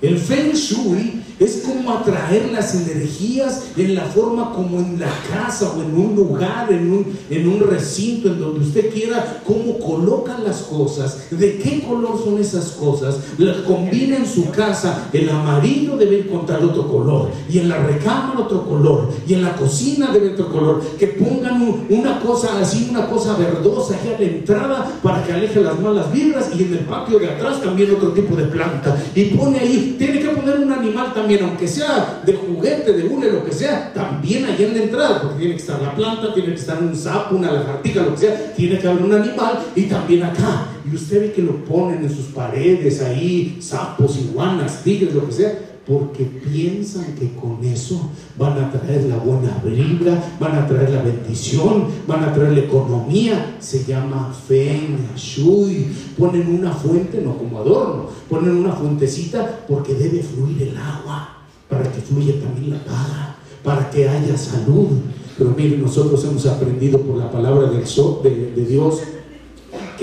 El 0.00 0.18
Feng 0.18 0.52
Shui 0.52 1.22
es 1.38 1.62
como 1.66 1.92
atraer 1.92 2.50
las 2.52 2.74
energías 2.74 3.64
en 3.76 3.94
la 3.94 4.02
forma 4.02 4.52
como 4.52 4.78
en 4.78 5.00
la 5.00 5.10
casa 5.32 5.72
o 5.76 5.82
en 5.82 5.94
un 5.94 6.14
lugar, 6.14 6.72
en 6.72 6.92
un, 6.92 7.18
en 7.30 7.48
un 7.48 7.60
recinto, 7.60 8.28
en 8.28 8.40
donde 8.40 8.60
usted 8.60 8.92
quiera, 8.92 9.42
cómo 9.46 9.78
coloca 9.78 10.38
las 10.38 10.62
cosas, 10.62 11.30
de 11.30 11.58
qué 11.58 11.82
color 11.82 12.20
son 12.22 12.38
esas 12.38 12.72
cosas, 12.72 13.16
las 13.38 13.58
combina 13.58 14.16
en 14.16 14.26
su 14.26 14.50
casa, 14.50 15.08
el 15.12 15.28
amarillo 15.28 15.96
debe 15.96 16.20
encontrar 16.20 16.62
otro 16.64 16.88
color, 16.88 17.30
y 17.48 17.58
en 17.58 17.68
la 17.68 17.78
recámara 17.78 18.40
otro 18.40 18.64
color, 18.66 19.10
y 19.26 19.34
en 19.34 19.42
la 19.42 19.56
cocina 19.56 20.10
debe 20.12 20.30
otro 20.30 20.48
color, 20.50 20.82
que 20.98 21.08
pongan 21.08 21.84
una 21.88 22.20
cosa 22.20 22.58
así, 22.60 22.88
una 22.90 23.08
cosa 23.08 23.36
verdosa 23.36 23.94
aquí 23.94 24.08
a 24.08 24.18
la 24.18 24.26
entrada 24.26 24.92
para 25.02 25.24
que 25.24 25.32
aleje 25.32 25.60
las 25.60 25.78
malas 25.80 26.12
vibras, 26.12 26.50
y 26.56 26.62
en 26.62 26.72
el 26.74 26.80
patio 26.80 27.18
de 27.18 27.30
atrás 27.30 27.60
también 27.62 27.94
otro 27.94 28.10
tipo 28.12 28.36
de 28.36 28.44
planta, 28.44 28.96
y 29.14 29.24
pone 29.26 29.58
ahí, 29.58 29.96
tiene 29.98 30.20
que 30.20 30.28
poner 30.28 30.60
un 30.60 30.72
animal 30.72 31.12
también 31.12 31.21
aunque 31.42 31.68
sea 31.68 32.22
de 32.24 32.34
juguete, 32.34 32.92
de 32.92 33.04
hule, 33.04 33.32
lo 33.32 33.44
que 33.44 33.52
sea, 33.52 33.92
también 33.92 34.44
allá 34.44 34.66
en 34.66 34.74
la 34.76 34.82
entrada, 34.82 35.22
porque 35.22 35.38
tiene 35.38 35.54
que 35.54 35.60
estar 35.60 35.80
la 35.80 35.94
planta, 35.94 36.34
tiene 36.34 36.50
que 36.50 36.60
estar 36.60 36.82
un 36.82 36.94
sapo, 36.94 37.36
una 37.36 37.52
lagartija, 37.52 38.02
lo 38.02 38.12
que 38.12 38.18
sea, 38.18 38.52
tiene 38.54 38.78
que 38.78 38.88
haber 38.88 39.02
un 39.02 39.12
animal 39.12 39.58
y 39.74 39.82
también 39.82 40.24
acá. 40.24 40.66
Y 40.90 40.94
usted 40.94 41.20
ve 41.20 41.32
que 41.32 41.42
lo 41.42 41.64
ponen 41.64 42.02
en 42.02 42.14
sus 42.14 42.26
paredes 42.26 43.02
ahí, 43.02 43.58
sapos, 43.60 44.18
iguanas, 44.18 44.82
tigres, 44.82 45.14
lo 45.14 45.26
que 45.26 45.32
sea, 45.32 45.58
porque 45.92 46.24
piensan 46.24 47.14
que 47.18 47.34
con 47.34 47.62
eso 47.62 48.08
van 48.38 48.56
a 48.58 48.72
traer 48.72 49.04
la 49.04 49.18
buena 49.18 49.62
vibra, 49.62 50.22
van 50.40 50.54
a 50.56 50.66
traer 50.66 50.88
la 50.88 51.02
bendición, 51.02 51.84
van 52.06 52.24
a 52.24 52.32
traer 52.32 52.52
la 52.52 52.60
economía. 52.60 53.56
Se 53.60 53.84
llama 53.84 54.34
Feng 54.48 54.96
Shui. 55.14 55.88
Ponen 56.18 56.48
una 56.60 56.72
fuente, 56.72 57.20
no 57.20 57.36
como 57.36 57.58
adorno, 57.58 58.06
ponen 58.30 58.56
una 58.56 58.72
fuentecita 58.72 59.64
porque 59.68 59.92
debe 59.92 60.22
fluir 60.22 60.62
el 60.62 60.76
agua, 60.78 61.36
para 61.68 61.82
que 61.92 62.00
fluya 62.00 62.40
también 62.40 62.70
la 62.70 62.84
paga, 62.84 63.36
para 63.62 63.90
que 63.90 64.08
haya 64.08 64.38
salud. 64.38 64.88
Pero 65.36 65.50
miren, 65.50 65.82
nosotros 65.82 66.24
hemos 66.24 66.46
aprendido 66.46 67.00
por 67.00 67.18
la 67.18 67.30
palabra 67.30 67.70
del 67.70 67.84
de, 67.84 68.52
de 68.56 68.66
Dios 68.66 69.02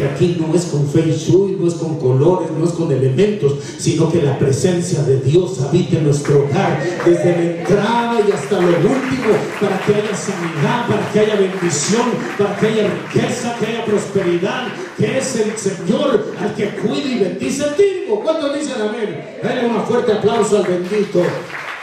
aquí 0.04 0.38
no 0.40 0.54
es 0.56 0.66
con 0.66 0.88
feng 0.88 1.12
shui, 1.12 1.58
no 1.60 1.68
es 1.68 1.76
con 1.76 2.00
colores, 2.00 2.50
no 2.58 2.66
es 2.66 2.72
con 2.72 2.92
elementos, 2.92 3.54
sino 3.78 4.12
que 4.12 4.22
la 4.22 4.38
presencia 4.38 5.04
de 5.04 5.20
Dios 5.22 5.62
habita 5.62 5.98
en 5.98 6.06
nuestro 6.06 6.46
hogar, 6.46 6.82
desde 7.06 7.32
la 7.36 7.44
entrada 7.44 8.22
y 8.28 8.32
hasta 8.32 8.60
lo 8.60 8.68
último, 8.68 9.34
para 9.60 9.80
que 9.80 9.96
haya 9.96 10.16
sanidad, 10.16 10.88
para 10.88 11.12
que 11.12 11.20
haya 11.20 11.36
bendición, 11.36 12.10
para 12.38 12.58
que 12.58 12.68
haya 12.68 12.88
riqueza, 12.88 13.56
que 13.60 13.66
haya 13.66 13.86
prosperidad, 13.86 14.68
que 14.98 15.18
es 15.18 15.36
el 15.36 15.58
Señor 15.58 16.34
al 16.40 16.54
que 16.56 16.70
cuida 16.70 17.08
y 17.08 17.20
bendice 17.20 17.64
el 17.64 17.76
trigo. 17.76 18.22
¿Cuántos 18.22 18.54
dicen 18.54 18.82
amén? 18.82 19.40
Dale 19.42 19.66
un 19.66 19.84
fuerte 19.86 20.14
aplauso 20.14 20.58
al 20.58 20.64
bendito. 20.64 21.24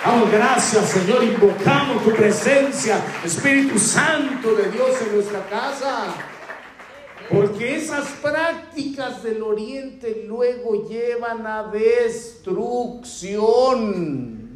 Damos 0.05 0.31
gracias, 0.31 0.91
Señor. 0.91 1.25
Invocamos 1.25 2.05
tu 2.05 2.11
presencia, 2.11 3.01
Espíritu 3.25 3.77
Santo 3.79 4.55
de 4.55 4.71
Dios 4.71 4.91
en 5.05 5.17
nuestra 5.17 5.45
casa. 5.49 6.15
Porque 7.31 7.77
esas 7.77 8.09
prácticas 8.23 9.23
del 9.23 9.43
oriente 9.43 10.25
luego 10.27 10.89
llevan 10.89 11.47
a 11.47 11.65
destrucción. 11.65 14.47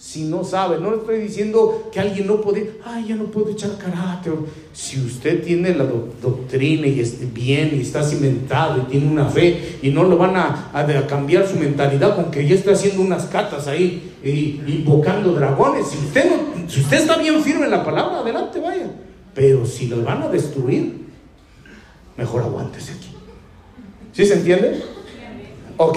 Si 0.00 0.24
no 0.24 0.44
sabe, 0.44 0.80
no 0.80 0.92
le 0.92 0.96
estoy 0.96 1.20
diciendo 1.20 1.90
que 1.92 2.00
alguien 2.00 2.26
no 2.26 2.40
puede, 2.40 2.78
ay, 2.86 3.08
ya 3.08 3.16
no 3.16 3.24
puedo 3.24 3.50
echar 3.50 3.76
carácter. 3.76 4.32
Si 4.72 4.98
usted 4.98 5.44
tiene 5.44 5.74
la 5.74 5.84
doctrina 5.84 6.86
y 6.86 7.00
está 7.00 7.26
bien 7.34 7.72
y 7.74 7.82
está 7.82 8.02
cimentado 8.02 8.80
y 8.80 8.90
tiene 8.90 9.10
una 9.10 9.26
fe 9.26 9.76
y 9.82 9.90
no 9.90 10.04
lo 10.04 10.16
van 10.16 10.36
a, 10.36 10.72
cambiar 11.06 11.46
su 11.46 11.56
mentalidad 11.56 12.16
con 12.16 12.30
que 12.30 12.48
ya 12.48 12.54
está 12.54 12.72
haciendo 12.72 13.02
unas 13.02 13.26
catas 13.26 13.68
ahí 13.68 14.14
y, 14.24 14.62
invocando 14.66 15.34
dragones. 15.34 15.88
Si 15.88 15.98
usted, 15.98 16.30
si 16.66 16.80
usted 16.80 16.96
está 16.96 17.18
bien 17.18 17.42
firme 17.42 17.66
en 17.66 17.72
la 17.72 17.84
palabra, 17.84 18.20
adelante 18.20 18.58
vaya. 18.58 18.90
Pero 19.34 19.66
si 19.66 19.88
lo 19.88 20.02
van 20.02 20.22
a 20.22 20.28
destruir, 20.28 21.09
mejor 22.20 22.42
aguántese 22.42 22.92
aquí. 22.92 23.08
¿Sí 24.12 24.26
se 24.26 24.34
entiende? 24.34 24.82
Ok, 25.78 25.96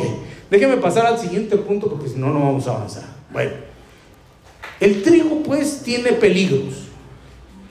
déjeme 0.49 0.77
pasar 0.77 1.05
al 1.05 1.19
siguiente 1.19 1.57
punto 1.57 1.89
porque 1.89 2.07
si 2.07 2.15
no, 2.17 2.31
no 2.31 2.39
vamos 2.39 2.65
a 2.65 2.75
avanzar. 2.77 3.03
Bueno, 3.33 3.51
el 4.79 5.03
trigo 5.03 5.43
pues 5.43 5.81
tiene 5.83 6.13
peligros, 6.13 6.85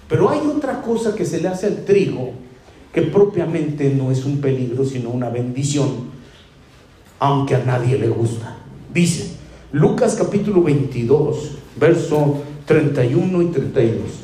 pero 0.07 0.29
hay 0.29 0.41
otra 0.41 0.83
cosa 0.83 1.15
que 1.15 1.25
se 1.25 1.41
le 1.41 1.49
hace 1.49 1.67
al 1.67 1.87
trigo 1.87 2.33
que 2.93 3.01
propiamente 3.01 3.89
no 3.89 4.11
es 4.11 4.27
un 4.27 4.43
peligro, 4.43 4.85
sino 4.85 5.09
una 5.09 5.31
bendición, 5.31 6.11
aunque 7.21 7.55
a 7.55 7.65
nadie 7.65 7.97
le 7.97 8.09
gusta. 8.09 8.59
Dice 8.93 9.31
Lucas 9.73 10.15
capítulo 10.15 10.63
22, 10.63 11.53
verso 11.81 12.43
31 12.67 13.41
y 13.41 13.47
32. 13.47 14.22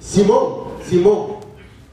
Simón, 0.00 0.48
Simón, 0.86 1.36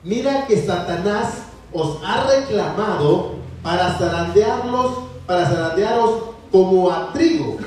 mira 0.03 0.45
que 0.47 0.61
Satanás 0.61 1.43
os 1.71 1.99
ha 2.03 2.27
reclamado 2.27 3.35
para 3.63 3.97
zarandearlos, 3.97 4.91
para 5.25 5.47
zarandearos 5.47 6.23
como 6.51 6.91
a 6.91 7.11
trigo. 7.13 7.57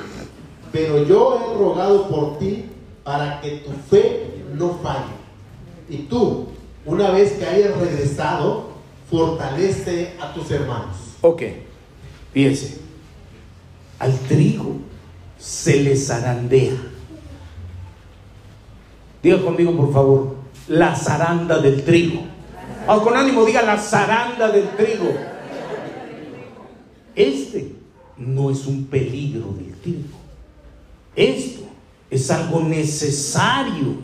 Pero 0.70 1.02
yo 1.04 1.38
he 1.40 1.58
rogado 1.58 2.08
por 2.08 2.38
ti 2.38 2.66
para 3.02 3.40
que 3.40 3.58
tu 3.58 3.70
fe 3.90 4.44
no 4.54 4.78
falle. 4.82 5.16
Y 5.88 6.04
tú, 6.04 6.48
una 6.84 7.10
vez 7.10 7.32
que 7.32 7.46
hayas 7.46 7.76
regresado, 7.78 8.68
fortalece 9.10 10.14
a 10.20 10.32
tus 10.34 10.50
hermanos. 10.50 10.96
Ok, 11.22 11.42
fíjense, 12.32 12.78
al 13.98 14.16
trigo 14.20 14.76
se 15.38 15.82
le 15.82 15.96
zarandea. 15.96 16.76
Diga 19.22 19.42
conmigo, 19.42 19.76
por 19.76 19.92
favor, 19.92 20.36
la 20.68 20.94
zaranda 20.94 21.58
del 21.58 21.84
trigo. 21.84 22.22
O 22.86 23.02
con 23.02 23.16
ánimo, 23.16 23.44
diga 23.44 23.62
la 23.62 23.76
zaranda 23.76 24.48
del 24.50 24.68
trigo. 24.70 25.12
Este 27.14 27.72
no 28.16 28.50
es 28.50 28.66
un 28.66 28.84
peligro 28.86 29.52
del 29.52 29.74
trigo. 29.74 30.18
Esto 31.16 31.68
Es 32.10 32.30
algo 32.30 32.62
necesario 32.62 33.96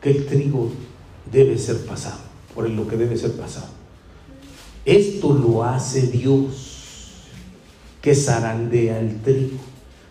que 0.00 0.10
el 0.10 0.26
trigo 0.26 0.70
debe 1.30 1.56
ser 1.56 1.86
pasado, 1.86 2.18
por 2.52 2.68
lo 2.68 2.88
que 2.88 2.96
debe 2.96 3.16
ser 3.16 3.32
pasado. 3.36 3.68
Esto 4.84 5.32
lo 5.32 5.62
hace 5.62 6.08
Dios, 6.08 7.12
que 8.02 8.14
zarandea 8.14 8.98
el 8.98 9.20
trigo. 9.20 9.69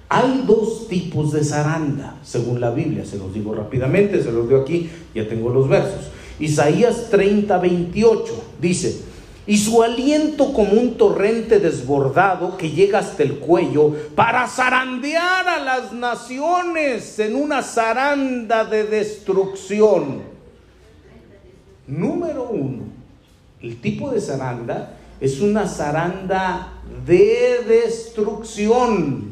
Hay 0.10 0.44
dos 0.48 0.88
tipos 0.88 1.32
de 1.32 1.44
zaranda, 1.44 2.18
según 2.24 2.60
la 2.60 2.72
Biblia, 2.72 3.06
se 3.06 3.18
los 3.18 3.32
digo 3.32 3.54
rápidamente, 3.54 4.24
se 4.24 4.32
los 4.32 4.50
digo 4.50 4.62
aquí, 4.62 4.90
ya 5.14 5.30
tengo 5.30 5.50
los 5.52 5.70
versos. 5.70 6.10
Isaías 6.40 7.10
30, 7.12 7.56
28 7.60 8.44
dice, 8.60 9.04
y 9.46 9.58
su 9.58 9.84
aliento 9.84 10.54
como 10.54 10.74
un 10.74 10.96
torrente 10.96 11.60
desbordado 11.60 12.58
que 12.58 12.72
llega 12.72 13.00
hasta 13.00 13.24
el 13.24 13.40
cuello 13.40 13.96
para 14.16 14.48
zarandear 14.48 15.48
a 15.48 15.64
las 15.64 15.94
naciones 15.94 17.18
en 17.20 17.36
una 17.36 17.62
zaranda 17.62 18.66
de 18.66 18.86
destrucción. 18.86 20.22
Número 21.88 22.50
uno, 22.50 22.84
el 23.62 23.82
tipo 23.82 24.12
de 24.12 24.22
zaranda 24.22 24.98
es 25.20 25.42
una 25.42 25.68
zaranda 25.68 26.74
de 27.06 27.64
destrucción, 27.68 29.29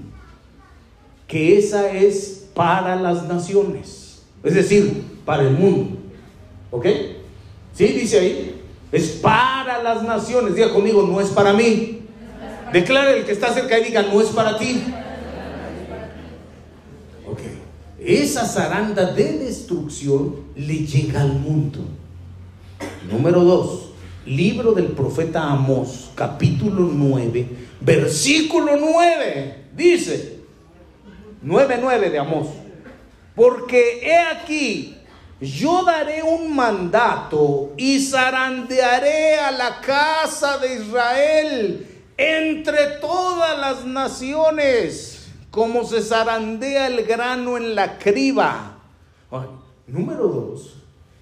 que 1.27 1.57
esa 1.57 1.91
es 1.91 2.47
para 2.53 2.95
las 2.95 3.27
naciones, 3.27 4.23
es 4.43 4.53
decir, 4.53 5.03
para 5.25 5.43
el 5.43 5.51
mundo. 5.51 5.97
¿Ok? 6.71 6.85
¿Sí? 7.73 7.87
Dice 7.87 8.19
ahí. 8.19 8.61
Es 8.91 9.09
para 9.21 9.83
las 9.83 10.03
naciones. 10.03 10.55
Diga 10.55 10.73
conmigo, 10.73 11.03
no 11.03 11.19
es 11.21 11.29
para 11.29 11.53
mí. 11.53 12.01
Declare 12.71 13.19
el 13.19 13.25
que 13.25 13.31
está 13.31 13.53
cerca 13.53 13.77
y 13.77 13.85
diga, 13.85 14.01
no 14.03 14.21
es 14.21 14.27
para 14.29 14.57
ti. 14.57 14.83
Ok. 17.29 17.39
Esa 17.99 18.45
zaranda 18.45 19.11
de 19.11 19.39
destrucción 19.39 20.35
le 20.55 20.85
llega 20.85 21.21
al 21.21 21.33
mundo. 21.33 21.79
Número 23.11 23.43
dos, 23.43 23.91
libro 24.25 24.73
del 24.73 24.87
profeta 24.87 25.51
Amós, 25.51 26.11
capítulo 26.15 26.89
9, 26.93 27.47
versículo 27.81 28.75
9. 28.77 29.55
Dice, 29.75 30.36
9.9 31.43 32.11
de 32.11 32.19
Amós. 32.19 32.47
Porque 33.35 33.99
he 34.03 34.17
aquí, 34.17 34.97
yo 35.39 35.83
daré 35.83 36.23
un 36.23 36.55
mandato 36.55 37.73
y 37.77 37.99
zarandearé 37.99 39.39
a 39.39 39.51
la 39.51 39.79
casa 39.81 40.57
de 40.57 40.75
Israel 40.75 41.87
entre 42.17 42.99
todas 42.99 43.57
las 43.59 43.85
naciones, 43.85 45.27
como 45.51 45.83
se 45.83 46.01
zarandea 46.01 46.87
el 46.87 47.05
grano 47.05 47.57
en 47.57 47.75
la 47.75 47.99
criba. 47.99 48.79
número 49.85 50.27
dos, 50.27 50.73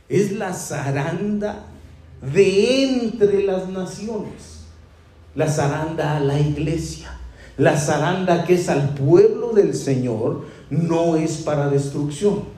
es 0.07 0.31
la 0.31 0.53
zaranda 0.53 1.65
de 2.21 2.83
entre 2.83 3.43
las 3.43 3.67
naciones. 3.67 4.61
La 5.35 5.49
zaranda 5.49 6.15
a 6.15 6.19
la 6.21 6.39
iglesia. 6.39 7.19
La 7.57 7.77
zaranda 7.77 8.43
que 8.43 8.55
es 8.55 8.69
al 8.69 8.89
pueblo 8.89 9.53
del 9.53 9.73
Señor 9.73 10.45
no 10.69 11.15
es 11.15 11.37
para 11.37 11.69
destrucción 11.69 12.55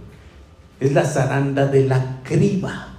es 0.79 0.93
la 0.93 1.05
zaranda 1.05 1.67
de 1.67 1.87
la 1.87 2.21
criba. 2.23 2.89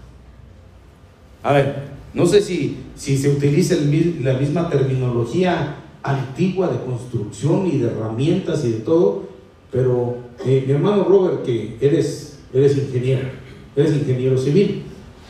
A 1.43 1.53
ver, 1.53 1.89
no 2.15 2.27
sé 2.27 2.43
si, 2.43 2.79
si 2.97 3.17
se 3.17 3.31
utiliza 3.31 3.77
la 4.21 4.35
misma 4.35 4.69
terminología 4.69 5.77
antigua 6.03 6.69
de 6.69 6.85
construcción 6.85 7.67
y 7.67 7.79
de 7.79 7.89
herramientas 7.89 8.65
y 8.65 8.73
de 8.73 8.79
todo, 8.79 9.29
pero 9.71 10.17
eh, 10.45 10.65
mi 10.67 10.73
hermano 10.73 11.05
Robert, 11.05 11.45
que 11.45 11.77
eres, 11.81 12.41
eres 12.53 12.77
ingeniero, 12.77 13.29
eres 13.77 13.93
ingeniero 13.93 14.39
civil, 14.39 14.83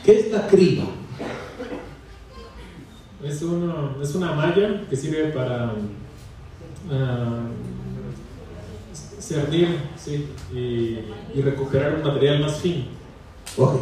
¿qué 0.05 0.21
es 0.21 0.33
la 0.33 0.47
criba? 0.47 0.85
Es, 3.23 3.43
es 4.03 4.15
una 4.15 4.33
malla 4.33 4.87
que 4.89 4.97
sirve 4.97 5.25
para 5.33 5.75
ah, 6.91 7.41
cernir 9.21 9.69
sí, 10.03 10.27
y, 10.55 11.37
y, 11.39 11.43
recuperar 11.43 11.95
un 11.97 12.03
material 12.03 12.41
más 12.41 12.57
fino. 12.57 12.85
Ok, 13.57 13.81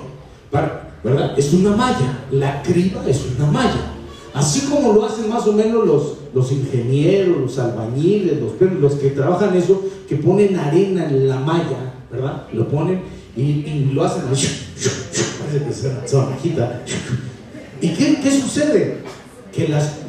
¿verdad? 1.03 1.39
Es 1.39 1.53
una 1.53 1.77
malla, 1.77 2.25
la 2.33 2.63
criba 2.63 3.03
es 3.07 3.27
una 3.37 3.51
malla. 3.51 3.93
Así 4.35 4.69
como 4.69 4.93
lo 4.93 5.07
hacen 5.07 5.31
más 5.31 5.47
o 5.47 5.53
menos 5.53 5.87
los, 5.87 6.17
los 6.35 6.53
ingenieros, 6.53 7.39
los 7.39 7.59
albañiles, 7.59 8.39
los, 8.41 8.61
los 8.81 8.95
que 8.95 9.11
trabajan 9.11 9.57
eso, 9.57 9.83
que 10.09 10.17
ponen 10.17 10.57
arena 10.57 11.07
en 11.09 11.29
la 11.29 11.39
malla, 11.39 11.95
¿verdad? 12.11 12.47
Lo 12.53 12.69
ponen 12.69 13.01
y, 13.37 13.91
lo 13.93 14.05
hacen 14.05 14.25
parece 14.25 15.65
que 15.67 16.09
se 16.09 16.17
bajita. 16.17 16.83
¿Y 17.81 17.89
qué, 17.91 18.31
sucede? 18.31 18.99
Que 19.53 19.69
las, 19.69 20.01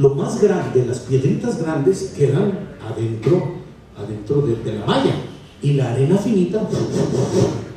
lo 0.00 0.14
más 0.14 0.40
grande, 0.40 0.86
las 0.86 1.00
piedritas 1.00 1.60
grandes 1.60 2.14
quedan 2.16 2.70
adentro 2.90 3.60
adentro 4.02 4.42
de, 4.42 4.72
la 4.74 4.86
malla 4.86 5.14
y 5.62 5.74
la 5.74 5.90
arena 5.92 6.16
finita 6.16 6.66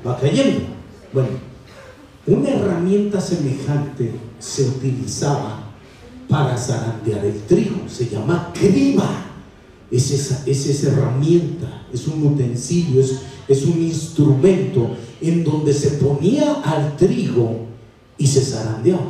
va 0.05 0.17
cayendo. 0.19 0.61
Bueno, 1.11 1.29
una 2.27 2.49
herramienta 2.49 3.19
semejante 3.19 4.11
se 4.39 4.63
utilizaba 4.63 5.63
para 6.29 6.57
zarandear 6.57 7.25
el 7.25 7.41
trigo, 7.41 7.87
se 7.87 8.07
llama 8.07 8.51
criba. 8.53 9.09
Es 9.91 10.09
esa, 10.09 10.43
es 10.47 10.65
esa 10.65 10.91
herramienta, 10.91 11.85
es 11.93 12.07
un 12.07 12.25
utensilio, 12.25 12.99
es, 12.99 13.19
es 13.47 13.63
un 13.65 13.79
instrumento 13.79 14.95
en 15.21 15.43
donde 15.43 15.71
se 15.71 15.91
ponía 15.97 16.61
al 16.63 16.95
trigo 16.97 17.67
y 18.17 18.25
se 18.25 18.41
zarandeaba. 18.41 19.05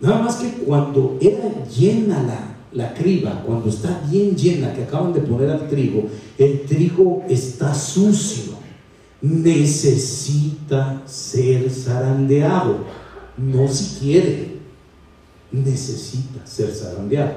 Nada 0.00 0.22
más 0.22 0.36
que 0.36 0.48
cuando 0.64 1.18
era 1.20 1.64
llena 1.66 2.22
la, 2.22 2.50
la 2.72 2.94
criba, 2.94 3.42
cuando 3.44 3.68
está 3.68 4.02
bien 4.10 4.34
llena, 4.34 4.72
que 4.72 4.84
acaban 4.84 5.12
de 5.12 5.20
poner 5.20 5.50
al 5.50 5.68
trigo, 5.68 6.04
el 6.38 6.62
trigo 6.62 7.22
está 7.28 7.74
sucio, 7.74 8.54
necesita 9.20 11.02
ser 11.06 11.70
zarandeado, 11.70 12.78
no 13.36 13.68
si 13.68 14.00
quiere, 14.00 14.60
necesita 15.52 16.46
ser 16.46 16.74
zarandeado, 16.74 17.34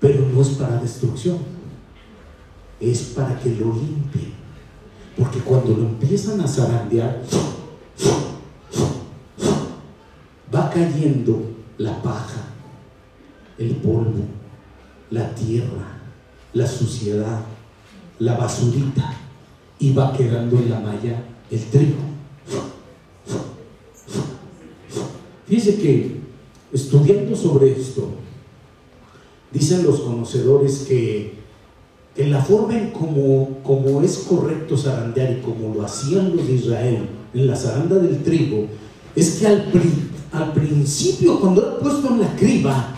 pero 0.00 0.28
no 0.28 0.42
es 0.42 0.48
para 0.48 0.80
destrucción, 0.80 1.38
es 2.78 3.00
para 3.14 3.38
que 3.38 3.50
lo 3.50 3.72
limpien, 3.72 4.32
porque 5.16 5.38
cuando 5.38 5.76
lo 5.76 5.84
empiezan 5.84 6.40
a 6.42 6.48
zarandear, 6.48 7.22
va 10.54 10.70
cayendo 10.70 11.42
la 11.78 12.02
paja 12.02 12.52
el 13.58 13.76
polvo, 13.76 14.24
la 15.10 15.34
tierra, 15.34 16.00
la 16.52 16.66
suciedad, 16.66 17.40
la 18.18 18.36
basurita 18.36 19.14
y 19.78 19.92
va 19.92 20.16
quedando 20.16 20.56
en 20.58 20.70
la 20.70 20.80
malla 20.80 21.22
el 21.50 21.64
trigo. 21.66 21.98
Fíjese 25.46 25.76
que 25.76 26.20
estudiando 26.72 27.36
sobre 27.36 27.72
esto, 27.72 28.08
dicen 29.52 29.84
los 29.84 30.00
conocedores 30.00 30.86
que, 30.88 31.34
en 32.16 32.30
la 32.30 32.42
forma 32.42 32.78
en 32.78 32.90
como, 32.90 33.58
como 33.62 34.02
es 34.02 34.18
correcto 34.28 34.76
zarandear 34.76 35.32
y 35.32 35.40
como 35.42 35.74
lo 35.74 35.82
hacían 35.84 36.34
los 36.34 36.46
de 36.46 36.54
Israel 36.54 37.08
en 37.34 37.46
la 37.46 37.56
zaranda 37.56 37.96
del 37.96 38.22
trigo, 38.22 38.66
es 39.14 39.38
que 39.38 39.46
al, 39.46 39.70
al 40.32 40.52
principio, 40.52 41.38
cuando 41.38 41.62
era 41.62 41.78
puesto 41.78 42.08
en 42.08 42.20
la 42.20 42.34
criba, 42.36 42.94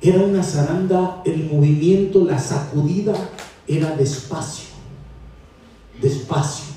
era 0.00 0.20
una 0.20 0.42
zaranda, 0.42 1.22
el 1.24 1.44
movimiento, 1.50 2.24
la 2.24 2.38
sacudida 2.38 3.14
era 3.66 3.96
despacio, 3.96 4.68
despacio. 6.00 6.74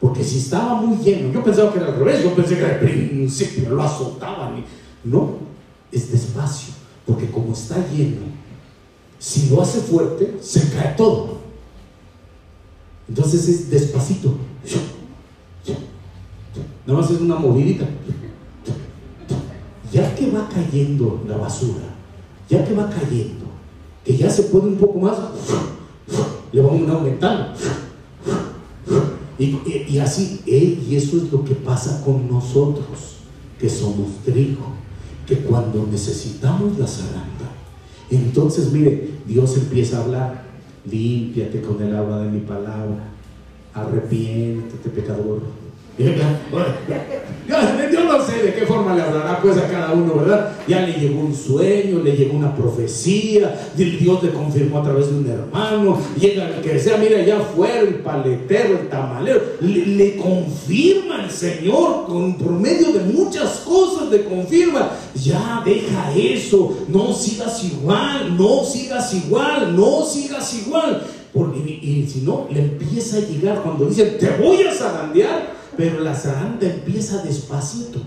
Porque 0.00 0.24
si 0.24 0.38
estaba 0.38 0.80
muy 0.80 0.96
lleno, 0.98 1.32
yo 1.32 1.44
pensaba 1.44 1.72
que 1.72 1.78
era 1.78 1.88
al 1.88 1.96
revés, 1.96 2.22
yo 2.22 2.34
pensé 2.34 2.58
que 2.58 2.64
al 2.64 2.78
principio 2.78 3.70
lo 3.70 3.82
azotaban. 3.82 4.64
No, 5.02 5.38
es 5.92 6.10
despacio, 6.10 6.74
porque 7.06 7.30
como 7.30 7.52
está 7.52 7.76
lleno, 7.90 8.22
si 9.18 9.48
lo 9.48 9.62
hace 9.62 9.80
fuerte, 9.80 10.38
se 10.40 10.70
cae 10.70 10.94
todo. 10.96 11.38
Entonces 13.08 13.48
es 13.48 13.70
despacito. 13.70 14.36
Nada 16.86 17.00
más 17.00 17.10
es 17.10 17.20
una 17.20 17.36
movidita. 17.36 17.86
Ya 19.94 20.12
que 20.16 20.28
va 20.28 20.48
cayendo 20.48 21.22
la 21.28 21.36
basura, 21.36 21.84
ya 22.50 22.64
que 22.64 22.74
va 22.74 22.90
cayendo, 22.90 23.46
que 24.04 24.16
ya 24.16 24.28
se 24.28 24.42
puede 24.44 24.66
un 24.66 24.74
poco 24.74 24.98
más, 24.98 25.16
le 26.50 26.60
vamos 26.60 26.90
aumentando. 26.90 27.52
Y, 29.38 29.56
y, 29.88 29.98
así, 30.00 30.40
y 30.44 30.96
eso 30.96 31.18
es 31.18 31.30
lo 31.30 31.44
que 31.44 31.54
pasa 31.54 32.02
con 32.04 32.28
nosotros, 32.28 33.18
que 33.56 33.68
somos 33.68 34.08
trigo, 34.24 34.66
que 35.28 35.36
cuando 35.36 35.86
necesitamos 35.88 36.76
la 36.76 36.88
zaranda, 36.88 37.52
entonces 38.10 38.72
mire, 38.72 39.10
Dios 39.28 39.56
empieza 39.56 39.98
a 39.98 40.04
hablar, 40.04 40.44
límpiate 40.90 41.60
con 41.62 41.80
el 41.80 41.94
agua 41.94 42.18
de 42.18 42.30
mi 42.32 42.40
palabra, 42.40 43.12
arrepiéntete 43.72 44.90
pecador. 44.90 45.63
Yo 45.96 46.08
no 48.04 48.24
sé 48.24 48.42
de 48.42 48.54
qué 48.54 48.66
forma 48.66 48.96
le 48.96 49.02
hablará 49.02 49.40
pues 49.40 49.56
a 49.58 49.68
cada 49.68 49.92
uno, 49.92 50.14
¿verdad? 50.14 50.52
Ya 50.66 50.80
le 50.80 50.94
llegó 50.94 51.20
un 51.20 51.34
sueño, 51.34 52.00
le 52.00 52.16
llegó 52.16 52.36
una 52.36 52.54
profecía, 52.54 53.70
Dios 53.76 54.22
le 54.22 54.30
confirmó 54.30 54.80
a 54.80 54.82
través 54.82 55.08
de 55.08 55.18
un 55.18 55.30
hermano, 55.30 56.00
llega 56.18 56.48
el 56.48 56.62
que 56.62 56.80
sea, 56.80 56.96
mira, 56.96 57.22
ya 57.22 57.38
fuera 57.38 57.80
el 57.80 57.96
paletero, 57.96 58.80
el 58.80 58.88
tamalero, 58.88 59.40
le, 59.60 60.16
confirma 60.16 61.24
el 61.24 61.30
Señor 61.30 62.06
con, 62.06 62.38
por 62.38 62.52
medio 62.52 62.92
de 62.92 63.00
muchas 63.00 63.60
cosas, 63.60 64.10
le 64.10 64.24
confirma, 64.24 64.90
ya 65.14 65.62
deja 65.64 66.12
eso, 66.16 66.76
no 66.88 67.12
sigas 67.12 67.62
igual, 67.62 68.36
no 68.36 68.64
sigas 68.64 69.14
igual, 69.14 69.76
no 69.76 70.04
sigas 70.04 70.54
igual. 70.54 71.02
Porque, 71.32 71.58
y, 71.58 72.06
si 72.08 72.20
no, 72.20 72.46
le 72.50 72.60
empieza 72.60 73.16
a 73.16 73.20
llegar 73.20 73.60
cuando 73.62 73.86
dicen, 73.86 74.16
te 74.18 74.30
voy 74.40 74.62
a 74.62 74.72
zarandear 74.72 75.63
pero 75.76 76.00
la 76.00 76.14
zaranda 76.14 76.66
empieza 76.66 77.22
despacito. 77.22 78.00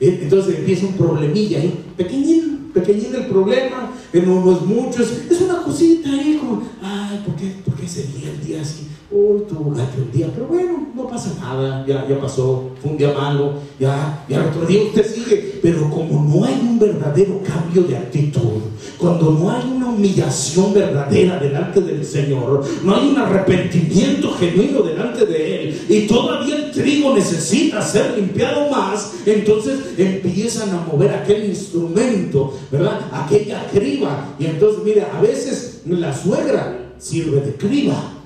Entonces 0.00 0.58
empieza 0.58 0.86
un 0.86 0.94
problemilla 0.94 1.58
ahí, 1.58 1.84
pequeñín, 1.96 2.70
pequeñín 2.74 3.14
el 3.14 3.26
problema, 3.26 3.92
no, 4.12 4.44
no 4.44 4.52
es 4.52 4.62
mucho, 4.62 5.02
es, 5.02 5.40
una 5.40 5.62
cosita 5.62 6.10
ahí 6.10 6.38
como, 6.40 6.62
ay, 6.82 7.22
¿por 7.24 7.36
qué, 7.36 7.54
¿por 7.64 7.74
qué 7.76 7.86
ese 7.86 8.08
día, 8.08 8.30
el 8.30 8.44
día 8.44 8.62
así? 8.62 8.88
Oh, 9.14 9.42
tuvo 9.42 9.68
un 9.68 10.10
día, 10.10 10.30
pero 10.34 10.46
bueno, 10.46 10.86
no 10.96 11.06
pasa 11.06 11.34
nada, 11.38 11.84
ya, 11.86 12.08
ya 12.08 12.18
pasó, 12.18 12.70
fue 12.80 12.92
un 12.92 12.96
día 12.96 13.12
malo, 13.12 13.56
ya, 13.78 14.24
ya 14.26 14.38
el 14.38 14.46
otro 14.46 14.64
día 14.64 14.84
usted 14.84 15.06
sigue, 15.06 15.58
pero 15.60 15.90
como 15.90 16.24
no 16.24 16.46
hay 16.46 16.54
un 16.54 16.78
verdadero 16.78 17.42
cambio 17.42 17.82
de 17.82 17.98
actitud, 17.98 18.62
cuando 18.96 19.32
no 19.32 19.50
hay 19.50 19.70
una 19.70 19.90
humillación 19.90 20.72
verdadera 20.72 21.38
delante 21.38 21.82
del 21.82 22.02
Señor, 22.06 22.64
no 22.82 22.94
hay 22.96 23.08
un 23.10 23.18
arrepentimiento 23.18 24.32
genuino 24.32 24.80
delante 24.80 25.26
de 25.26 25.68
Él, 25.68 25.80
y 25.90 26.06
todavía 26.06 26.56
el 26.56 26.70
trigo 26.70 27.14
necesita 27.14 27.82
ser 27.82 28.16
limpiado 28.16 28.70
más, 28.70 29.12
entonces 29.26 29.78
empiezan 29.98 30.70
a 30.70 30.86
mover 30.90 31.10
aquel 31.10 31.44
instrumento, 31.50 32.54
¿verdad? 32.70 33.00
Aquella 33.12 33.68
criba, 33.70 34.34
y 34.38 34.46
entonces, 34.46 34.82
mire, 34.82 35.02
a 35.02 35.20
veces 35.20 35.82
la 35.86 36.16
suegra 36.16 36.94
sirve 36.98 37.42
de 37.42 37.54
criba. 37.56 38.20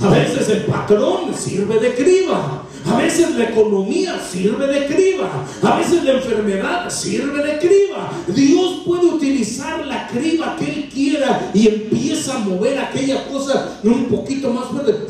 A 0.00 0.08
veces 0.10 0.48
el 0.48 0.62
patrón 0.64 1.34
sirve 1.34 1.78
de 1.78 1.94
criba. 1.94 2.62
A 2.86 2.96
veces 2.98 3.34
la 3.36 3.44
economía 3.44 4.20
sirve 4.20 4.66
de 4.66 4.86
criba. 4.86 5.30
A 5.62 5.76
veces 5.78 6.04
la 6.04 6.12
enfermedad 6.12 6.90
sirve 6.90 7.42
de 7.42 7.58
criba. 7.58 8.10
Dios 8.26 8.82
puede 8.84 9.06
utilizar 9.06 9.86
la 9.86 10.06
criba 10.08 10.56
que 10.58 10.64
Él 10.64 10.90
quiera 10.92 11.50
y 11.54 11.68
empieza 11.68 12.36
a 12.36 12.38
mover 12.40 12.78
aquella 12.78 13.26
cosa 13.28 13.78
un 13.82 14.04
poquito 14.06 14.50
más 14.50 14.66
fuerte. 14.66 15.06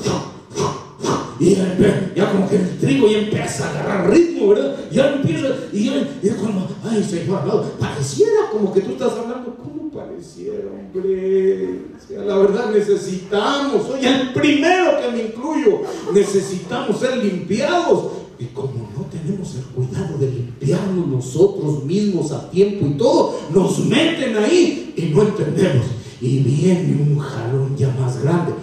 Y 1.41 1.57
ya, 1.57 2.31
como 2.31 2.49
que 2.49 2.57
el 2.57 2.79
trigo 2.79 3.09
ya 3.09 3.19
empieza 3.19 3.67
a 3.67 3.71
agarrar 3.71 4.11
ritmo, 4.11 4.49
¿verdad? 4.51 4.77
Ya 4.93 5.09
empieza, 5.09 5.49
y 5.73 5.87
ya, 5.87 5.97
y 6.23 6.29
cuando, 6.31 6.69
ay 6.89 7.03
Señor, 7.03 7.73
pareciera 7.79 8.51
como 8.53 8.73
que 8.73 8.81
tú 8.83 8.93
estás 8.93 9.13
hablando, 9.13 9.57
¿cómo 9.57 9.74
pareciera, 10.07 10.65
hombre? 10.71 11.81
la 12.27 12.37
verdad 12.37 12.71
necesitamos, 12.73 13.87
soy 13.87 14.05
el 14.05 14.33
primero 14.33 15.01
que 15.01 15.11
me 15.11 15.23
incluyo, 15.25 15.81
necesitamos 16.13 16.99
ser 16.99 17.19
limpiados. 17.19 18.13
Y 18.39 18.47
como 18.47 18.91
no 18.97 19.07
tenemos 19.07 19.55
el 19.55 19.63
cuidado 19.67 20.19
de 20.19 20.29
limpiarnos 20.29 21.07
nosotros 21.07 21.85
mismos 21.85 22.33
a 22.33 22.51
tiempo 22.51 22.87
y 22.87 22.95
todo, 22.95 23.39
nos 23.55 23.79
meten 23.87 24.37
ahí 24.37 24.93
y 24.97 25.03
no 25.15 25.23
entendemos. 25.23 25.87
Y 26.21 26.41
viene 26.41 27.01
un 27.01 27.19
jalón 27.19 27.77
ya 27.77 27.95
más 27.99 28.21
grande. 28.23 28.55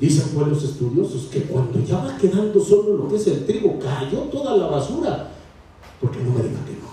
Dicen 0.00 0.30
pues 0.34 0.48
los 0.48 0.64
estudiosos 0.64 1.28
que 1.30 1.42
cuando 1.42 1.80
ya 1.84 1.98
va 1.98 2.16
quedando 2.16 2.60
solo 2.60 2.96
lo 2.96 3.08
que 3.08 3.16
es 3.16 3.26
el 3.28 3.46
trigo, 3.46 3.78
cayó 3.78 4.18
toda 4.30 4.56
la 4.56 4.66
basura. 4.66 5.30
Porque 6.00 6.18
no 6.18 6.30
me 6.30 6.42
digan 6.42 6.64
que 6.64 6.72
no. 6.72 6.87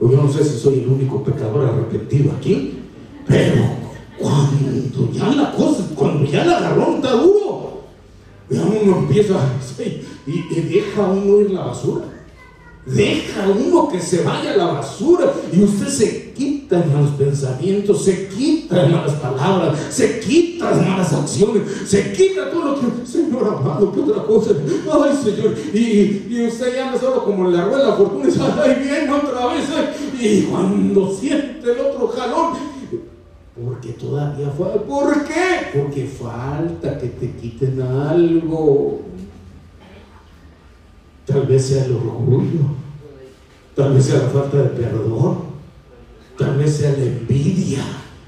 Yo 0.00 0.08
no 0.08 0.32
sé 0.32 0.44
si 0.44 0.58
soy 0.58 0.80
el 0.80 0.88
único 0.88 1.24
pecador 1.24 1.68
arrepentido 1.68 2.32
aquí, 2.38 2.78
pero 3.26 3.62
cuando 4.18 5.12
ya 5.12 5.28
la 5.34 5.52
cosa, 5.52 5.84
cuando 5.94 6.30
ya 6.30 6.44
la 6.44 6.58
agarrón 6.58 6.96
está 6.96 7.12
duro, 7.12 7.82
ya 8.48 8.62
uno 8.62 8.98
empieza 8.98 9.34
y, 10.26 10.32
y 10.32 10.60
deja 10.60 11.02
uno 11.02 11.40
ir 11.40 11.50
la 11.50 11.66
basura. 11.66 12.04
Deja 12.86 13.46
uno 13.48 13.88
que 13.88 14.00
se 14.00 14.22
vaya 14.22 14.54
a 14.54 14.56
la 14.56 14.66
basura 14.66 15.34
y 15.52 15.62
usted 15.62 15.88
se 15.88 16.32
quita 16.32 16.82
en 16.82 16.92
malos 16.92 17.10
pensamientos, 17.10 18.04
se 18.04 18.28
quita 18.28 18.57
en 18.70 18.92
malas 18.92 19.12
palabras, 19.14 19.78
se 19.90 20.20
quita 20.20 20.72
en 20.72 20.88
malas 20.88 21.12
acciones, 21.12 21.62
se 21.86 22.12
quita 22.12 22.50
todo 22.50 22.64
lo 22.64 22.80
que, 22.80 23.06
Señor 23.06 23.48
amado, 23.58 23.92
¿qué 23.92 24.00
otra 24.00 24.22
cosa? 24.24 24.50
Ay, 24.92 25.18
Señor, 25.22 25.54
y, 25.72 26.26
y 26.28 26.46
usted 26.46 26.74
ya 26.74 26.88
anda 26.88 27.00
solo 27.00 27.24
como 27.24 27.46
en 27.46 27.56
la 27.56 27.64
rueda 27.64 27.78
de 27.78 27.90
la 27.90 27.96
fortuna 27.96 28.28
y 28.28 28.32
sale, 28.32 28.62
ahí 28.62 28.82
viene 28.82 29.12
otra 29.12 29.46
vez, 29.46 29.64
y 30.20 30.42
cuando 30.42 31.10
siente 31.12 31.72
el 31.72 31.80
otro 31.80 32.08
jalón, 32.08 32.54
porque 33.64 33.88
todavía 33.90 34.50
fue, 34.50 34.66
¿por 34.86 35.24
qué? 35.24 35.78
Porque 35.78 36.06
falta 36.06 36.98
que 36.98 37.08
te 37.08 37.32
quiten 37.32 37.80
algo. 37.82 39.00
Tal 41.26 41.42
vez 41.46 41.66
sea 41.66 41.84
el 41.84 41.96
orgullo, 41.96 42.60
tal 43.74 43.94
vez 43.94 44.06
sea 44.06 44.22
la 44.22 44.28
falta 44.28 44.58
de 44.58 44.68
perdón, 44.70 45.38
tal 46.38 46.56
vez 46.56 46.76
sea 46.76 46.92
la 46.92 47.04
envidia, 47.04 47.82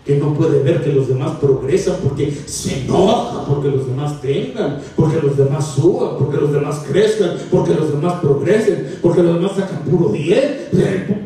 que 0.05 0.17
no 0.17 0.33
puede 0.35 0.63
ver 0.63 0.83
que 0.83 0.93
los 0.93 1.09
demás 1.09 1.33
progresan 1.41 1.97
porque 2.03 2.33
se 2.47 2.85
enoja, 2.85 3.45
porque 3.45 3.69
los 3.69 3.87
demás 3.87 4.21
tengan, 4.21 4.81
porque 4.97 5.21
los 5.21 5.37
demás 5.37 5.75
suban, 5.75 6.17
porque 6.19 6.39
los 6.39 6.53
demás 6.53 6.83
crezcan, 6.91 7.37
porque 7.51 7.75
los 7.75 7.93
demás 7.93 8.15
progresen, 8.21 8.99
porque 9.03 9.23
los 9.23 9.35
demás 9.35 9.53
sacan 9.57 9.83
puro 9.83 10.11
10. 10.11 10.71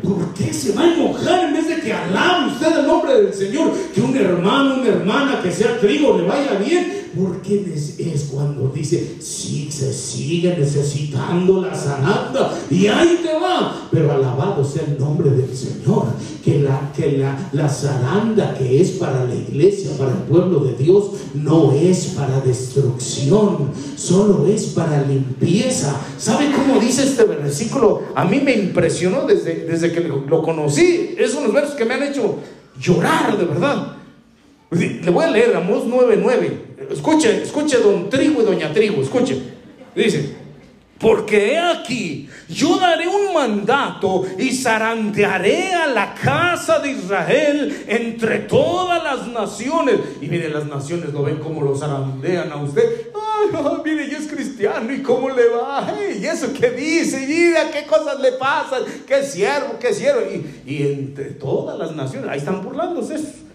¿Por 0.03 0.33
qué 0.33 0.53
se 0.53 0.73
va 0.73 0.81
a 0.81 0.93
enojar 0.93 1.45
en 1.45 1.53
vez 1.53 1.67
de 1.67 1.81
que 1.81 1.93
alabe 1.93 2.51
usted 2.51 2.79
el 2.79 2.87
nombre 2.87 3.21
del 3.21 3.33
Señor? 3.33 3.71
Que 3.93 4.01
un 4.01 4.15
hermano, 4.15 4.75
una 4.75 4.89
hermana 4.89 5.41
que 5.41 5.51
sea 5.51 5.79
trigo 5.79 6.17
le 6.17 6.27
vaya 6.27 6.59
bien, 6.59 7.05
porque 7.17 7.73
es 7.97 8.29
cuando 8.31 8.67
dice, 8.67 9.15
sí, 9.19 9.69
se 9.71 9.93
sigue 9.93 10.55
necesitando 10.57 11.61
la 11.61 11.73
sananda 11.73 12.57
y 12.69 12.87
ahí 12.87 13.21
te 13.23 13.33
va. 13.39 13.84
Pero 13.95 14.11
alabado 14.11 14.65
sea 14.65 14.83
el 14.83 14.99
nombre 14.99 15.29
del 15.29 15.55
Señor, 15.55 16.07
que 16.43 16.59
la, 16.59 16.91
que 16.93 17.13
la, 17.13 17.49
la 17.53 17.69
zaranda 17.69 18.53
que 18.53 18.81
es 18.81 18.91
para 18.91 19.23
la 19.23 19.33
iglesia, 19.33 19.91
para 19.97 20.11
el 20.11 20.17
pueblo 20.17 20.59
de 20.59 20.73
Dios, 20.73 21.11
no 21.33 21.71
es 21.71 22.07
para 22.07 22.41
destrucción, 22.41 23.71
solo 23.95 24.47
es 24.47 24.65
para 24.65 25.01
limpieza. 25.03 25.95
¿Sabe 26.17 26.51
cómo 26.51 26.81
dice 26.81 27.03
este 27.03 27.23
versículo? 27.23 28.01
A 28.15 28.25
mí 28.25 28.41
me 28.41 28.51
impresionó 28.51 29.25
desde, 29.25 29.65
desde 29.65 29.93
que 29.93 30.01
lo 30.01 30.43
conocí. 30.43 31.15
Es 31.17 31.33
unos 31.33 31.53
versos 31.53 31.75
que 31.75 31.85
me 31.85 31.93
han 31.93 32.03
hecho 32.03 32.35
llorar 32.77 33.37
de 33.37 33.45
verdad. 33.45 33.95
Le 34.71 35.09
voy 35.09 35.23
a 35.23 35.31
leer 35.31 35.55
Amós 35.55 35.85
9:9. 35.85 36.91
Escuche, 36.91 37.43
escuche, 37.43 37.77
don 37.77 38.09
Trigo 38.09 38.41
y 38.41 38.45
doña 38.45 38.73
Trigo, 38.73 39.01
escuche. 39.01 39.41
Dice, 39.95 40.35
porque 40.99 41.53
he 41.53 41.59
aquí, 41.59 42.29
yo 42.47 42.79
daré 42.79 43.07
un 43.07 43.33
mandato 43.33 44.23
y 44.39 44.55
zarandearé 44.55 45.73
a 45.73 45.87
la 45.87 46.13
casa 46.13 46.79
de 46.79 46.91
Israel 46.91 47.83
entre 47.87 48.39
todas 48.39 49.03
las 49.03 49.27
naciones. 49.27 49.99
Y 50.21 50.27
mire, 50.27 50.49
las 50.49 50.65
naciones 50.65 51.11
lo 51.11 51.23
ven 51.23 51.37
como 51.37 51.61
lo 51.61 51.75
zarandean 51.75 52.51
a 52.51 52.57
usted. 52.57 53.11
Ay, 53.13 53.49
mire, 53.83 54.07
y 54.07 54.11
es 54.11 54.27
cristiano 54.27 54.93
y 54.93 55.01
cómo 55.01 55.29
le 55.29 55.49
va. 55.49 55.93
y 56.17 56.25
eso 56.25 56.53
que 56.53 56.71
dice, 56.71 57.25
mira 57.27 57.71
qué 57.71 57.85
cosas 57.85 58.19
le 58.21 58.31
pasan, 58.33 58.83
qué 59.05 59.21
siervo, 59.23 59.77
qué 59.79 59.93
siervo. 59.93 60.21
Y 60.65 60.81
entre 60.83 61.31
todas 61.31 61.77
las 61.77 61.93
naciones, 61.93 62.29
ahí 62.29 62.39
están 62.39 62.63
burlándose. 62.63 63.45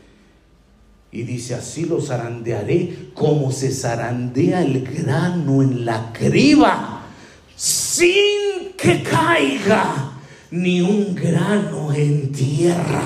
Y 1.13 1.23
dice, 1.23 1.55
así 1.55 1.87
lo 1.87 2.01
zarandearé 2.01 3.11
como 3.15 3.51
se 3.51 3.73
zarandea 3.73 4.63
el 4.63 4.85
grano 4.85 5.63
en 5.63 5.85
la 5.85 6.13
criba, 6.13 7.00
sin 8.01 8.73
que 8.79 9.03
caiga 9.03 10.13
ni 10.51 10.81
un 10.81 11.15
grano 11.15 11.93
en 11.93 12.33
tierra. 12.33 13.03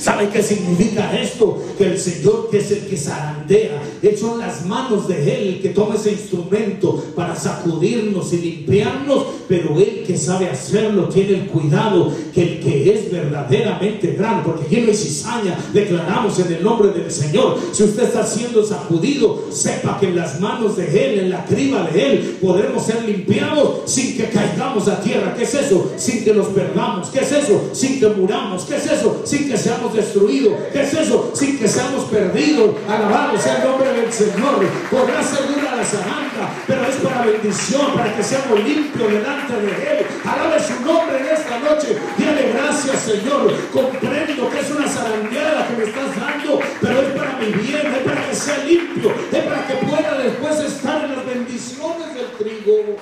¿Sabe 0.00 0.28
qué 0.30 0.42
significa 0.42 1.16
esto? 1.16 1.64
Que 1.78 1.84
el 1.92 1.98
Señor, 1.98 2.50
que 2.50 2.58
es 2.58 2.70
el 2.72 2.86
que 2.88 2.96
zarandea, 2.96 3.80
Él 4.08 4.18
son 4.18 4.38
las 4.38 4.64
manos 4.66 5.08
de 5.08 5.34
Él 5.34 5.60
que 5.60 5.70
toma 5.70 5.94
ese 5.94 6.12
instrumento 6.12 7.02
para 7.14 7.34
sacudirnos 7.34 8.32
y 8.32 8.38
limpiarnos, 8.38 9.24
pero 9.48 9.76
Él 9.78 10.04
que 10.06 10.16
sabe 10.16 10.48
hacerlo 10.48 11.08
tiene 11.08 11.34
el 11.34 11.46
cuidado 11.46 12.12
que 12.34 12.42
el 12.42 12.60
que 12.60 12.92
es 12.92 13.10
verdaderamente 13.10 14.12
grande, 14.12 14.42
porque 14.44 14.64
aquí 14.66 14.80
no 14.80 14.88
hay 14.88 14.96
cizaña, 14.96 15.58
declaramos 15.72 16.38
en 16.38 16.52
el 16.52 16.62
nombre 16.62 16.90
del 16.90 17.10
Señor. 17.10 17.58
Si 17.72 17.82
usted 17.84 18.04
está 18.04 18.24
siendo 18.24 18.64
sacudido, 18.64 19.44
sepa 19.50 19.98
que 19.98 20.08
en 20.08 20.16
las 20.16 20.40
manos 20.40 20.76
de 20.76 20.86
Él, 20.86 21.20
en 21.20 21.30
la 21.30 21.44
criba 21.44 21.88
de 21.90 22.06
Él, 22.06 22.38
podremos 22.40 22.84
ser 22.84 23.04
limpiados 23.04 23.80
sin 23.86 24.16
que 24.16 24.28
caigamos 24.28 24.88
a 24.88 25.00
tierra. 25.00 25.34
¿Qué 25.34 25.44
es 25.44 25.54
eso? 25.54 25.90
Sin 25.96 26.24
que 26.24 26.34
nos 26.34 26.48
perdamos. 26.48 27.08
¿Qué 27.08 27.20
es 27.20 27.32
eso? 27.32 27.70
Sin 27.72 28.00
que 28.00 28.08
muramos. 28.08 28.64
¿Qué 28.64 28.76
es 28.76 28.86
eso? 28.86 29.22
Sin 29.24 29.48
que 29.48 29.56
seamos 29.56 29.94
destruidos. 29.94 30.54
¿Qué 30.72 30.82
es 30.82 30.94
eso? 30.94 31.30
Sin 31.34 31.58
que 31.58 31.68
seamos 31.68 32.04
perdidos. 32.04 32.70
Alabado 32.88 33.38
sea 33.38 33.62
el 33.62 33.68
nombre 33.68 33.95
del 33.96 34.12
Señor. 34.12 34.66
Podrá 34.90 35.22
ser 35.22 35.48
dura 35.48 35.76
la 35.76 35.84
zaranda, 35.84 36.54
pero 36.66 36.84
es 36.84 36.96
para 36.96 37.26
bendición, 37.26 37.94
para 37.94 38.14
que 38.14 38.22
seamos 38.22 38.62
limpios 38.62 39.10
delante 39.10 39.54
de 39.54 39.68
Él. 39.68 40.06
Alabe 40.24 40.60
su 40.60 40.84
nombre 40.84 41.18
en 41.18 41.26
esta 41.26 41.58
noche. 41.60 41.96
Dile 42.16 42.52
gracias, 42.52 43.00
Señor. 43.00 43.52
Comprendo 43.72 44.50
que 44.50 44.60
es 44.60 44.70
una 44.70 44.88
zarandeada 44.88 45.68
que 45.68 45.76
me 45.76 45.84
estás 45.84 46.16
dando, 46.20 46.60
pero 46.80 47.00
es 47.00 47.08
para 47.14 47.38
mi 47.38 47.46
bien, 47.46 47.86
es 47.86 48.02
para 48.02 48.28
que 48.28 48.34
sea 48.34 48.64
limpio, 48.64 49.12
es 49.32 49.44
para 49.44 49.66
que 49.66 49.74
pueda 49.86 50.18
después 50.18 50.60
estar 50.60 51.04
en 51.04 51.16
las 51.16 51.26
bendiciones 51.26 52.14
del 52.14 52.26
trigo. 52.38 52.96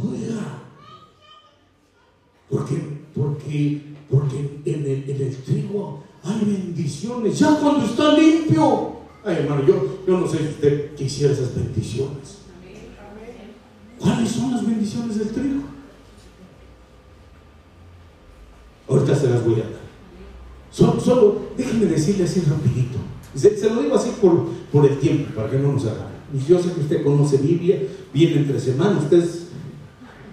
Oiga, 0.00 0.62
porque, 2.48 2.76
porque, 3.14 3.80
porque 4.10 4.60
en 4.64 4.84
el, 4.84 5.10
en 5.10 5.26
el 5.26 5.36
trigo 5.42 6.07
hay 6.28 6.40
bendiciones, 6.44 7.38
ya 7.38 7.54
cuando 7.56 7.86
está 7.86 8.12
limpio. 8.12 8.98
Ay, 9.24 9.36
hermano, 9.40 9.66
yo, 9.66 9.98
yo 10.06 10.18
no 10.20 10.28
sé 10.28 10.38
si 10.38 10.44
usted 10.44 10.94
quisiera 10.94 11.32
esas 11.32 11.54
bendiciones. 11.54 12.38
¿Cuáles 13.98 14.30
son 14.30 14.52
las 14.52 14.64
bendiciones 14.64 15.18
del 15.18 15.28
trigo? 15.30 15.62
Ahorita 18.88 19.14
se 19.14 19.30
las 19.30 19.44
voy 19.44 19.54
a 19.54 19.64
dar. 19.64 19.88
Solo, 20.70 21.00
solo 21.00 21.42
déjenme 21.56 21.86
decirle 21.86 22.24
así 22.24 22.40
rapidito. 22.40 22.98
Se, 23.34 23.56
se 23.56 23.70
lo 23.70 23.82
digo 23.82 23.96
así 23.96 24.10
por, 24.20 24.46
por 24.72 24.86
el 24.86 24.98
tiempo, 24.98 25.34
para 25.34 25.50
que 25.50 25.58
no 25.58 25.72
nos 25.72 25.84
haga. 25.86 26.08
Yo 26.46 26.58
sé 26.62 26.72
que 26.72 26.80
usted 26.80 27.02
conoce 27.02 27.38
Biblia, 27.38 27.82
viene 28.12 28.36
entre 28.36 28.60
semanas, 28.60 29.04
usted 29.04 29.18
es 29.18 29.48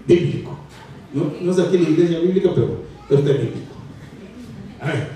bíblico. 0.05 0.57
No, 1.13 1.31
no 1.41 1.51
es 1.51 1.59
aquí 1.59 1.77
la 1.77 1.89
iglesia 1.89 2.19
bíblica, 2.19 2.51
pero, 2.53 2.81
pero 3.07 3.21
usted 3.21 3.35
es 3.35 3.41
bíblico. 3.41 3.75
A 4.81 4.87
ver. 4.87 5.14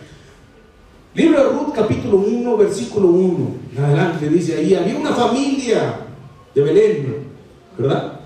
Libro 1.20 1.44
de 1.44 1.50
Ruth, 1.50 1.74
capítulo 1.76 2.20
1, 2.20 2.56
versículo 2.56 3.08
1. 3.10 3.48
En 3.76 3.84
Adelante 3.84 4.30
dice 4.30 4.56
ahí, 4.56 4.74
había 4.74 4.96
una 4.96 5.12
familia 5.12 6.08
de 6.56 6.62
Belén, 6.62 7.28
¿verdad? 7.78 8.22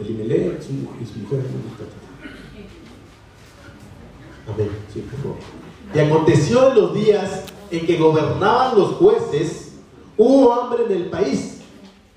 Elimelech, 0.00 0.60
su 0.60 0.72
mujer, 0.72 1.06
su 1.06 1.18
mujer. 1.20 1.44
Amén. 4.52 4.70
Sí, 4.92 5.06
por 5.08 5.20
favor. 5.20 5.36
Y 5.94 5.98
aconteció 6.00 6.70
en 6.70 6.74
los 6.74 6.94
días 6.94 7.44
en 7.70 7.86
que 7.86 7.96
gobernaban 7.96 8.76
los 8.76 8.94
jueces, 8.94 9.74
hubo 10.16 10.52
hambre 10.52 10.86
en 10.86 10.92
el 11.02 11.04
país. 11.04 11.60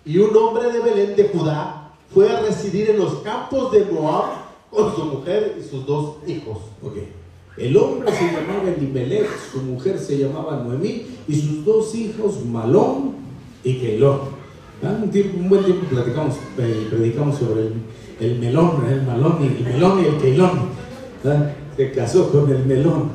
Y 0.03 0.17
un 0.17 0.35
hombre 0.35 0.71
de 0.71 0.79
Belén 0.79 1.15
de 1.15 1.29
Judá 1.29 1.91
fue 2.11 2.27
a 2.27 2.39
residir 2.39 2.89
en 2.89 2.97
los 2.97 3.19
campos 3.19 3.71
de 3.71 3.85
Moab 3.85 4.31
con 4.71 4.95
su 4.95 5.05
mujer 5.05 5.59
y 5.59 5.63
sus 5.63 5.85
dos 5.85 6.15
hijos. 6.25 6.57
Ok. 6.81 6.97
El 7.57 7.77
hombre 7.77 8.11
se 8.11 8.25
llamaba 8.25 8.69
Elimelech, 8.75 9.27
su 9.51 9.61
mujer 9.61 9.99
se 9.99 10.17
llamaba 10.17 10.63
Noemí 10.63 11.03
y 11.27 11.35
sus 11.39 11.63
dos 11.65 11.93
hijos 11.93 12.43
Malón 12.45 13.11
y 13.63 13.75
Keilón. 13.75 14.19
Ah, 14.83 14.97
Un, 15.01 15.11
tiempo- 15.11 15.37
un 15.39 15.49
buen 15.49 15.63
tiempo 15.63 15.85
platicamos, 15.87 16.35
eh, 16.57 16.87
predicamos 16.89 17.37
sobre 17.37 17.61
el, 17.67 17.73
el 18.19 18.39
melón, 18.39 18.83
el 18.89 19.03
malón 19.03 19.37
y 19.41 19.47
el 19.47 19.63
melón 19.73 20.01
y 20.03 20.07
el 20.07 20.17
Keilón. 20.17 20.51
Se 21.77 21.91
casó 21.91 22.31
con 22.31 22.49
el 22.51 22.65
melón. 22.65 23.11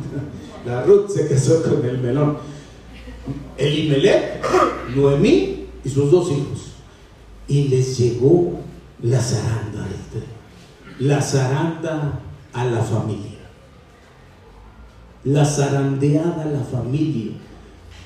La 0.65 0.83
Ruth 0.85 1.11
se 1.11 1.29
casó 1.29 1.63
con 1.63 1.85
el 1.85 1.99
melón. 1.99 2.39
Elimelech, 3.57 4.41
Noemí 4.95 5.67
y 5.85 5.89
sus 5.89 6.11
dos 6.11 6.31
hijos. 6.31 6.73
Y 7.49 7.69
les 7.69 7.99
llegó 7.99 8.61
la 9.03 9.21
zaranda. 9.21 9.87
La 11.01 11.21
zaranda 11.21 12.21
a 12.53 12.65
la 12.65 12.81
familia 12.83 13.38
la 15.25 15.45
zarandeada 15.45 16.45
la 16.47 16.61
familia. 16.61 17.33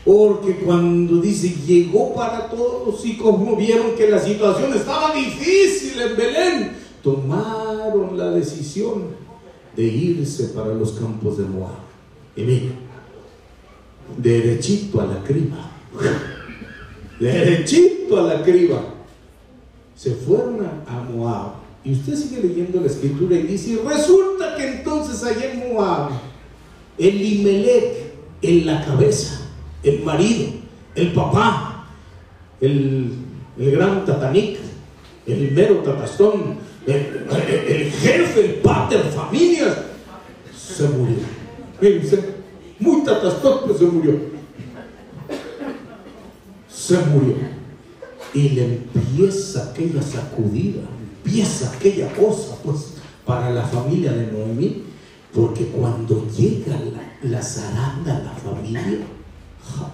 Porque 0.05 0.57
cuando 0.57 1.21
dice 1.21 1.55
llegó 1.65 2.15
para 2.15 2.51
todos 2.51 3.05
y 3.07 3.17
como 3.17 3.55
vieron 3.57 3.95
que 3.97 4.11
la 4.11 4.19
situación 4.19 4.75
estaba 4.75 5.15
difícil 5.15 6.01
en 6.01 6.17
Belén, 6.17 6.73
tomaron 7.03 8.19
la 8.19 8.31
decisión 8.31 9.23
de 9.77 9.85
irse 9.85 10.49
para 10.49 10.75
los 10.75 10.93
campos 10.93 11.39
de 11.39 11.45
Moab. 11.45 11.79
Y 12.35 12.43
mira, 12.43 12.73
derechito 14.17 15.01
a 15.01 15.07
la 15.07 15.23
criba, 15.23 15.71
derechito 17.21 18.19
a 18.19 18.23
la 18.35 18.43
criba. 18.43 18.83
Se 19.95 20.13
fueron 20.15 20.67
a, 20.67 20.85
a 20.91 21.03
Moab. 21.05 21.63
Y 21.85 21.93
usted 21.93 22.17
sigue 22.17 22.41
leyendo 22.43 22.81
la 22.81 22.87
escritura 22.87 23.37
y 23.37 23.43
dice, 23.43 23.79
resulta 23.85 24.57
que 24.57 24.79
entonces 24.79 25.23
allá 25.23 25.53
en 25.53 25.73
Moab, 25.73 26.11
Elimelech 26.99 28.13
en 28.43 28.67
la 28.67 28.85
cabeza, 28.85 29.41
el 29.83 30.01
marido, 30.03 30.49
el 30.95 31.13
papá, 31.13 31.87
el, 32.61 33.13
el 33.59 33.71
gran 33.73 34.05
tatanic, 34.05 34.59
el 35.27 35.53
mero 35.53 35.77
tatastón, 35.77 36.57
el, 36.87 36.95
el- 36.95 37.73
el 37.77 37.91
jefe, 37.93 38.45
el 38.45 38.55
pater 38.57 39.03
familias, 39.05 39.77
se 40.57 40.89
murió. 40.89 41.17
Mire 41.81 41.99
usted, 41.99 42.37
muy 42.79 43.05
tatastón, 43.05 43.61
pero 43.67 43.79
se 43.79 43.85
murió. 43.87 44.21
Se 46.69 46.99
murió. 46.99 47.37
Y 48.35 48.49
le 48.51 48.65
empieza 48.65 49.71
aquella 49.71 50.03
sacudida, 50.03 50.81
empieza 51.25 51.71
aquella 51.73 52.13
cosa, 52.15 52.57
pues, 52.65 52.95
para 53.27 53.51
la 53.51 53.63
familia 53.65 54.13
de 54.13 54.33
Noemí, 54.33 54.83
porque 55.35 55.67
cuando 55.67 56.27
llega 56.29 56.79
la, 56.79 57.31
la 57.31 57.43
zaranda 57.43 58.17
a 58.17 58.23
la 58.23 58.33
familia, 58.33 58.99
ja, 59.63 59.91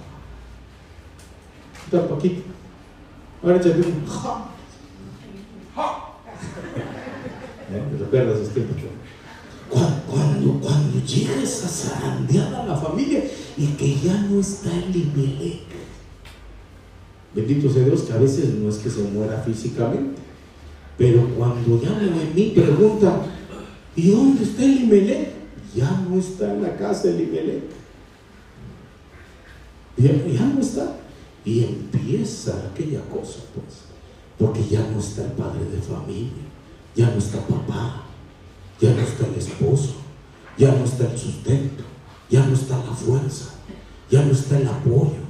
da 1.91 2.09
poquito, 2.09 2.43
ahora 3.43 3.57
échate 3.57 3.81
un 3.81 4.07
ja, 4.07 4.49
ja. 5.77 6.15
¿Eh? 7.71 7.83
¿Te 7.91 8.05
recuerdas 8.05 8.41
usted? 8.41 8.67
Cuando, 9.71 10.03
cuando, 10.11 10.61
cuando 10.61 11.05
llega 11.05 11.43
esa 11.43 11.69
zarandeada 11.69 12.63
a 12.63 12.67
la 12.67 12.77
familia 12.77 13.23
y 13.57 13.67
que 13.67 13.97
ya 13.97 14.15
no 14.23 14.41
está 14.41 14.75
el 14.75 14.85
Elimelech, 14.85 15.69
Bendito 17.35 17.71
sea 17.71 17.85
Dios 17.85 18.03
que 18.03 18.13
a 18.13 18.17
veces 18.17 18.55
no 18.55 18.69
es 18.69 18.77
que 18.79 18.91
se 18.91 19.03
muera 19.03 19.43
físicamente, 19.47 20.21
pero 20.97 21.29
cuando 21.37 21.81
ya 21.81 21.91
Noemí 21.91 22.53
pregunta, 22.55 23.21
¿y 23.99 24.11
dónde 24.11 24.45
está 24.45 24.63
Elimelech? 24.63 25.31
Ya 25.75 25.91
no 26.09 26.19
está 26.19 26.55
en 26.55 26.63
la 26.63 26.77
casa 26.77 27.09
Elimelech. 27.09 27.65
Ya, 29.97 30.13
ya 30.13 30.47
no 30.47 30.61
está. 30.61 30.97
Y 31.45 31.65
empieza 31.65 32.71
aquella 32.71 33.01
cosa, 33.03 33.41
pues, 33.55 33.87
porque 34.39 34.65
ya 34.69 34.89
no 34.89 35.01
está 35.01 35.25
el 35.25 35.33
padre 35.33 35.65
de 35.65 35.81
familia, 35.81 36.45
ya 36.95 37.11
no 37.11 37.19
está 37.19 37.41
papá, 37.47 38.05
ya 38.81 38.93
no 38.93 39.01
está 39.01 39.27
el 39.27 39.35
esposo, 39.35 39.97
ya 40.57 40.73
no 40.73 40.85
está 40.85 41.11
el 41.11 41.19
sustento, 41.19 41.83
ya 42.31 42.47
no 42.47 42.55
está 42.55 42.77
la 42.79 42.93
fuerza, 42.93 43.55
ya 44.11 44.25
no 44.25 44.33
está 44.33 44.59
el 44.59 44.69
apoyo, 44.69 45.28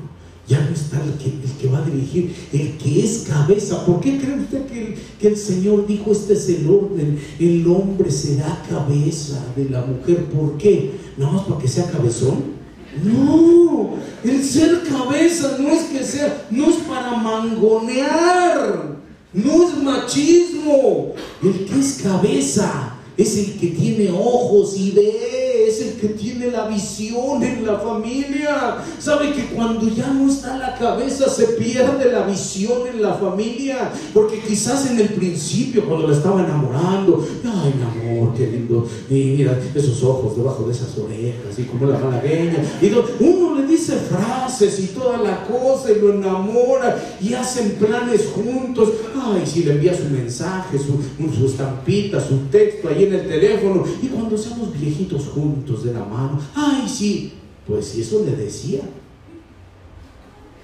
ya 0.48 0.60
no 0.60 0.74
está 0.74 0.96
el 1.04 1.12
que, 1.60 1.68
va 1.68 1.78
a 1.78 1.84
dirigir, 1.84 2.34
el 2.52 2.78
que 2.78 3.04
es 3.04 3.26
cabeza. 3.28 3.84
¿Por 3.84 4.00
qué 4.00 4.18
cree 4.18 4.40
usted 4.40 4.66
que 4.66 4.86
el, 4.86 4.94
que 5.20 5.28
el 5.28 5.36
Señor 5.36 5.86
dijo 5.86 6.10
este 6.10 6.32
es 6.32 6.48
el 6.48 6.70
orden? 6.70 7.18
El 7.38 7.66
hombre 7.66 8.10
será 8.10 8.62
cabeza 8.68 9.44
de 9.54 9.68
la 9.68 9.82
mujer. 9.82 10.24
¿Por 10.24 10.56
qué? 10.56 10.92
¿Nada 11.18 11.32
más 11.32 11.42
para 11.42 11.60
que 11.60 11.68
sea 11.68 11.90
cabezón? 11.90 12.58
No, 13.04 13.90
el 14.24 14.42
ser 14.42 14.82
cabeza 14.88 15.58
no 15.60 15.68
es 15.68 15.82
que 15.84 16.02
sea, 16.02 16.46
no 16.50 16.70
es 16.70 16.76
para 16.76 17.16
mangonear, 17.16 18.96
no 19.34 19.68
es 19.68 19.82
machismo. 19.82 21.12
El 21.42 21.66
que 21.66 21.78
es 21.78 22.00
cabeza 22.02 22.97
es 23.18 23.36
el 23.36 23.58
que 23.58 23.66
tiene 23.66 24.10
ojos 24.12 24.78
y 24.78 24.92
ve, 24.92 25.66
es 25.68 25.82
el 25.82 25.94
que 25.94 26.08
tiene 26.10 26.52
la 26.52 26.68
visión 26.68 27.42
en 27.42 27.66
la 27.66 27.76
familia. 27.78 28.76
Sabe 29.00 29.32
que 29.32 29.46
cuando 29.46 29.88
ya 29.88 30.06
no 30.06 30.30
está 30.30 30.56
la 30.56 30.78
cabeza 30.78 31.28
se 31.28 31.48
pierde 31.48 32.12
la 32.12 32.22
visión 32.22 32.86
en 32.86 33.02
la 33.02 33.14
familia. 33.14 33.90
Porque 34.14 34.40
quizás 34.40 34.88
en 34.88 35.00
el 35.00 35.08
principio, 35.08 35.84
cuando 35.84 36.06
la 36.06 36.16
estaba 36.16 36.44
enamorando, 36.44 37.26
ay, 37.44 37.74
mi 37.76 38.12
amor, 38.12 38.34
qué 38.34 38.46
lindo. 38.46 38.86
Mira 39.10 39.58
esos 39.74 40.02
ojos 40.04 40.36
debajo 40.36 40.64
de 40.64 40.72
esas 40.72 40.96
orejas 40.96 41.58
y 41.58 41.64
como 41.64 41.86
la 41.86 41.98
malagueña. 41.98 42.62
Y 42.80 42.92
uno 43.24 43.58
le 43.58 43.66
dice 43.66 43.96
frases 43.96 44.78
y 44.78 44.86
toda 44.88 45.18
la 45.18 45.44
cosa 45.44 45.90
y 45.90 46.00
lo 46.00 46.14
enamora 46.14 47.02
y 47.20 47.34
hacen 47.34 47.72
planes 47.72 48.28
juntos. 48.32 48.90
Ay, 49.20 49.42
si 49.44 49.64
le 49.64 49.72
envía 49.72 49.96
su 49.96 50.04
mensaje, 50.04 50.78
su, 50.78 51.00
su 51.34 51.46
estampita, 51.46 52.24
su 52.24 52.36
texto 52.50 52.88
ahí 52.88 53.07
el 53.12 53.28
teléfono. 53.28 53.84
Y 54.02 54.06
cuando 54.08 54.36
seamos 54.36 54.78
viejitos 54.78 55.26
juntos 55.26 55.84
de 55.84 55.92
la 55.92 56.04
mano, 56.04 56.40
ay, 56.54 56.88
sí, 56.88 57.32
pues 57.66 57.86
si 57.86 58.00
eso 58.00 58.24
le 58.24 58.36
decía. 58.36 58.80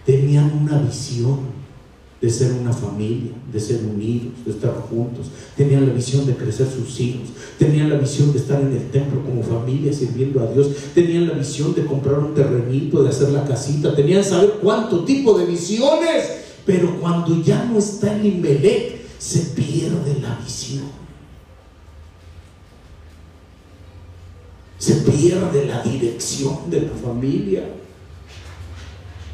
Tenían 0.04 0.52
una 0.62 0.78
visión 0.80 1.54
de 2.20 2.30
ser 2.30 2.52
una 2.52 2.72
familia, 2.72 3.32
de 3.52 3.60
ser 3.60 3.80
unidos, 3.84 4.32
de 4.46 4.52
estar 4.52 4.74
juntos. 4.88 5.26
Tenían 5.56 5.86
la 5.86 5.92
visión 5.92 6.26
de 6.26 6.34
crecer 6.34 6.66
sus 6.66 6.98
hijos. 7.00 7.28
Tenían 7.58 7.90
la 7.90 7.96
visión 7.96 8.32
de 8.32 8.38
estar 8.38 8.60
en 8.62 8.72
el 8.72 8.90
templo 8.90 9.22
como 9.22 9.42
familia 9.42 9.92
sirviendo 9.92 10.40
a 10.40 10.46
Dios. 10.46 10.68
Tenían 10.94 11.28
la 11.28 11.34
visión 11.34 11.74
de 11.74 11.84
comprar 11.84 12.18
un 12.18 12.34
terrenito, 12.34 13.02
de 13.02 13.10
hacer 13.10 13.30
la 13.30 13.44
casita. 13.44 13.94
Tenían 13.94 14.24
saber 14.24 14.54
cuánto 14.62 15.04
tipo 15.04 15.38
de 15.38 15.44
visiones. 15.44 16.30
Pero 16.64 16.98
cuando 16.98 17.42
ya 17.42 17.64
no 17.64 17.78
está 17.78 18.14
el 18.16 18.24
Imelec, 18.24 19.02
se 19.18 19.40
pierde 19.54 20.18
la 20.22 20.38
visión. 20.42 21.03
Se 24.78 24.94
pierde 24.96 25.66
la 25.66 25.82
dirección 25.82 26.70
de 26.70 26.82
la 26.82 26.92
familia. 26.92 27.64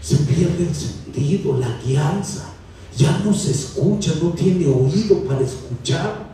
Se 0.01 0.17
pierde 0.17 0.69
el 0.69 0.75
sentido, 0.75 1.59
la 1.59 1.79
guianza 1.85 2.51
ya 2.97 3.23
no 3.25 3.33
se 3.33 3.53
escucha, 3.53 4.13
no 4.23 4.31
tiene 4.31 4.67
oído 4.67 5.25
para 5.25 5.41
escuchar. 5.41 6.31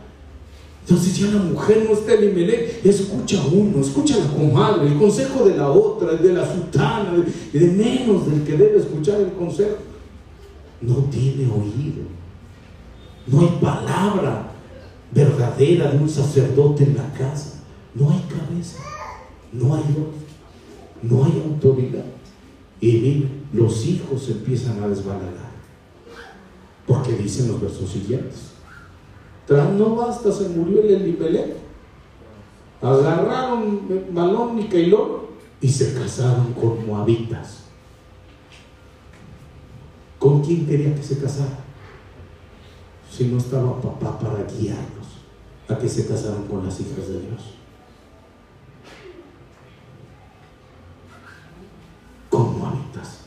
Entonces 0.81 1.17
ya 1.17 1.27
la 1.27 1.43
mujer 1.43 1.85
no 1.87 1.93
está 1.93 2.13
en 2.13 2.29
Imelec, 2.29 2.85
escucha 2.85 3.41
uno, 3.51 3.81
escucha 3.81 4.15
a 4.15 4.19
la 4.19 4.27
comadre, 4.27 4.87
el 4.87 4.97
consejo 4.97 5.45
de 5.45 5.57
la 5.57 5.69
otra, 5.69 6.13
de 6.13 6.33
la 6.33 6.49
sultana, 6.49 7.11
de 7.51 7.59
menos 7.59 8.29
del 8.29 8.43
que 8.43 8.53
debe 8.53 8.79
escuchar 8.79 9.19
el 9.19 9.33
consejo. 9.33 9.77
No 10.81 10.95
tiene 11.11 11.43
oído. 11.43 12.03
No 13.27 13.41
hay 13.41 13.57
palabra 13.61 14.51
verdadera 15.11 15.91
de 15.91 15.97
un 15.97 16.09
sacerdote 16.09 16.83
en 16.83 16.95
la 16.95 17.11
casa. 17.13 17.63
No 17.93 18.11
hay 18.11 18.23
cabeza, 18.29 18.77
no 19.57 19.75
hay 19.75 19.83
no 21.01 21.25
hay 21.25 21.43
autoridad. 21.45 22.05
Y 22.79 23.25
los 23.53 23.85
hijos 23.85 24.29
empiezan 24.29 24.81
a 24.83 24.87
desbalagar. 24.87 25.51
Porque 26.85 27.13
dicen 27.13 27.49
los 27.49 27.61
versos 27.61 27.89
siguientes. 27.89 28.51
Tras 29.45 29.71
no 29.73 29.95
basta, 29.95 30.31
se 30.31 30.49
murió 30.49 30.81
el 30.81 30.91
Elimelech. 30.91 31.55
Agarraron 32.81 34.13
Malón 34.13 34.59
y 34.59 34.65
Keilón 34.65 35.27
y 35.61 35.69
se 35.69 35.93
casaron 35.93 36.53
con 36.53 36.85
moabitas. 36.85 37.63
¿Con 40.19 40.41
quién 40.41 40.65
quería 40.65 40.95
que 40.95 41.03
se 41.03 41.19
casara? 41.19 41.59
Si 43.09 43.25
no 43.25 43.37
estaba 43.37 43.81
papá 43.81 44.19
para 44.19 44.43
guiarlos 44.43 45.07
a 45.69 45.77
que 45.77 45.87
se 45.87 46.07
casaran 46.07 46.43
con 46.47 46.65
las 46.65 46.79
hijas 46.79 47.07
de 47.07 47.21
Dios. 47.21 47.55
Con 52.29 52.59
moabitas. 52.59 53.21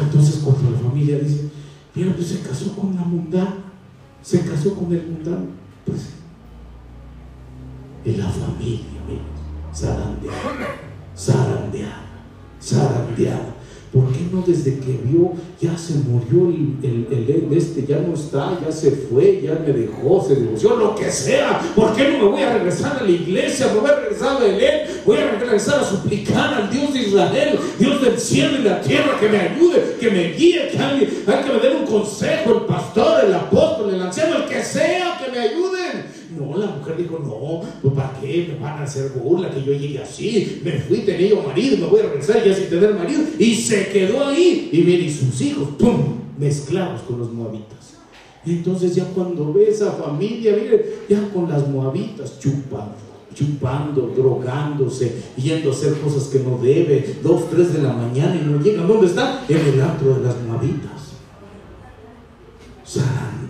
Entonces 0.00 0.42
cuando 0.44 0.70
la 0.70 0.78
familia 0.78 1.18
dice, 1.18 1.50
mira, 1.94 2.14
pues 2.14 2.28
se 2.28 2.40
casó 2.40 2.74
con 2.74 2.94
la 2.94 3.02
mundana, 3.02 3.56
se 4.22 4.40
casó 4.40 4.74
con 4.74 4.92
el 4.92 5.06
mundano, 5.06 5.46
pues 5.84 6.10
en 8.04 8.18
la 8.18 8.28
familia, 8.28 8.84
mira, 9.06 9.22
zarandeada, 9.74 10.76
zarandeada, 11.16 12.04
zarandeada. 12.60 13.54
¿Por 13.92 14.10
qué 14.10 14.20
no 14.32 14.40
desde 14.40 14.78
que 14.78 14.98
vio, 15.04 15.32
ya 15.60 15.76
se 15.76 15.92
murió 15.96 16.48
el, 16.48 16.78
el, 16.82 17.06
el, 17.12 17.54
este, 17.54 17.84
ya 17.84 17.98
no 17.98 18.14
está, 18.14 18.58
ya 18.64 18.72
se 18.72 18.90
fue, 18.90 19.42
ya 19.42 19.62
me 19.66 19.70
dejó, 19.70 20.24
se 20.26 20.34
divorció, 20.34 20.76
lo 20.76 20.94
que 20.94 21.12
sea? 21.12 21.60
¿Por 21.76 21.94
qué 21.94 22.08
no 22.08 22.24
me 22.24 22.30
voy 22.30 22.42
a 22.42 22.54
regresar 22.54 22.96
a 22.98 23.04
la 23.04 23.10
iglesia? 23.10 23.66
Me 23.66 23.80
voy 23.80 23.90
a 23.90 23.96
regresar 23.96 24.36
a 24.36 24.40
Belén, 24.40 24.86
voy 25.04 25.18
a 25.18 25.32
regresar 25.32 25.80
a 25.80 25.84
suplicar 25.84 26.54
al 26.54 26.70
Dios 26.70 26.94
de 26.94 27.00
Israel, 27.00 27.58
Dios 27.78 28.00
del 28.00 28.18
cielo 28.18 28.58
y 28.60 28.62
la 28.62 28.80
tierra, 28.80 29.20
que 29.20 29.28
me 29.28 29.38
ayude, 29.38 29.96
que 30.00 30.10
me 30.10 30.32
guíe, 30.32 30.70
que 30.70 30.78
alguien, 30.78 31.10
que 31.10 31.52
me 31.52 31.60
dé 31.60 31.76
un 31.76 31.84
consejo, 31.84 32.50
el 32.54 32.60
pastor, 32.62 33.26
el 33.26 33.34
apóstol, 33.34 33.94
el 33.94 34.00
anciano, 34.00 34.36
el 34.36 34.44
que 34.46 34.62
sea, 34.62 35.20
que 35.22 35.30
me 35.30 35.38
ayuden. 35.38 35.81
La 36.62 36.76
mujer 36.76 36.96
dijo, 36.96 37.18
no, 37.18 37.68
pues 37.82 37.94
¿para 37.94 38.20
qué 38.20 38.48
me 38.48 38.58
van 38.58 38.78
a 38.78 38.84
hacer 38.84 39.10
burla 39.10 39.50
que 39.50 39.62
yo 39.62 39.72
llegue 39.72 39.98
así? 39.98 40.60
Me 40.64 40.72
fui, 40.72 40.98
tenía 40.98 41.34
marido, 41.34 41.78
me 41.78 41.86
voy 41.86 42.00
a 42.00 42.04
regresar 42.04 42.44
ya 42.44 42.54
sin 42.54 42.68
tener 42.68 42.94
marido. 42.94 43.22
Y 43.38 43.54
se 43.54 43.88
quedó 43.88 44.26
ahí. 44.26 44.70
Y 44.72 44.78
mire, 44.78 45.04
y 45.04 45.10
sus 45.10 45.40
hijos, 45.40 45.68
¡pum! 45.78 46.20
Mezclados 46.38 47.02
con 47.02 47.18
los 47.18 47.32
moabitas. 47.32 47.94
Entonces 48.46 48.94
ya 48.94 49.04
cuando 49.06 49.52
ve 49.52 49.68
esa 49.68 49.92
familia, 49.92 50.56
mire, 50.60 51.04
ya 51.08 51.28
con 51.32 51.48
las 51.48 51.68
moabitas 51.68 52.38
chupando, 52.40 52.96
chupando, 53.34 54.12
drogándose, 54.16 55.16
yendo 55.36 55.70
a 55.70 55.72
hacer 55.72 55.94
cosas 56.00 56.24
que 56.24 56.40
no 56.40 56.58
debe, 56.58 57.16
dos, 57.22 57.48
tres 57.50 57.72
de 57.72 57.82
la 57.82 57.92
mañana 57.92 58.34
y 58.34 58.44
no 58.44 58.60
llegan. 58.60 58.88
¿Dónde 58.88 59.06
está? 59.06 59.44
En 59.48 59.58
el 59.58 59.80
antro 59.80 60.14
de 60.14 60.24
las 60.24 60.36
moabitas 60.42 61.01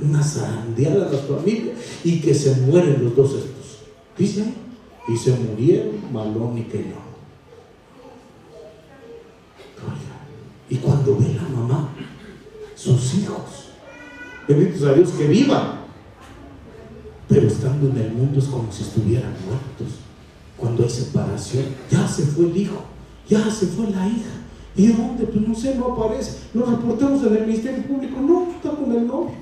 una 0.01 0.23
zarandeada 0.23 1.09
a 1.09 1.13
la 1.13 1.19
familia 1.19 1.73
y 2.05 2.21
que 2.21 2.35
se 2.35 2.57
mueren 2.57 3.05
los 3.05 3.17
dos 3.17 3.35
estos. 3.35 3.79
Dice 4.17 4.45
y 5.09 5.17
se 5.17 5.33
murieron 5.37 6.13
Malón 6.13 6.57
y 6.59 6.63
Keilón. 6.63 7.13
Y 10.71 10.77
cuando 10.77 11.17
ve 11.17 11.35
la 11.35 11.43
mamá, 11.43 11.91
sus 12.75 13.15
hijos, 13.15 13.71
benditos 14.49 14.83
a 14.85 14.95
Dios 14.95 15.11
que 15.11 15.27
vivan, 15.27 15.83
pero 17.29 17.47
estando 17.47 17.91
en 17.91 17.99
el 17.99 18.13
mundo 18.13 18.39
es 18.39 18.47
como 18.47 18.73
si 18.73 18.83
estuvieran 18.83 19.35
muertos. 19.45 19.99
Cuando 20.57 20.85
hay 20.85 20.91
separación, 20.91 21.65
ya 21.91 22.07
se 22.09 22.23
fue 22.23 22.47
el 22.47 22.57
hijo, 22.57 22.85
ya 23.29 23.51
se 23.51 23.67
fue 23.67 23.91
la 23.91 24.07
hija. 24.07 24.42
¿Y 24.75 24.87
dónde? 24.87 25.25
Pues 25.27 25.47
no 25.47 25.55
sé, 25.55 25.75
no 25.75 25.93
aparece. 25.93 26.49
Los 26.55 26.69
reporteros 26.69 27.23
en 27.25 27.37
el 27.37 27.47
Ministerio 27.47 27.83
Público, 27.83 28.21
no, 28.21 28.51
está 28.51 28.71
con 28.71 28.91
el 28.93 29.07
novio. 29.07 29.35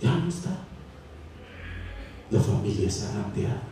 Ya 0.00 0.16
no 0.16 0.28
está. 0.28 0.50
La 2.30 2.40
familia 2.40 2.86
es 2.86 3.00
zarandeada. 3.00 3.62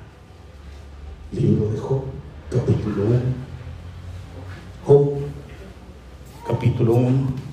Libro 1.32 1.70
de 1.70 1.78
Job, 1.78 2.02
capítulo 2.50 3.04
1. 3.06 3.20
Job, 4.86 5.12
capítulo 6.46 6.94
1. 6.94 7.44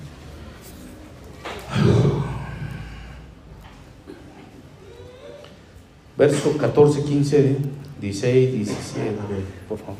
Verso 6.18 6.56
14, 6.58 7.04
15, 7.04 7.56
16, 8.02 8.52
17. 8.52 9.00
A 9.00 9.26
ver, 9.28 9.44
por 9.68 9.78
favor. 9.78 9.94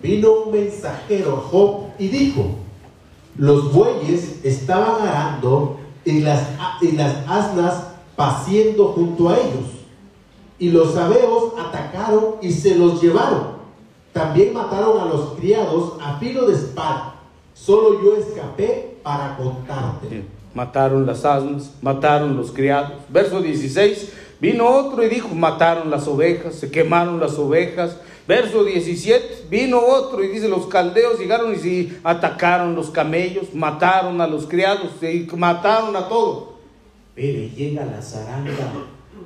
Vino 0.00 0.32
un 0.44 0.52
mensajero 0.52 1.36
a 1.36 1.40
Job 1.40 1.88
y 1.98 2.08
dijo, 2.08 2.58
los 3.36 3.72
bueyes 3.72 4.44
estaban 4.44 5.06
arando 5.06 5.78
y 6.04 6.20
las, 6.20 6.46
y 6.80 6.92
las 6.92 7.16
asnas 7.28 7.88
paciendo 8.14 8.88
junto 8.92 9.28
a 9.28 9.36
ellos. 9.36 9.70
Y 10.60 10.70
los 10.70 10.94
sabeos 10.94 11.54
atacaron 11.58 12.36
y 12.40 12.52
se 12.52 12.76
los 12.76 13.02
llevaron. 13.02 13.62
También 14.12 14.52
mataron 14.52 15.00
a 15.00 15.06
los 15.06 15.32
criados 15.32 15.94
a 16.00 16.18
filo 16.18 16.46
de 16.46 16.54
espada. 16.54 17.16
Solo 17.52 18.00
yo 18.00 18.16
escapé 18.16 18.98
para 19.02 19.36
contarte. 19.36 20.24
Mataron 20.54 21.04
las 21.04 21.24
asnas, 21.24 21.74
mataron 21.82 22.36
los 22.36 22.52
criados. 22.52 22.92
Verso 23.08 23.40
16. 23.40 24.12
Vino 24.42 24.68
otro 24.68 25.04
y 25.04 25.08
dijo, 25.08 25.28
mataron 25.28 25.88
las 25.88 26.08
ovejas, 26.08 26.56
se 26.56 26.68
quemaron 26.68 27.20
las 27.20 27.38
ovejas. 27.38 27.98
Verso 28.26 28.64
17, 28.64 29.46
vino 29.48 29.78
otro 29.78 30.24
y 30.24 30.26
dice, 30.26 30.48
los 30.48 30.66
caldeos 30.66 31.16
llegaron 31.20 31.54
y 31.54 31.58
sí, 31.58 31.96
atacaron 32.02 32.74
los 32.74 32.90
camellos, 32.90 33.54
mataron 33.54 34.20
a 34.20 34.26
los 34.26 34.48
criados, 34.48 34.90
y 35.00 35.28
mataron 35.36 35.94
a 35.94 36.08
todo. 36.08 36.54
Pero 37.14 37.54
llega 37.54 37.86
la 37.86 38.02
zaranga 38.02 38.72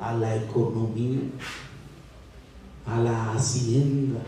a 0.02 0.12
la 0.12 0.36
economía, 0.36 1.20
a 2.84 3.00
la 3.00 3.32
hacienda. 3.32 4.20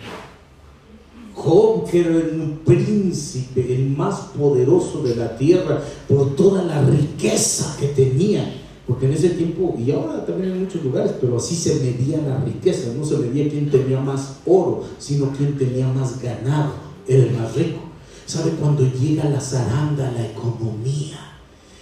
Job, 1.35 1.91
que 1.91 2.01
el 2.01 2.61
príncipe, 2.65 3.75
el 3.75 3.91
más 3.91 4.21
poderoso 4.39 5.03
de 5.03 5.17
la 5.17 5.37
tierra, 5.37 5.83
por 6.09 6.35
toda 6.35 6.63
la 6.63 6.81
riqueza 6.81 7.77
que 7.79 7.89
tenía, 7.89 8.51
Porque 8.89 9.05
en 9.05 9.13
ese 9.13 9.29
tiempo, 9.31 9.77
y 9.79 9.91
ahora 9.91 10.25
también 10.25 10.53
en 10.53 10.65
muchos 10.65 10.83
lugares, 10.83 11.13
pero 11.21 11.37
así 11.37 11.55
se 11.55 11.75
medía 11.75 12.23
la 12.27 12.43
riqueza, 12.43 12.91
no 12.97 13.05
se 13.05 13.19
medía 13.19 13.47
quién 13.47 13.71
tenía 13.71 14.01
más 14.01 14.39
oro, 14.47 14.83
sino 14.99 15.31
quién 15.37 15.59
tenía 15.59 15.87
más 15.89 16.23
ganado, 16.23 16.73
era 17.07 17.25
el 17.25 17.33
más 17.33 17.55
rico. 17.55 17.81
¿Sabe 18.25 18.53
cuando 18.53 18.91
llega 18.91 19.29
la 19.29 19.43
zaranda, 19.43 20.11
la 20.13 20.27
economía? 20.27 21.19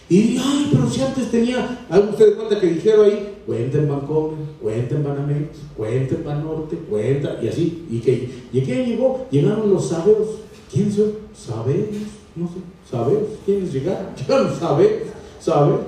Y, 0.08 0.36
ay, 0.36 0.70
pero 0.72 0.90
si 0.90 1.00
antes 1.00 1.30
tenía, 1.30 1.86
¿algo 1.88 2.10
ustedes 2.10 2.34
cuenta 2.34 2.58
que 2.58 2.66
dijeron 2.66 3.06
ahí? 3.06 3.34
Cuenta 3.46 3.78
en 3.78 3.88
Bancomer, 3.88 4.38
cuenta 4.60 4.94
en 4.96 5.04
Banamex, 5.04 5.58
cuenta 5.76 6.14
en 6.16 6.24
Banorte, 6.24 6.76
cuenta, 6.90 7.38
y 7.40 7.46
así. 7.46 7.86
¿Y 7.88 8.00
que 8.00 8.30
¿Y 8.52 8.60
quién 8.62 8.84
llegó? 8.84 9.26
Llegaron 9.30 9.72
los 9.72 9.88
sabeos. 9.88 10.28
¿Quiénes 10.72 10.96
son? 10.96 11.12
Sabeos, 11.32 11.86
no 12.34 12.48
sé, 12.48 12.54
sabeos. 12.90 13.28
¿Quiénes 13.44 13.72
llegaron? 13.72 14.06
Llegaron 14.16 14.58
sabeos, 14.58 15.02
sabeos 15.40 15.80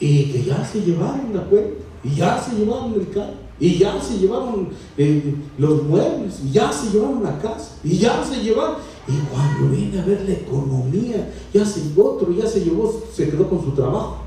y 0.00 0.24
que 0.32 0.44
ya 0.44 0.64
se 0.64 0.80
llevaron 0.80 1.34
la 1.34 1.44
cuenta, 1.44 1.84
y 2.02 2.14
ya 2.14 2.42
se 2.42 2.56
llevaron 2.56 2.94
el 2.94 3.10
carro, 3.10 3.34
y 3.60 3.78
ya 3.78 4.00
se 4.00 4.18
llevaron 4.18 4.70
eh, 4.96 5.34
los 5.58 5.82
muebles, 5.82 6.40
y 6.42 6.52
ya 6.52 6.72
se 6.72 6.90
llevaron 6.90 7.22
la 7.22 7.38
casa, 7.38 7.76
y 7.84 7.98
ya 7.98 8.24
se 8.24 8.42
llevaron. 8.42 8.76
Y 9.06 9.12
cuando 9.30 9.76
viene 9.76 10.00
a 10.00 10.04
ver 10.04 10.22
la 10.26 10.32
economía, 10.32 11.30
ya 11.52 11.64
se 11.64 11.82
otro 12.00 12.32
ya 12.32 12.46
se 12.46 12.64
llevó, 12.64 13.02
se 13.14 13.28
quedó 13.28 13.48
con 13.48 13.62
su 13.62 13.72
trabajo. 13.72 14.18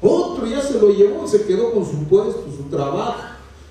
Otro 0.00 0.46
ya 0.46 0.62
se 0.62 0.80
lo 0.80 0.90
llevó, 0.90 1.26
se 1.26 1.44
quedó 1.44 1.72
con 1.72 1.84
su 1.84 2.04
puesto, 2.04 2.46
su 2.56 2.74
trabajo. 2.74 3.20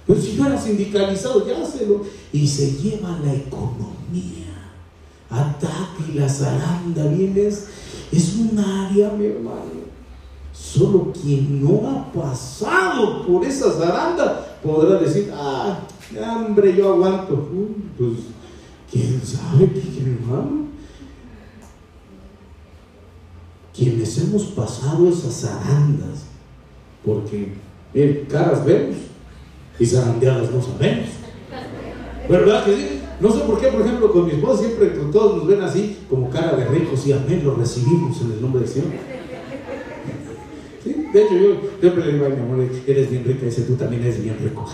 Pero 0.05 0.21
si 0.21 0.33
no 0.33 0.45
era 0.45 0.61
sindicalizado, 0.61 1.47
ya 1.47 1.65
se 1.65 1.87
lo. 1.87 2.01
Y 2.31 2.47
se 2.47 2.73
lleva 2.73 3.17
la 3.23 3.33
economía. 3.33 4.69
Ataque 5.29 6.11
y 6.11 6.19
la 6.19 6.29
zaranda, 6.29 7.05
vienes. 7.07 7.67
Es 8.11 8.35
un 8.35 8.59
área, 8.59 9.11
mi 9.11 9.25
hermano 9.25 9.78
Solo 10.79 11.11
quien 11.11 11.61
no 11.61 11.89
ha 11.89 12.09
pasado 12.13 13.27
por 13.27 13.45
esa 13.45 13.69
zaranda 13.69 14.57
podrá 14.63 14.97
decir, 14.97 15.29
ah, 15.35 15.77
hambre, 16.25 16.73
yo 16.73 16.93
aguanto. 16.93 17.49
pues, 17.97 18.11
¿quién 18.89 19.21
sabe 19.21 19.73
qué, 19.73 20.01
hermano? 20.01 20.67
Quienes 23.75 24.17
hemos 24.19 24.43
pasado 24.43 25.09
esas 25.09 25.41
zarandas, 25.41 26.23
porque 27.05 27.55
caras 28.29 28.63
vemos 28.63 28.95
y 29.77 29.85
zarandeadas 29.85 30.49
no 30.49 30.61
sabemos. 30.61 31.09
¿Verdad 32.29 32.63
que 32.63 32.75
sí? 32.77 33.01
No 33.19 33.29
sé 33.29 33.39
por 33.39 33.59
qué, 33.59 33.67
por 33.67 33.81
ejemplo, 33.81 34.13
con 34.13 34.27
mi 34.27 34.31
esposa 34.31 34.63
siempre 34.63 34.87
todos 35.11 35.39
nos 35.39 35.47
ven 35.47 35.61
así, 35.61 35.97
como 36.09 36.29
cara 36.29 36.55
de 36.55 36.63
ricos 36.69 37.05
y 37.05 37.11
amén, 37.11 37.41
lo 37.43 37.55
recibimos 37.55 38.21
en 38.21 38.31
el 38.31 38.41
nombre 38.41 38.61
del 38.61 38.69
Señor. 38.69 39.18
De 41.13 41.23
hecho, 41.23 41.33
yo 41.33 41.61
siempre 41.79 42.05
le 42.05 42.13
digo 42.13 42.25
a 42.25 42.29
mi 42.29 42.39
amor, 42.39 42.67
eres 42.85 43.09
bien 43.09 43.23
rica, 43.23 43.45
dice, 43.45 43.63
tú 43.63 43.75
también 43.75 44.03
eres 44.03 44.23
bien 44.23 44.37
rico. 44.39 44.65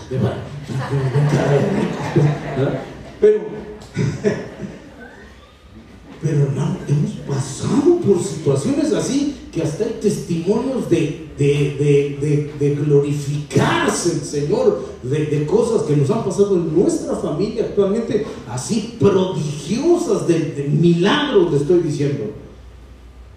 Pero, 3.18 3.40
pero 6.22 6.42
hermano, 6.42 6.76
hemos 6.86 7.12
pasado 7.26 7.98
por 8.00 8.22
situaciones 8.22 8.92
así 8.92 9.34
que 9.52 9.62
hasta 9.62 9.84
hay 9.84 9.98
testimonios 10.02 10.90
de, 10.90 11.28
de, 11.38 12.78
glorificarse 12.84 14.12
el 14.12 14.20
Señor, 14.20 14.86
de, 15.02 15.46
cosas 15.46 15.82
que 15.82 15.96
nos 15.96 16.10
han 16.10 16.24
pasado 16.24 16.56
en 16.56 16.74
nuestra 16.78 17.16
familia 17.16 17.64
actualmente, 17.64 18.26
así 18.48 18.96
prodigiosas, 19.00 20.26
de, 20.28 20.68
milagros, 20.70 21.52
le 21.52 21.58
estoy 21.58 21.80
diciendo. 21.80 22.24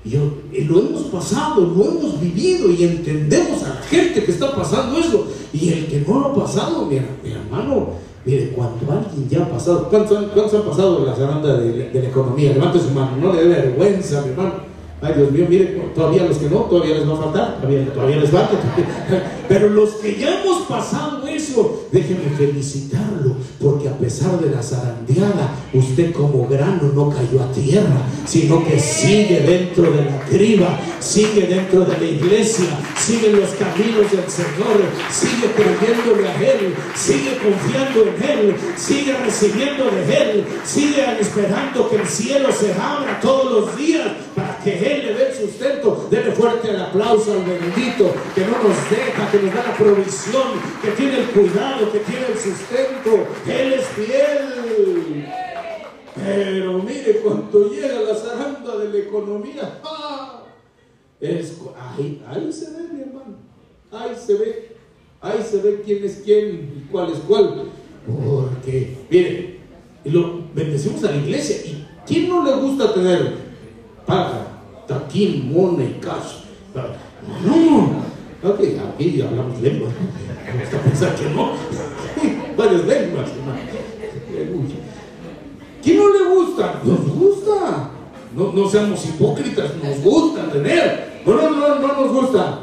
Y 0.05 0.11
yo, 0.11 0.19
lo 0.67 0.79
hemos 0.79 1.03
pasado, 1.03 1.61
lo 1.61 1.83
hemos 1.83 2.21
vivido 2.21 2.71
y 2.71 2.83
entendemos 2.83 3.63
a 3.63 3.75
la 3.75 3.81
gente 3.81 4.23
que 4.23 4.31
está 4.31 4.55
pasando 4.55 4.97
eso. 4.97 5.27
Y 5.51 5.69
el 5.69 5.87
que 5.87 6.03
no 6.07 6.19
lo 6.19 6.25
ha 6.27 6.35
pasado, 6.35 6.85
mi, 6.85 6.97
hermano, 6.97 7.89
mire, 8.25 8.51
cuando 8.51 8.91
alguien 8.91 9.27
ya 9.29 9.43
ha 9.43 9.49
pasado, 9.49 9.89
¿cuántos, 9.89 10.17
han 10.17 10.63
pasado 10.63 11.05
la 11.05 11.15
zaranda 11.15 11.57
de, 11.57 11.89
de, 11.89 12.01
la 12.01 12.07
economía? 12.07 12.53
Levante 12.53 12.79
su 12.79 12.91
mano, 12.91 13.17
no 13.17 13.33
le 13.33 13.43
dé 13.43 13.49
vergüenza, 13.49 14.21
mi 14.21 14.29
hermano. 14.29 14.68
Ay, 15.01 15.13
Dios 15.15 15.31
mío, 15.31 15.45
mire, 15.47 15.65
todavía 15.95 16.23
los 16.23 16.37
que 16.37 16.49
no, 16.49 16.57
todavía 16.63 16.95
les 16.95 17.07
va 17.07 17.13
a 17.13 17.17
faltar, 17.17 17.61
todavía, 17.61 17.93
todavía 17.93 18.17
les 18.17 18.29
falta. 18.29 18.57
Pero 19.47 19.69
los 19.69 19.91
que 19.91 20.17
ya 20.17 20.41
hemos 20.41 20.63
pasado 20.67 21.25
eso, 21.25 21.87
déjenme 21.89 22.29
felicitarlo, 22.37 23.35
porque 23.61 23.87
a 23.87 23.97
pesar 23.97 24.39
de 24.41 24.53
la 24.53 24.61
zarandeada, 24.61 25.55
usted 25.73 26.11
como 26.11 26.47
grano 26.47 26.91
no 26.93 27.09
cayó 27.09 27.41
a 27.41 27.51
tierra, 27.53 28.01
sino 28.25 28.63
que 28.65 28.77
sigue 28.77 29.39
dentro 29.39 29.83
de 29.83 30.03
la 30.03 30.19
criba, 30.29 30.77
sigue 30.99 31.47
dentro 31.47 31.85
de 31.85 31.97
la 31.97 32.05
iglesia, 32.05 32.67
sigue 32.97 33.29
en 33.29 33.39
los 33.39 33.49
caminos 33.51 34.11
del 34.11 34.29
Señor, 34.29 34.83
sigue 35.09 35.47
creyéndole 35.55 36.27
a 36.27 36.35
Él, 36.41 36.75
sigue 36.93 37.37
confiando 37.37 38.01
en 38.03 38.39
Él, 38.39 38.55
sigue 38.75 39.13
recibiendo 39.13 39.85
de 39.85 40.17
Él, 40.17 40.45
sigue 40.65 41.05
esperando 41.21 41.89
que 41.89 41.95
el 41.95 42.07
cielo 42.07 42.49
se 42.51 42.73
abra 42.73 43.19
todos 43.21 43.51
los 43.51 43.77
días 43.77 44.09
para 44.35 44.59
que 44.59 44.77
Él 44.77 44.88
le 44.97 45.13
dé 45.13 45.27
el 45.27 45.33
sustento. 45.33 46.07
Dele 46.09 46.31
fuerte 46.31 46.69
el 46.69 46.81
aplauso 46.81 47.33
al 47.33 47.43
bendito 47.43 48.13
que 48.35 48.41
no 48.41 48.63
nos 48.63 48.89
deja, 48.89 49.31
que 49.31 49.39
nos 49.39 49.53
da 49.53 49.63
la 49.67 49.77
provisión, 49.77 50.47
que 50.81 50.91
tiene 50.91 51.19
el 51.19 51.25
cuidado, 51.27 51.91
que 51.91 51.99
tiene 51.99 52.27
el 52.27 52.37
sustento. 52.37 53.27
Él 53.47 53.73
es 53.73 53.85
fiel. 53.87 55.27
Pero 56.15 56.79
mire, 56.79 57.19
cuando 57.23 57.69
llega 57.69 58.01
la 58.01 58.15
zaranda 58.15 58.77
de 58.77 58.89
la 58.89 58.97
economía, 58.97 59.79
¡ah! 59.83 60.43
ahí, 61.21 62.51
se 62.51 62.71
ve, 62.71 62.93
mi 62.93 63.01
hermano. 63.01 63.37
Ahí 63.91 64.15
se 64.15 64.33
ve. 64.35 64.75
Ahí 65.21 65.45
se 65.49 65.57
ve 65.61 65.81
quién 65.83 66.03
es 66.03 66.21
quién 66.23 66.47
y 66.77 66.91
cuál 66.91 67.11
es 67.11 67.19
cuál. 67.19 67.65
Porque, 68.05 68.97
mire, 69.09 69.59
lo 70.05 70.43
bendecimos 70.53 71.03
a 71.03 71.11
la 71.11 71.17
iglesia. 71.17 71.57
¿Y 71.65 71.85
quién 72.05 72.29
no 72.29 72.43
le 72.43 72.53
gusta 72.53 72.93
tener 72.93 73.49
paga, 74.09 74.58
taquín, 74.89 75.53
mona 75.53 75.83
y 75.83 75.99
cash? 76.01 76.41
No, 77.45 78.49
ok, 78.49 78.59
aquí 78.95 79.21
hablamos 79.21 79.61
lenguas. 79.61 79.93
Gusta 80.59 80.77
pensar 80.79 81.15
que 81.15 81.29
no. 81.29 81.51
Varias 82.57 82.85
lenguas, 82.85 83.29
¿Quién 85.81 85.97
no 85.97 86.09
le 86.11 86.35
gusta? 86.35 86.81
Nos 86.83 87.07
gusta. 87.07 87.91
No, 88.35 88.51
no 88.51 88.69
seamos 88.69 89.05
hipócritas, 89.05 89.71
nos 89.81 90.01
gusta 90.01 90.51
tener. 90.51 91.21
No, 91.25 91.35
no, 91.35 91.49
no, 91.51 91.79
no 91.79 91.87
nos 91.87 92.11
gusta. 92.11 92.59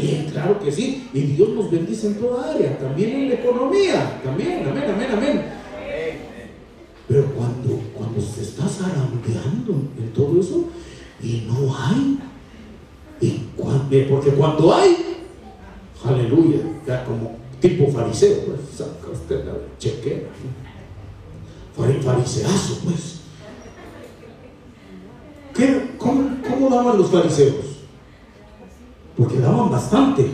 Bien, 0.00 0.28
claro 0.32 0.58
que 0.60 0.70
sí. 0.70 1.08
Y 1.12 1.20
Dios 1.20 1.50
nos 1.50 1.70
bendice 1.70 2.08
en 2.08 2.14
toda 2.14 2.52
área, 2.52 2.78
también 2.78 3.10
en 3.10 3.28
la 3.28 3.34
economía. 3.34 4.20
También, 4.22 4.66
amén, 4.66 4.84
amén, 4.88 5.08
amén. 5.12 5.44
Pero 7.08 7.26
cuando, 7.26 7.80
cuando 7.94 8.20
se 8.20 8.42
está 8.42 8.66
zarandeando 8.66 9.72
en 9.98 10.12
todo 10.12 10.40
eso 10.40 10.64
y 11.22 11.46
no 11.46 11.74
hay, 11.76 12.18
y 13.20 13.42
cuando, 13.56 13.96
porque 14.26 14.40
cuando 14.40 14.74
hay, 14.74 14.96
aleluya, 16.04 16.58
ya 16.84 17.04
como 17.04 17.36
tipo 17.60 17.86
fariseo, 17.92 18.40
pues 18.46 18.60
saca 18.76 19.12
usted 19.12 19.44
la 19.44 19.52
chequera, 19.78 20.26
fariseazo, 22.02 22.80
pues. 22.82 23.20
¿Qué, 25.54 25.92
cómo, 25.96 26.38
¿Cómo 26.42 26.68
daban 26.68 26.98
los 26.98 27.08
fariseos? 27.08 27.84
Porque 29.16 29.38
daban 29.38 29.70
bastante. 29.70 30.28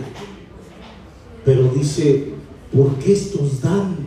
Pero 1.44 1.64
dice, 1.64 2.32
porque 2.74 3.12
estos 3.12 3.60
dan 3.60 4.06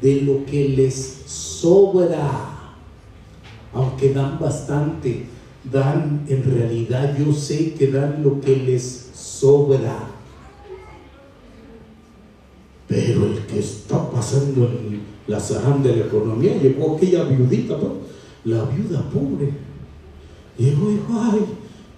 de 0.00 0.22
lo 0.22 0.46
que 0.46 0.68
les 0.68 1.22
sobra? 1.26 2.76
Aunque 3.72 4.12
dan 4.14 4.38
bastante, 4.38 5.26
dan 5.64 6.24
en 6.28 6.44
realidad, 6.44 7.16
yo 7.18 7.32
sé 7.32 7.74
que 7.74 7.88
dan 7.88 8.22
lo 8.22 8.40
que 8.40 8.54
les 8.54 9.03
sobra. 9.44 10.08
Pero 12.88 13.26
el 13.26 13.46
que 13.46 13.58
está 13.58 14.10
pasando 14.10 14.66
en 14.66 15.02
la 15.26 15.38
zaranda 15.38 15.90
de 15.90 15.96
la 15.96 16.06
economía 16.06 16.56
llegó 16.56 16.96
aquella 16.96 17.24
viudita, 17.24 17.76
la 18.44 18.64
viuda 18.64 19.02
pobre. 19.10 19.52
Llegó 20.56 20.90
y 20.90 20.94
dijo, 20.94 21.12
ay, 21.14 21.40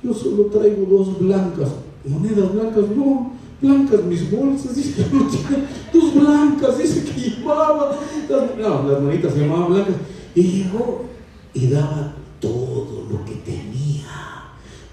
yo 0.02 0.12
solo 0.12 0.46
traigo 0.46 0.86
dos 0.86 1.18
blancas, 1.20 1.70
monedas 2.04 2.52
blancas, 2.52 2.84
no, 2.96 3.32
blancas 3.60 4.04
mis 4.04 4.30
bolsas, 4.30 4.74
dice 4.76 5.04
que 5.04 5.14
no 5.14 5.26
tiene, 5.28 5.64
dos 5.92 6.14
blancas, 6.14 6.78
dice 6.78 7.04
que 7.04 7.30
llevaba, 7.30 7.96
no, 8.58 8.90
las 8.90 9.02
monitas 9.02 9.32
se 9.34 9.40
llamaban 9.40 9.72
blancas, 9.72 9.96
y 10.34 10.42
llegó 10.42 11.04
y 11.54 11.68
daba 11.68 12.14
todo 12.40 13.06
lo 13.10 13.24
que 13.24 13.34
tenía. 13.36 14.06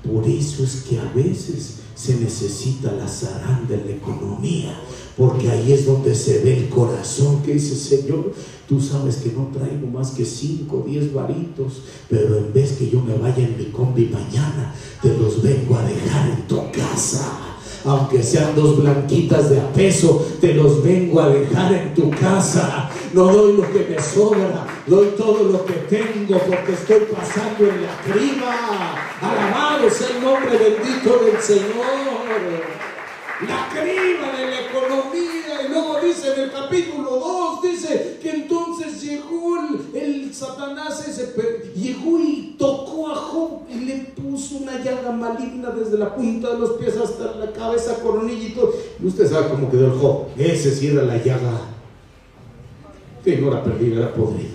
Por 0.03 0.27
eso 0.27 0.63
es 0.63 0.83
que 0.83 0.99
a 0.99 1.11
veces 1.13 1.82
se 2.03 2.15
necesita 2.17 2.91
la 2.91 3.07
zaranda 3.07 3.75
en 3.75 3.85
la 3.85 3.93
economía, 3.93 4.77
porque 5.17 5.49
ahí 5.49 5.71
es 5.71 5.85
donde 5.85 6.13
se 6.13 6.39
ve 6.39 6.57
el 6.57 6.69
corazón 6.69 7.41
que 7.43 7.53
dice, 7.53 7.75
Señor, 7.77 8.33
tú 8.67 8.81
sabes 8.81 9.17
que 9.17 9.31
no 9.31 9.49
traigo 9.53 9.87
más 9.87 10.11
que 10.11 10.25
5 10.25 10.83
o 10.83 10.85
10 10.85 11.13
varitos, 11.13 11.83
pero 12.09 12.39
en 12.39 12.51
vez 12.51 12.73
que 12.73 12.89
yo 12.89 13.01
me 13.01 13.15
vaya 13.15 13.47
en 13.47 13.57
mi 13.57 13.65
combi 13.65 14.07
mañana, 14.07 14.75
te 15.01 15.17
los 15.17 15.41
vengo 15.41 15.77
a 15.77 15.83
dejar 15.83 16.29
en 16.31 16.45
tu 16.45 16.57
casa 16.73 17.52
aunque 17.85 18.23
sean 18.23 18.55
dos 18.55 18.81
blanquitas 18.81 19.49
de 19.49 19.59
a 19.59 19.71
peso, 19.73 20.25
te 20.39 20.53
los 20.53 20.83
vengo 20.83 21.21
a 21.21 21.29
dejar 21.29 21.73
en 21.73 21.93
tu 21.93 22.09
casa. 22.11 22.89
No 23.13 23.25
doy 23.25 23.57
lo 23.57 23.71
que 23.71 23.87
me 23.89 24.01
sobra, 24.01 24.65
doy 24.87 25.07
todo 25.17 25.43
lo 25.43 25.65
que 25.65 25.73
tengo 25.73 26.37
porque 26.39 26.73
estoy 26.73 27.07
pasando 27.13 27.69
en 27.69 27.83
la 27.83 28.13
criba. 28.13 28.95
Alabado 29.21 29.89
sea 29.89 30.07
el 30.15 30.23
nombre 30.23 30.57
bendito 30.57 31.19
del 31.25 31.41
Señor. 31.41 31.63
La 33.47 33.67
criba 33.69 34.31
de 34.37 34.49
la 34.49 34.61
economía. 34.61 35.32
Luego 35.73 35.97
dice 36.05 36.33
en 36.35 36.41
el 36.41 36.51
capítulo 36.51 37.09
2, 37.09 37.61
dice 37.63 38.19
que 38.21 38.29
entonces 38.29 39.01
llegó 39.01 39.55
el, 39.57 39.99
el 39.99 40.33
Satanás 40.33 41.07
ese, 41.07 41.33
llegó 41.75 42.19
y 42.19 42.55
tocó 42.59 43.09
a 43.09 43.15
Job 43.15 43.61
y 43.67 43.85
le 43.85 43.95
puso 44.15 44.57
una 44.57 44.83
llaga 44.83 45.11
maligna 45.11 45.71
desde 45.71 45.97
la 45.97 46.15
punta 46.15 46.51
de 46.51 46.59
los 46.59 46.73
pies 46.73 46.95
hasta 46.97 47.37
la 47.37 47.51
cabeza, 47.51 47.95
coronilla 48.03 48.49
y 48.49 48.51
todo. 48.51 48.71
Usted 49.03 49.27
sabe 49.27 49.49
cómo 49.49 49.71
quedó 49.71 49.87
el 49.87 49.99
Job. 49.99 50.27
Ese 50.37 50.75
sí 50.75 50.89
era 50.89 51.01
la 51.01 51.17
llaga. 51.17 51.61
Que 53.23 53.37
no 53.37 53.47
era 53.47 53.63
perdida, 53.63 53.97
era 53.97 54.13
podrida. 54.13 54.53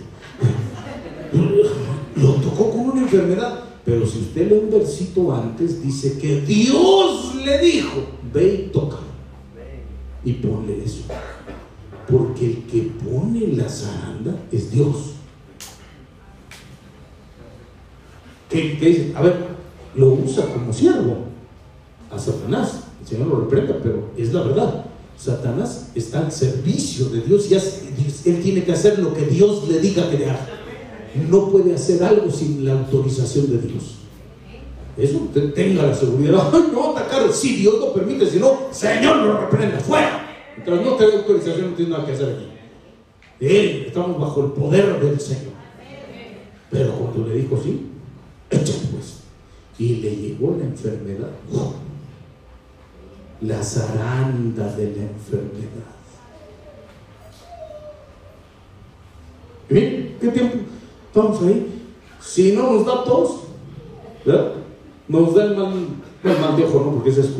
Lo 2.15 2.35
tocó 2.35 2.71
con 2.71 2.81
una 2.91 3.01
enfermedad. 3.01 3.65
Pero 3.85 4.07
si 4.07 4.19
usted 4.19 4.49
lee 4.49 4.61
un 4.63 4.71
versito 4.71 5.33
antes, 5.33 5.83
dice 5.83 6.17
que 6.19 6.43
Dios 6.43 7.35
le 7.37 7.59
dijo, 7.59 8.05
ve 8.33 8.67
y 8.67 8.71
toca. 8.71 9.08
Y 10.29 10.33
ponle 10.35 10.85
eso. 10.85 11.03
Porque 12.11 12.45
el 12.47 12.57
que 12.67 12.91
pone 13.03 13.47
la 13.57 13.67
zaranda 13.69 14.37
es 14.53 14.71
Dios. 14.71 14.97
¿Qué, 18.51 18.79
qué 18.79 18.87
dice? 18.87 19.13
A 19.15 19.23
ver, 19.23 19.37
lo 19.95 20.09
usa 20.11 20.45
como 20.53 20.71
siervo 20.73 21.17
a 22.11 22.19
Satanás. 22.19 22.81
El 23.03 23.07
Señor 23.09 23.29
lo 23.29 23.41
reprenda, 23.41 23.79
pero 23.83 24.11
es 24.17 24.33
la 24.35 24.43
verdad. 24.43 24.85
Satanás 25.17 25.91
está 25.95 26.21
al 26.21 26.33
servicio 26.33 27.07
de 27.09 27.23
Dios 27.23 27.51
y 27.51 27.55
hace- 27.55 27.89
él 28.27 28.43
tiene 28.43 28.65
que 28.65 28.73
hacer 28.73 28.99
lo 28.99 29.13
que 29.15 29.25
Dios 29.27 29.67
le 29.69 29.81
diga 29.81 30.09
que 30.11 30.19
le 30.19 30.31
haga. 30.31 30.47
No 31.31 31.49
puede 31.51 31.75
hacer 31.75 32.03
algo 32.05 32.31
sin 32.31 32.65
la 32.65 32.73
autorización 32.75 33.51
de 33.51 33.59
Dios. 33.67 33.95
Eso 34.97 35.29
te- 35.33 35.49
tenga 35.49 35.85
la 35.85 35.95
seguridad. 35.95 36.53
No 36.73 36.91
atacar 36.97 37.33
si 37.33 37.57
Dios 37.57 37.75
lo 37.81 37.93
permite, 37.93 38.27
si 38.31 38.39
no, 38.39 38.59
Señor 38.71 39.17
lo 39.17 39.41
reprenda, 39.41 39.79
fuera. 39.81 40.18
Mientras 40.69 40.85
no 40.87 40.97
te 40.97 41.07
dé 41.07 41.17
autorización, 41.17 41.71
no 41.71 41.77
tiene 41.77 41.93
nada 41.93 42.05
que 42.05 42.13
hacer 42.13 42.37
aquí. 42.37 42.47
Estamos 43.41 44.21
bajo 44.21 44.45
el 44.45 44.53
poder 44.53 45.01
del 45.01 45.19
Señor. 45.19 45.55
Pero 46.71 46.93
cuando 46.93 47.27
le 47.27 47.37
dijo 47.37 47.59
sí, 47.63 47.87
echa 48.51 48.75
pues. 48.93 49.21
Y 49.79 49.97
le 49.97 50.15
llegó 50.15 50.57
la 50.59 50.65
enfermedad. 50.65 51.31
¡Uf! 51.51 51.75
La 53.41 53.63
zaranda 53.63 54.75
de 54.75 54.85
la 54.85 55.03
enfermedad. 55.05 55.89
Miren, 59.71 60.17
¿qué 60.21 60.29
tiempo? 60.29 60.59
Estamos 61.07 61.43
ahí. 61.43 61.67
Si 62.21 62.53
no 62.53 62.73
nos 62.73 62.85
da 62.85 63.05
tos. 63.05 63.31
Nos 65.09 65.35
da 65.35 65.45
el 65.45 65.57
mal, 65.57 65.73
el 66.25 66.39
mal 66.39 66.57
de 66.57 66.65
ojo, 66.65 66.81
no, 66.85 66.91
porque 66.95 67.09
ese 67.09 67.21
es 67.23 67.29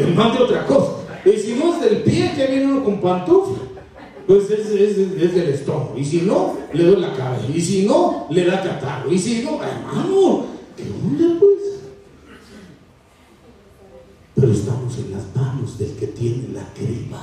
el 0.00 0.14
mal 0.14 0.36
de 0.36 0.42
otra 0.42 0.66
cosa. 0.66 1.03
Y 1.24 1.32
si 1.38 1.54
no 1.54 1.74
es 1.74 1.80
del 1.80 2.02
pie, 2.02 2.32
que 2.36 2.46
viene 2.46 2.66
uno 2.66 2.84
con 2.84 3.00
pantufla, 3.00 3.62
pues 4.26 4.50
es, 4.50 4.66
es- 4.70 4.98
es 4.98 5.34
del 5.34 5.48
estómago. 5.50 5.94
Y 5.96 6.04
si 6.04 6.22
no, 6.22 6.56
le 6.72 6.84
doy 6.84 7.00
la 7.00 7.14
cabeza. 7.14 7.46
Y 7.54 7.60
si 7.60 7.86
no, 7.86 8.26
le 8.30 8.44
da 8.44 8.62
catarro. 8.62 9.10
Y 9.12 9.18
si 9.18 9.42
no, 9.42 9.60
hermano, 9.62 10.44
¿qué 10.76 10.84
onda, 10.84 11.38
pues? 11.40 11.54
Pero 14.34 14.52
estamos 14.52 14.98
en 14.98 15.12
las 15.12 15.24
manos 15.34 15.78
del 15.78 15.92
que 15.92 16.08
tiene 16.08 16.48
la 16.52 16.66
criba. 16.74 17.20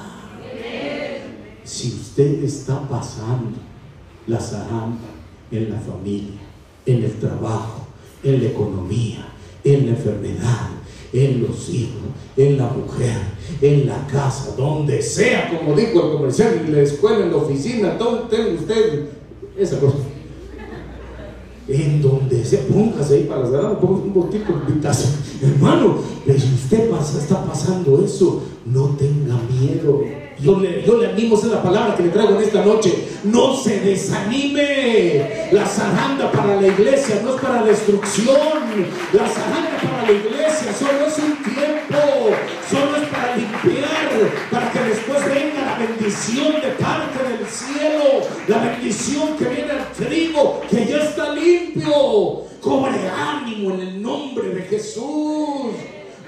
Si 1.64 1.90
usted 1.90 2.44
está 2.44 2.88
pasando 2.88 3.58
la 4.28 4.40
zaranda 4.40 5.08
en 5.52 5.70
la 5.72 5.80
familia, 5.80 6.40
en 6.86 7.04
el 7.04 7.20
trabajo, 7.20 7.88
en 8.24 8.42
la 8.44 8.50
economía, 8.50 9.26
en 9.64 9.86
la 9.86 9.92
enfermedad, 9.92 10.70
en 11.14 11.42
los 11.42 11.70
hijos, 11.70 12.02
en 12.38 12.58
la 12.58 12.68
mujer, 12.68 13.18
en 13.62 13.88
la 13.88 14.08
casa, 14.08 14.56
donde 14.58 15.02
sea, 15.02 15.50
como 15.50 15.76
dijo 15.76 16.06
el 16.06 16.12
comercial, 16.14 16.64
en 16.66 16.76
la 16.76 16.82
escuela, 16.82 17.26
en 17.26 17.32
la 17.32 17.38
oficina, 17.38 17.96
donde 17.96 18.36
tenga 18.36 18.60
usted 18.60 19.10
esa 19.58 19.80
cosa. 19.80 19.98
En 21.68 22.02
donde 22.02 22.44
sea, 22.44 22.62
póngase 22.68 23.16
ahí 23.16 23.24
para 23.24 23.48
ganadas, 23.50 23.78
póngase 23.80 24.04
un 24.08 24.14
poquito 24.14 24.54
de. 24.68 25.48
Hermano, 25.48 25.98
pero 26.26 26.40
si 26.40 26.54
usted 26.54 26.90
pasa, 26.90 27.20
está 27.20 27.44
pasando 27.46 28.04
eso, 28.04 28.44
no 28.66 28.96
tenga 28.98 29.40
miedo. 29.50 30.04
Yo 30.40 30.60
le, 30.60 30.84
yo 30.84 30.98
le 30.98 31.08
animo, 31.08 31.36
esa 31.36 31.48
es 31.48 31.52
la 31.54 31.64
palabra 31.64 31.96
que 31.96 32.04
le 32.04 32.10
traigo 32.10 32.36
en 32.36 32.42
esta 32.42 32.66
noche. 32.66 32.94
No 33.24 33.56
se 33.56 33.80
desanime. 33.80 35.50
La 35.52 35.66
zaranda 35.66 36.32
para 36.32 36.60
la 36.60 36.68
iglesia 36.68 37.22
no 37.24 37.36
es 37.36 37.42
para 37.42 37.64
destrucción. 37.64 38.38
La 39.14 39.28
zaranda 39.28 39.78
para 39.82 40.01
iglesia 40.14 40.74
solo 40.74 41.08
es 41.08 41.18
un 41.18 41.36
tiempo. 41.44 42.36
Solo 42.70 42.98
es 42.98 43.10
para 43.10 43.36
limpiar, 43.36 44.10
para 44.50 44.72
que 44.72 44.80
después 44.80 45.26
venga 45.26 45.66
la 45.66 45.78
bendición 45.78 46.54
de 46.62 46.70
parte 46.80 47.24
del 47.30 47.48
cielo. 47.48 48.28
La 48.48 48.58
bendición 48.60 49.38
que 49.38 49.46
viene 49.46 49.72
al 49.72 49.92
trigo, 49.92 50.62
que 50.70 50.86
ya 50.86 51.04
está 51.04 51.34
limpio. 51.34 52.44
Cobre 52.62 53.10
ánimo 53.10 53.74
en 53.74 53.80
el 53.82 54.02
nombre 54.02 54.50
de 54.50 54.62
Jesús. 54.64 55.74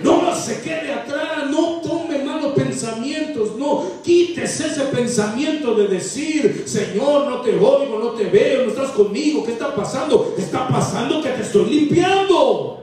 No 0.01 0.35
se 0.35 0.61
quede 0.61 0.91
atrás, 0.91 1.49
no 1.49 1.79
tome 1.81 2.19
malos 2.19 2.53
pensamientos, 2.53 3.55
no 3.57 3.85
quites 4.03 4.59
ese 4.59 4.81
pensamiento 4.85 5.75
de 5.75 5.87
decir, 5.87 6.63
Señor, 6.65 7.27
no 7.27 7.41
te 7.41 7.51
oigo, 7.51 7.99
no 7.99 8.09
te 8.09 8.25
veo, 8.25 8.63
no 8.63 8.71
estás 8.71 8.89
conmigo, 8.89 9.45
¿qué 9.45 9.53
está 9.53 9.73
pasando? 9.73 10.35
Está 10.37 10.67
pasando 10.67 11.21
que 11.21 11.29
te 11.29 11.43
estoy 11.43 11.69
limpiando. 11.69 12.82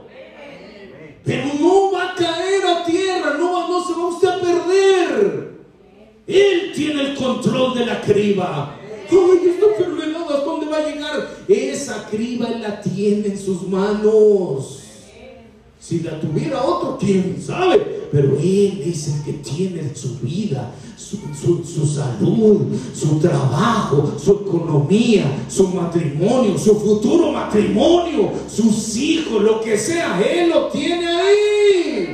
Pero 1.23 1.45
no 1.59 1.91
va 1.91 2.11
a 2.11 2.15
caer 2.15 2.65
a 2.65 2.83
tierra, 2.83 3.37
no, 3.37 3.69
no 3.69 3.85
se 3.85 3.93
va 3.93 4.07
usted 4.07 4.27
a 4.27 4.39
perder. 4.39 5.51
Él 6.27 6.71
tiene 6.75 7.01
el 7.01 7.15
control 7.15 7.77
de 7.77 7.85
la 7.85 8.01
criba. 8.01 8.75
Ay, 9.09 9.49
esta 9.49 9.65
enfermedad, 9.65 10.21
¿hasta 10.21 10.43
dónde 10.43 10.65
va 10.67 10.77
a 10.77 10.87
llegar? 10.87 11.29
Esa 11.47 12.07
criba 12.09 12.49
la 12.49 12.81
tiene 12.81 13.27
en 13.27 13.37
sus 13.37 13.67
manos. 13.67 14.79
Si 15.79 15.99
la 15.99 16.19
tuviera 16.19 16.63
otro, 16.63 16.97
quién 16.99 17.41
sabe. 17.41 18.00
Pero 18.11 18.37
Él 18.37 18.83
es 18.85 19.07
el 19.07 19.23
que 19.23 19.33
tiene 19.33 19.95
su 19.95 20.17
vida, 20.19 20.73
su, 20.97 21.17
su- 21.63 21.85
salud, 21.87 22.61
su 22.93 23.19
trabajo, 23.19 24.15
su 24.21 24.31
economía, 24.45 25.45
su 25.47 25.69
matrimonio, 25.69 26.57
su 26.57 26.75
futuro 26.79 27.31
matrimonio, 27.31 28.31
sus 28.53 28.97
hijos, 28.97 29.41
lo 29.41 29.61
que 29.61 29.77
sea, 29.77 30.21
Él 30.21 30.49
lo 30.49 30.67
tiene 30.67 31.07
ahí. 31.07 32.07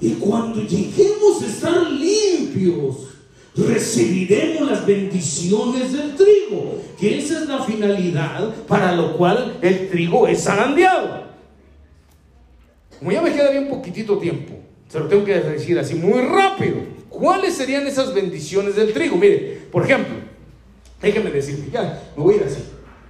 Y 0.00 0.10
cuando 0.12 0.60
lleguemos 0.62 1.42
a 1.42 1.46
estar 1.46 1.90
limpios, 1.90 2.96
recibiremos 3.56 4.70
las 4.70 4.86
bendiciones 4.86 5.92
del 5.92 6.14
trigo, 6.14 6.78
que 6.98 7.18
esa 7.18 7.42
es 7.42 7.48
la 7.48 7.62
finalidad 7.64 8.54
para 8.68 8.94
lo 8.94 9.16
cual 9.16 9.58
el 9.62 9.88
trigo 9.88 10.26
es 10.28 10.44
zarandeado. 10.44 11.24
Como 12.98 13.10
ya 13.12 13.22
me 13.22 13.32
queda 13.32 13.50
bien 13.50 13.68
poquitito 13.68 14.18
tiempo, 14.18 14.54
se 14.88 14.98
lo 14.98 15.06
tengo 15.06 15.24
que 15.24 15.34
decir 15.34 15.78
así 15.78 15.94
muy 15.94 16.20
rápido. 16.20 16.76
¿Cuáles 17.08 17.54
serían 17.54 17.86
esas 17.86 18.12
bendiciones 18.12 18.76
del 18.76 18.92
trigo? 18.92 19.16
Mire, 19.16 19.68
por 19.70 19.84
ejemplo, 19.84 20.14
déjeme 21.00 21.30
decirle, 21.30 21.66
ya 21.72 22.02
me 22.16 22.22
voy 22.22 22.34
a 22.34 22.36
ir 22.38 22.44
así. 22.44 22.62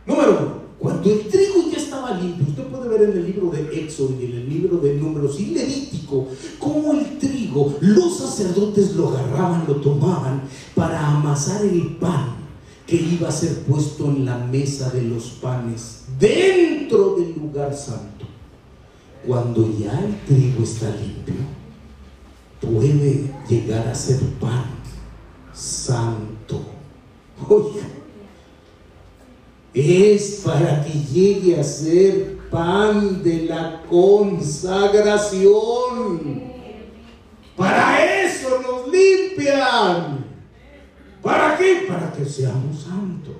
Número 0.06 0.30
uno, 0.30 0.64
cuando 0.78 1.10
el 1.10 1.20
trigo 1.28 1.70
ya 1.70 1.78
estaba 1.78 2.18
limpio, 2.18 2.46
usted 2.48 2.64
puede 2.64 2.88
ver 2.88 3.10
en 3.10 3.16
el 3.16 3.24
libro 3.24 3.50
de 3.50 3.80
Éxodo 3.80 4.14
y 4.20 4.26
en 4.26 4.32
el 4.32 4.48
libro 4.48 4.76
de 4.78 4.94
Números 4.94 5.40
y 5.40 5.46
Levítico 5.46 6.28
cómo 6.58 6.92
el 6.92 7.18
trigo, 7.18 7.76
los 7.80 8.18
sacerdotes 8.18 8.94
lo 8.94 9.08
agarraban, 9.08 9.64
lo 9.66 9.76
tomaban 9.76 10.42
para 10.74 11.06
amasar 11.06 11.64
el 11.64 11.96
pan 11.96 12.34
que 12.86 12.96
iba 12.96 13.28
a 13.28 13.32
ser 13.32 13.60
puesto 13.60 14.06
en 14.06 14.26
la 14.26 14.36
mesa 14.38 14.90
de 14.90 15.02
los 15.02 15.24
panes 15.40 16.04
dentro 16.18 17.16
del 17.16 17.34
lugar 17.34 17.74
santo. 17.74 18.26
Cuando 19.26 19.72
ya 19.78 19.98
el 20.04 20.20
trigo 20.26 20.62
está 20.62 20.90
limpio, 20.90 21.34
puede 22.64 23.30
llegar 23.48 23.88
a 23.88 23.94
ser 23.94 24.20
pan 24.40 24.74
santo. 25.54 26.60
Oiga, 27.48 27.86
es 29.72 30.42
para 30.44 30.84
que 30.84 30.92
llegue 30.92 31.58
a 31.58 31.64
ser 31.64 32.36
pan 32.50 33.22
de 33.22 33.46
la 33.46 33.82
consagración. 33.88 36.52
Para 37.56 38.24
eso 38.24 38.60
nos 38.60 38.92
limpian. 38.92 40.26
¿Para 41.22 41.56
qué? 41.56 41.86
Para 41.88 42.12
que 42.12 42.24
seamos 42.24 42.82
santos. 42.82 43.36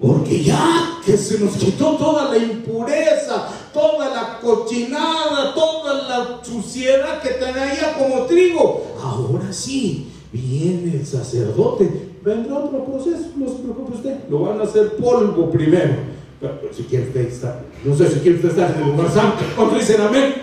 Porque 0.00 0.42
ya 0.42 0.98
que 1.04 1.16
se 1.16 1.38
nos 1.38 1.54
quitó 1.56 1.92
toda 1.96 2.30
la 2.30 2.38
impureza, 2.38 3.48
toda 3.72 4.10
la 4.10 4.40
cochinada, 4.40 5.54
toda 5.54 6.08
la 6.08 6.44
suciedad 6.44 7.22
que 7.22 7.30
traía 7.30 7.94
como 7.98 8.22
trigo. 8.22 8.94
Ahora 9.00 9.52
sí, 9.52 10.08
viene 10.32 10.96
el 10.98 11.06
sacerdote. 11.06 12.14
Vendrá 12.22 12.58
otro 12.58 12.84
proceso, 12.84 13.32
no 13.36 13.46
se 13.48 13.54
preocupe 13.54 13.96
usted. 13.96 14.16
Lo 14.28 14.40
van 14.40 14.60
a 14.60 14.64
hacer 14.64 14.96
polvo 14.96 15.50
primero. 15.50 15.94
Pero, 16.40 16.60
si 16.72 16.82
quiere 16.84 17.06
usted 17.06 17.28
estar, 17.28 17.62
no 17.84 17.96
sé 17.96 18.08
si 18.08 18.20
quiere 18.20 18.36
usted 18.36 18.50
estar 18.50 18.74
en 18.76 18.82
el 18.82 18.90
lugar 18.90 19.10
santo. 19.10 19.44
¿Cuántos 19.56 19.78
dicen 19.78 20.00
amén? 20.00 20.34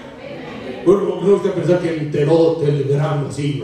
Bueno, 0.86 1.22
no 1.22 1.36
usted 1.36 1.52
pensar 1.52 1.80
que 1.80 1.98
enterote 1.98 2.66
el 2.66 2.84
grano 2.86 3.28
así, 3.30 3.64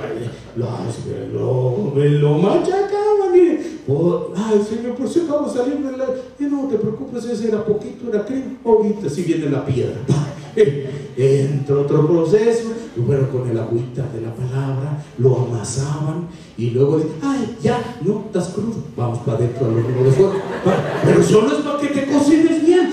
lo, 0.55 1.93
lo, 1.93 2.05
lo 2.05 2.37
machacaba, 2.37 3.31
mire. 3.31 3.77
Ay, 4.35 4.61
Señor, 4.67 4.95
por 4.95 5.07
si 5.07 5.21
acabo 5.21 5.47
de 5.47 5.57
salir 5.57 5.77
de 5.77 5.97
la. 5.97 6.05
Y 6.39 6.43
no 6.43 6.67
te 6.67 6.77
preocupes, 6.77 7.25
ese 7.25 7.47
era 7.47 7.63
poquito, 7.63 8.09
era 8.09 8.25
creo. 8.25 8.43
Ahorita 8.65 9.09
sí 9.09 9.23
viene 9.23 9.49
la 9.49 9.65
piedra. 9.65 9.95
Entra 11.17 11.79
otro 11.79 12.07
proceso, 12.07 12.69
y 12.95 12.99
bueno, 12.99 13.29
con 13.29 13.49
el 13.49 13.57
agüita 13.57 14.03
de 14.13 14.21
la 14.21 14.33
palabra, 14.33 15.03
lo 15.17 15.35
amasaban 15.37 16.27
y 16.57 16.71
luego, 16.71 17.01
ay, 17.21 17.57
ya, 17.61 17.97
no, 18.03 18.23
estás 18.25 18.49
crudo, 18.49 18.83
vamos 18.95 19.19
para 19.19 19.37
adentro 19.37 19.65
al 19.65 19.77
horno 19.77 20.03
de 20.03 20.11
fuego. 20.11 20.33
Pero 21.05 21.23
solo 21.23 21.57
es 21.57 21.63
para 21.63 21.79
que 21.79 21.87
te 21.87 22.11
cocines 22.11 22.65
bien, 22.65 22.86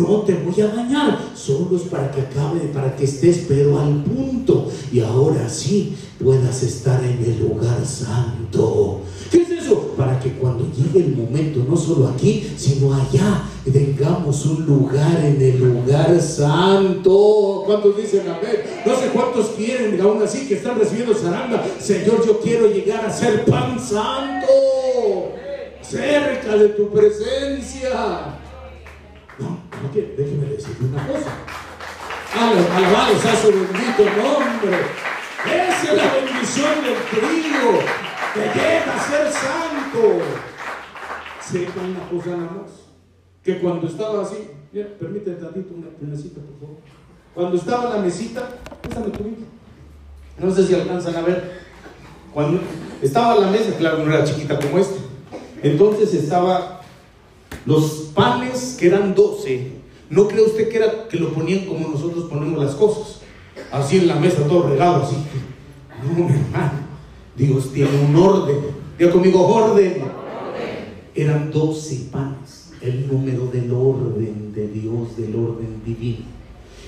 no 0.00 0.22
te 0.22 0.34
voy 0.34 0.60
a 0.62 0.68
dañar, 0.68 1.18
solo 1.34 1.76
es 1.76 1.82
para 1.82 2.10
que 2.10 2.22
acabe, 2.22 2.60
para 2.72 2.96
que 2.96 3.04
estés, 3.04 3.44
pero 3.46 3.78
al 3.78 4.02
punto. 4.02 4.70
Y 4.92 5.00
ahora 5.00 5.48
sí 5.48 5.94
puedas 6.22 6.62
estar 6.62 7.02
en 7.04 7.22
el 7.22 7.40
lugar 7.40 7.84
santo. 7.84 9.00
¿Qué 9.30 9.42
es 9.42 9.50
eso? 9.50 9.94
Para 9.96 10.18
que 10.18 10.32
cuando 10.32 10.66
llegue 10.72 11.06
el 11.06 11.16
momento, 11.16 11.64
no 11.68 11.76
solo 11.76 12.08
aquí, 12.08 12.50
sino 12.56 12.94
allá, 12.94 13.44
tengamos 13.70 14.46
un 14.46 14.64
lugar 14.64 15.22
en 15.22 15.40
el 15.40 15.58
lugar 15.58 16.20
santo. 16.20 17.62
¿Cuántos 17.66 17.96
dicen 17.96 18.22
amén? 18.22 18.62
No 18.86 18.96
sé 18.96 19.08
cuántos 19.12 19.46
quieren, 19.50 20.00
aún 20.00 20.22
así 20.22 20.48
que 20.48 20.54
están 20.54 20.78
recibiendo 20.78 21.14
zaranda. 21.14 21.64
Señor, 21.78 22.26
yo 22.26 22.40
quiero 22.40 22.70
llegar 22.70 23.04
a 23.04 23.12
ser 23.12 23.44
pan 23.44 23.78
santo. 23.78 24.46
Cerca 25.82 26.56
de 26.56 26.68
tu 26.70 26.88
presencia. 26.90 28.39
Quiero, 29.92 30.08
déjeme 30.16 30.46
decirle 30.46 30.88
una 30.92 31.06
cosa. 31.06 31.30
Ala- 32.34 32.76
Alabado 32.76 33.18
sea 33.18 33.36
su 33.36 33.48
bendito 33.48 34.04
nombre. 34.22 34.78
Esa 35.46 35.92
es 35.92 35.96
la 35.96 36.14
bendición 36.14 36.74
del 36.84 36.94
trigo. 37.10 37.78
Que 38.34 38.40
llega 38.40 38.94
a 38.96 39.08
ser 39.08 39.32
santo. 39.32 40.18
Sepa 41.42 41.80
una 41.80 42.08
cosa 42.08 42.36
nada 42.36 42.50
más. 42.62 42.70
Que 43.42 43.58
cuando 43.58 43.86
estaba 43.88 44.22
así, 44.22 44.50
mira, 44.72 44.86
permíteme 44.98 45.36
tantito 45.36 45.74
una, 45.74 45.86
mesita, 46.00 46.40
por 46.40 46.60
favor. 46.60 46.76
Cuando 47.34 47.56
estaba 47.56 47.96
la 47.96 48.02
mesita, 48.02 48.48
pásame 48.82 49.08
tu 49.10 49.24
Biblia. 49.24 49.46
No 50.38 50.50
sé 50.54 50.66
si 50.66 50.74
alcanzan 50.74 51.16
a 51.16 51.22
ver. 51.22 51.60
Cuando 52.32 52.60
estaba 53.02 53.34
la 53.36 53.48
mesa, 53.48 53.74
claro, 53.76 54.04
no 54.04 54.12
era 54.14 54.24
chiquita 54.24 54.58
como 54.60 54.78
esta. 54.78 55.00
Entonces 55.62 56.14
estaba 56.14 56.79
los 57.66 58.10
panes 58.14 58.76
que 58.78 58.86
eran 58.88 59.14
12. 59.14 59.72
No 60.10 60.26
cree 60.26 60.44
usted 60.44 60.68
que 60.68 60.76
era 60.76 61.08
que 61.08 61.18
lo 61.18 61.32
ponían 61.32 61.66
como 61.66 61.88
nosotros 61.88 62.28
ponemos 62.28 62.62
las 62.62 62.74
cosas. 62.74 63.20
Así 63.70 63.98
en 63.98 64.08
la 64.08 64.16
mesa, 64.16 64.46
todo 64.46 64.68
regado, 64.68 65.04
así. 65.04 65.16
No, 66.02 66.28
hermano. 66.28 66.90
Dios 67.36 67.72
tiene 67.72 67.90
un 68.04 68.16
orden. 68.16 68.56
Diga 68.98 69.12
conmigo, 69.12 69.46
orden. 69.46 70.02
Eran 71.14 71.50
12 71.50 72.08
panes. 72.10 72.72
El 72.80 73.08
número 73.08 73.46
del 73.46 73.72
orden 73.72 74.52
de 74.54 74.68
Dios, 74.68 75.16
del 75.16 75.36
orden 75.36 75.82
divino. 75.84 76.24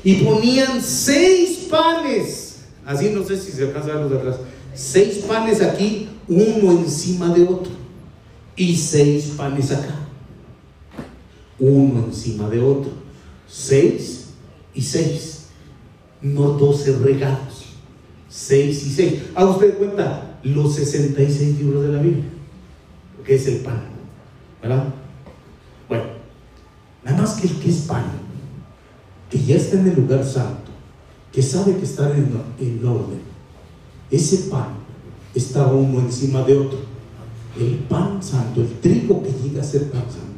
Y 0.03 0.15
ponían 0.17 0.83
seis 0.83 1.69
panes. 1.71 2.65
Así 2.85 3.11
no 3.11 3.25
sé 3.25 3.39
si 3.39 3.53
se 3.53 3.65
alcanza 3.65 3.91
a 3.91 3.95
ver 3.95 4.03
los 4.03 4.11
de 4.11 4.19
atrás. 4.19 4.37
Seis 4.75 5.19
panes 5.29 5.63
aquí, 5.63 6.09
uno 6.29 6.73
encima 6.73 7.33
de 7.33 7.45
otro. 7.45 7.73
Y 8.57 8.77
seis 8.77 9.35
panes 9.37 9.71
acá. 9.71 10.02
Uno 11.63 12.07
encima 12.07 12.49
de 12.49 12.61
otro. 12.61 12.91
Seis 13.47 14.31
y 14.75 14.83
seis. 14.83 15.47
No 16.21 16.51
doce 16.59 16.97
regados. 16.99 17.77
Seis 18.29 18.85
y 18.85 18.91
seis. 18.91 19.23
Haga 19.37 19.51
usted 19.51 19.79
cuenta 19.79 20.41
los 20.43 20.75
66 20.75 21.59
libros 21.61 21.85
de 21.85 21.93
la 21.93 22.03
Biblia. 22.03 22.25
Que 23.25 23.37
es 23.37 23.47
el 23.47 23.59
pan. 23.59 23.81
¿Verdad? 24.61 24.93
Bueno, 25.89 26.05
nada 27.05 27.19
más 27.19 27.35
que 27.35 27.47
el 27.47 27.55
que 27.61 27.71
es 27.71 27.83
pan, 27.83 28.07
que 29.31 29.39
ya 29.39 29.57
está 29.57 29.79
en 29.79 29.87
el 29.87 29.97
lugar 29.97 30.25
santo, 30.25 30.71
que 31.33 31.43
sabe 31.43 31.77
que 31.77 31.85
está 31.85 32.11
en, 32.17 32.33
en 32.59 32.87
orden, 32.87 33.21
ese 34.11 34.51
pan 34.51 34.69
estaba 35.33 35.73
uno 35.73 36.01
encima 36.01 36.43
de 36.43 36.59
otro. 36.59 36.79
El 37.59 37.75
pan 37.89 38.21
santo, 38.23 38.63
el 38.63 38.81
trigo 38.81 39.23
que 39.23 39.31
llega 39.31 39.61
a 39.61 39.65
ser 39.65 39.91
pan 39.91 40.03
santo, 40.03 40.32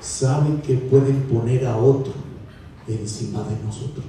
sabe 0.00 0.60
que 0.62 0.74
pueden 0.74 1.22
poner 1.22 1.66
a 1.66 1.76
otro 1.76 2.12
encima 2.88 3.42
de 3.44 3.56
nosotros. 3.64 4.06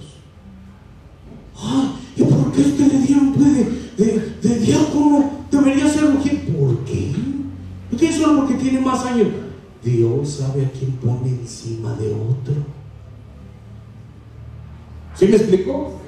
¡Ah! 1.56 1.96
¿Y 2.16 2.24
por 2.24 2.52
qué 2.52 2.62
usted 2.62 2.92
le 2.92 3.00
dieron 3.00 3.34
pues, 3.34 3.56
de, 3.56 4.06
de, 4.06 4.36
de 4.42 4.60
diácono? 4.60 5.32
Debería 5.52 5.90
ser 5.90 6.06
mujer. 6.10 6.46
¿Por 6.46 6.84
qué? 6.86 7.12
¿Por 7.90 8.00
qué 8.00 8.14
solo 8.14 8.42
porque 8.42 8.56
tiene 8.56 8.80
más 8.80 9.06
años? 9.06 9.28
Dios 9.84 10.30
sabe 10.30 10.66
a 10.66 10.72
quién 10.72 10.92
pone 10.94 11.30
encima 11.30 11.94
de 11.96 12.14
otro. 12.14 12.56
¿Sí 15.16 15.26
me 15.26 15.36
explicó? 15.36 16.00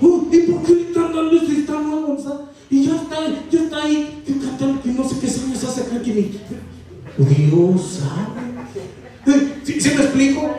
Oh, 0.00 0.24
¿Y 0.30 0.38
por 0.38 0.62
qué 0.62 0.74
le 0.74 0.82
están 0.82 1.12
dando 1.12 1.32
este 1.32 1.60
está 1.60 1.80
nuevo? 1.80 2.08
Gonzalo? 2.08 2.48
Y 2.70 2.84
ya 2.84 2.96
está, 2.96 3.16
ya 3.50 3.60
está 3.60 3.82
ahí, 3.82 4.22
que 4.26 4.32
que 4.80 4.92
no 4.92 5.08
sé 5.08 5.18
qué 5.20 5.26
años 5.26 5.64
hace 5.64 5.82
acá 5.82 6.00
que 6.00 6.12
Dios 7.18 7.82
sabe. 7.82 8.51
¿Sí, 9.64 9.90
me 9.96 10.02
explico? 10.02 10.50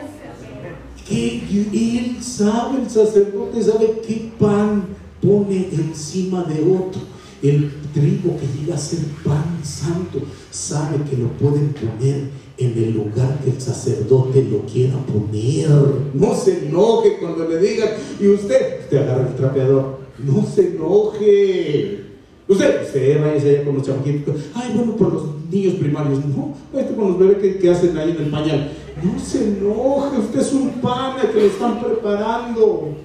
Que 1.06 1.42
él 1.72 2.16
sabe, 2.22 2.82
el 2.82 2.90
sacerdote 2.90 3.62
sabe 3.62 4.00
qué 4.06 4.30
pan 4.38 4.84
pone 5.20 5.68
encima 5.72 6.44
de 6.44 6.62
otro. 6.62 7.02
El 7.42 7.70
trigo 7.92 8.38
que 8.38 8.46
llega 8.58 8.74
a 8.74 8.78
ser 8.78 9.00
pan 9.22 9.60
santo 9.62 10.22
sabe 10.50 10.98
que 11.08 11.16
lo 11.16 11.28
pueden 11.32 11.74
poner 11.74 12.30
en 12.56 12.72
el 12.78 12.94
lugar 12.94 13.38
que 13.44 13.50
el 13.50 13.60
sacerdote 13.60 14.44
lo 14.44 14.60
quiera 14.60 14.96
poner. 15.06 15.68
No 16.14 16.34
se 16.34 16.66
enoje 16.66 17.18
cuando 17.20 17.46
le 17.46 17.58
digan, 17.58 17.90
y 18.18 18.28
usted, 18.28 18.80
usted 18.84 18.96
agarra 18.96 19.28
el 19.28 19.36
trapeador, 19.36 19.98
no 20.18 20.46
se 20.46 20.68
enoje. 20.68 22.03
Usted, 22.46 22.82
usted 22.82 23.20
vaya 23.22 23.32
allá 23.32 23.64
con 23.64 23.76
los 23.76 23.86
chamaquitos, 23.86 24.36
ay, 24.54 24.72
bueno, 24.74 24.96
por 24.96 25.14
los 25.14 25.22
niños 25.50 25.74
primarios, 25.74 26.24
no, 26.26 26.54
este 26.78 26.94
con 26.94 27.08
los 27.08 27.18
bebés 27.18 27.56
que, 27.56 27.70
hacen 27.70 27.96
ahí 27.96 28.10
en 28.10 28.24
el 28.24 28.30
pañal. 28.30 28.70
No 29.02 29.18
se 29.18 29.48
enoje, 29.48 30.18
usted 30.18 30.40
es 30.40 30.52
un 30.52 30.68
pan 30.80 31.16
que 31.20 31.40
lo 31.40 31.46
están 31.46 31.80
preparando. 31.82 32.96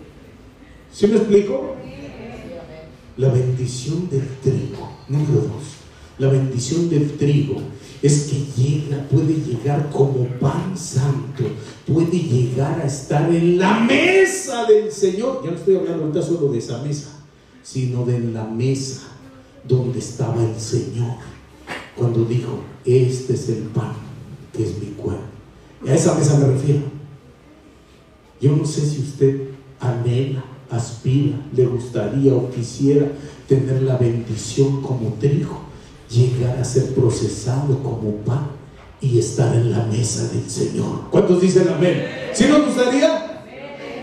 ¿Sí 0.92 1.08
me 1.08 1.18
explico? 1.18 1.76
La 3.16 3.30
bendición 3.30 4.10
del 4.10 4.28
trigo, 4.44 4.92
número 5.08 5.42
dos. 5.42 5.64
La 6.18 6.28
bendición 6.28 6.90
del 6.90 7.14
trigo 7.14 7.62
es 8.02 8.24
que 8.24 8.62
llega, 8.62 9.08
puede 9.10 9.36
llegar 9.36 9.90
como 9.90 10.26
pan 10.40 10.78
santo, 10.78 11.46
puede 11.88 12.20
llegar 12.20 12.82
a 12.82 12.86
estar 12.86 13.34
en 13.34 13.58
la 13.58 13.80
mesa 13.80 14.66
del 14.66 14.92
Señor. 14.92 15.42
Ya 15.46 15.52
no 15.52 15.58
estoy 15.58 15.78
hablando 15.78 16.04
ahorita 16.04 16.22
solo 16.22 16.52
de 16.52 16.58
esa 16.58 16.82
mesa, 16.84 17.22
sino 17.64 18.06
de 18.06 18.20
la 18.20 18.44
mesa 18.44 19.10
donde 19.68 20.00
estaba 20.00 20.44
el 20.44 20.60
Señor. 20.60 21.16
Cuando 21.96 22.26
dijo, 22.26 22.60
este 22.86 23.34
es 23.34 23.50
el 23.50 23.64
pan 23.64 23.94
que 24.54 24.64
es 24.64 24.80
mi 24.80 24.88
cuerpo. 24.92 25.24
Y 25.86 25.90
a 25.90 25.96
esa 25.96 26.16
mesa 26.16 26.38
me 26.38 26.48
refiero. 26.48 26.82
Yo 28.42 28.56
no 28.56 28.66
sé 28.66 28.82
si 28.82 29.02
usted 29.02 29.50
anhela, 29.80 30.44
aspira, 30.70 31.38
le 31.54 31.66
gustaría 31.66 32.34
o 32.34 32.50
quisiera 32.50 33.08
tener 33.48 33.82
la 33.84 33.98
bendición 33.98 34.82
como 34.82 35.14
trigo, 35.20 35.62
llegar 36.10 36.58
a 36.58 36.64
ser 36.64 36.94
procesado 36.94 37.82
como 37.84 38.16
pan 38.18 38.48
y 39.02 39.20
estar 39.20 39.56
en 39.56 39.72
la 39.72 39.86
mesa 39.86 40.28
del 40.34 40.50
Señor. 40.50 41.10
¿Cuántos 41.10 41.42
dicen 41.42 41.68
amén? 41.70 42.06
¿Sí 42.34 42.46
nos 42.48 42.66
gustaría? 42.66 43.44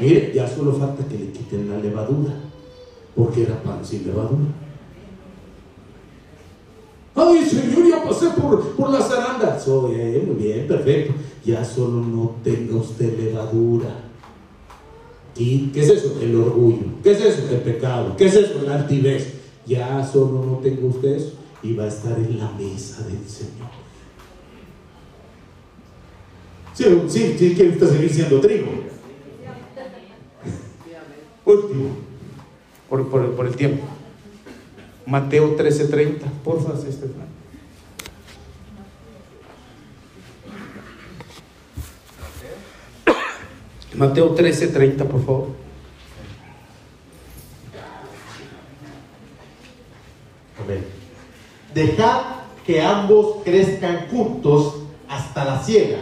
Mire, 0.00 0.32
ya 0.34 0.48
solo 0.48 0.72
falta 0.72 1.06
que 1.06 1.18
le 1.18 1.30
quiten 1.30 1.70
la 1.70 1.78
levadura, 1.78 2.34
porque 3.14 3.42
era 3.42 3.62
pan 3.62 3.80
sin 3.82 4.06
levadura. 4.06 4.44
Ay, 7.16 7.44
Señor, 7.46 7.88
ya 7.88 8.04
pasé 8.04 8.28
por, 8.30 8.76
por 8.76 8.90
las 8.90 9.08
zarandas. 9.08 9.66
Oye, 9.68 10.22
muy 10.26 10.36
bien, 10.36 10.66
perfecto. 10.66 11.14
Ya 11.44 11.64
solo 11.64 12.00
no 12.00 12.36
tenga 12.44 12.76
usted 12.76 13.18
levadura. 13.18 14.04
¿Y 15.34 15.68
qué 15.68 15.80
es 15.80 15.88
eso? 15.88 16.18
El 16.20 16.36
orgullo. 16.36 16.86
¿Qué 17.02 17.12
es 17.12 17.20
eso? 17.20 17.48
El 17.50 17.60
pecado. 17.62 18.16
¿Qué 18.16 18.26
es 18.26 18.34
eso? 18.34 18.62
La 18.62 18.76
altivez. 18.76 19.34
Ya 19.66 20.06
solo 20.06 20.44
no 20.44 20.58
tenga 20.58 20.86
usted 20.86 21.16
eso 21.16 21.32
y 21.62 21.72
va 21.74 21.84
a 21.84 21.88
estar 21.88 22.16
en 22.18 22.38
la 22.38 22.50
mesa 22.52 23.02
del 23.06 23.26
Señor. 23.28 23.68
Sí, 26.74 26.84
sí, 27.08 27.36
sí 27.38 27.54
quiere 27.54 27.70
usted 27.70 27.90
seguir 27.90 28.12
siendo 28.12 28.40
trigo. 28.40 28.66
Último, 31.46 31.90
por, 32.90 33.08
por, 33.08 33.34
por 33.34 33.46
el 33.46 33.56
tiempo. 33.56 33.84
Mateo 35.06 35.56
13:30, 35.56 36.26
porfa, 36.42 36.72
Estefan. 36.72 37.28
Mateo 43.94 44.34
13:30, 44.34 45.04
por 45.04 45.24
favor. 45.24 45.46
Amén. 50.60 50.84
Dejad 51.72 52.22
que 52.66 52.82
ambos 52.82 53.44
crezcan 53.44 54.08
juntos 54.10 54.82
hasta 55.08 55.44
la 55.44 55.62
siega. 55.62 56.00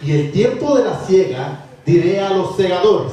Y 0.00 0.12
el 0.12 0.30
tiempo 0.30 0.76
de 0.76 0.84
la 0.84 1.04
siega 1.04 1.64
diré 1.84 2.20
a 2.20 2.30
los 2.30 2.56
segadores, 2.56 3.12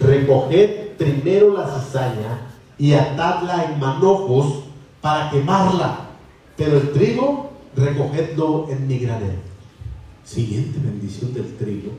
recoged 0.00 0.96
primero 0.96 1.54
la 1.56 1.68
cizaña 1.68 2.49
y 2.80 2.94
atadla 2.94 3.70
en 3.70 3.78
manojos 3.78 4.64
para 5.02 5.30
quemarla, 5.30 6.08
pero 6.56 6.78
el 6.78 6.92
trigo 6.92 7.50
recogedlo 7.76 8.68
en 8.70 8.88
mi 8.88 8.98
granero. 8.98 9.38
Siguiente 10.24 10.78
bendición 10.82 11.34
del 11.34 11.56
trigo 11.56 11.92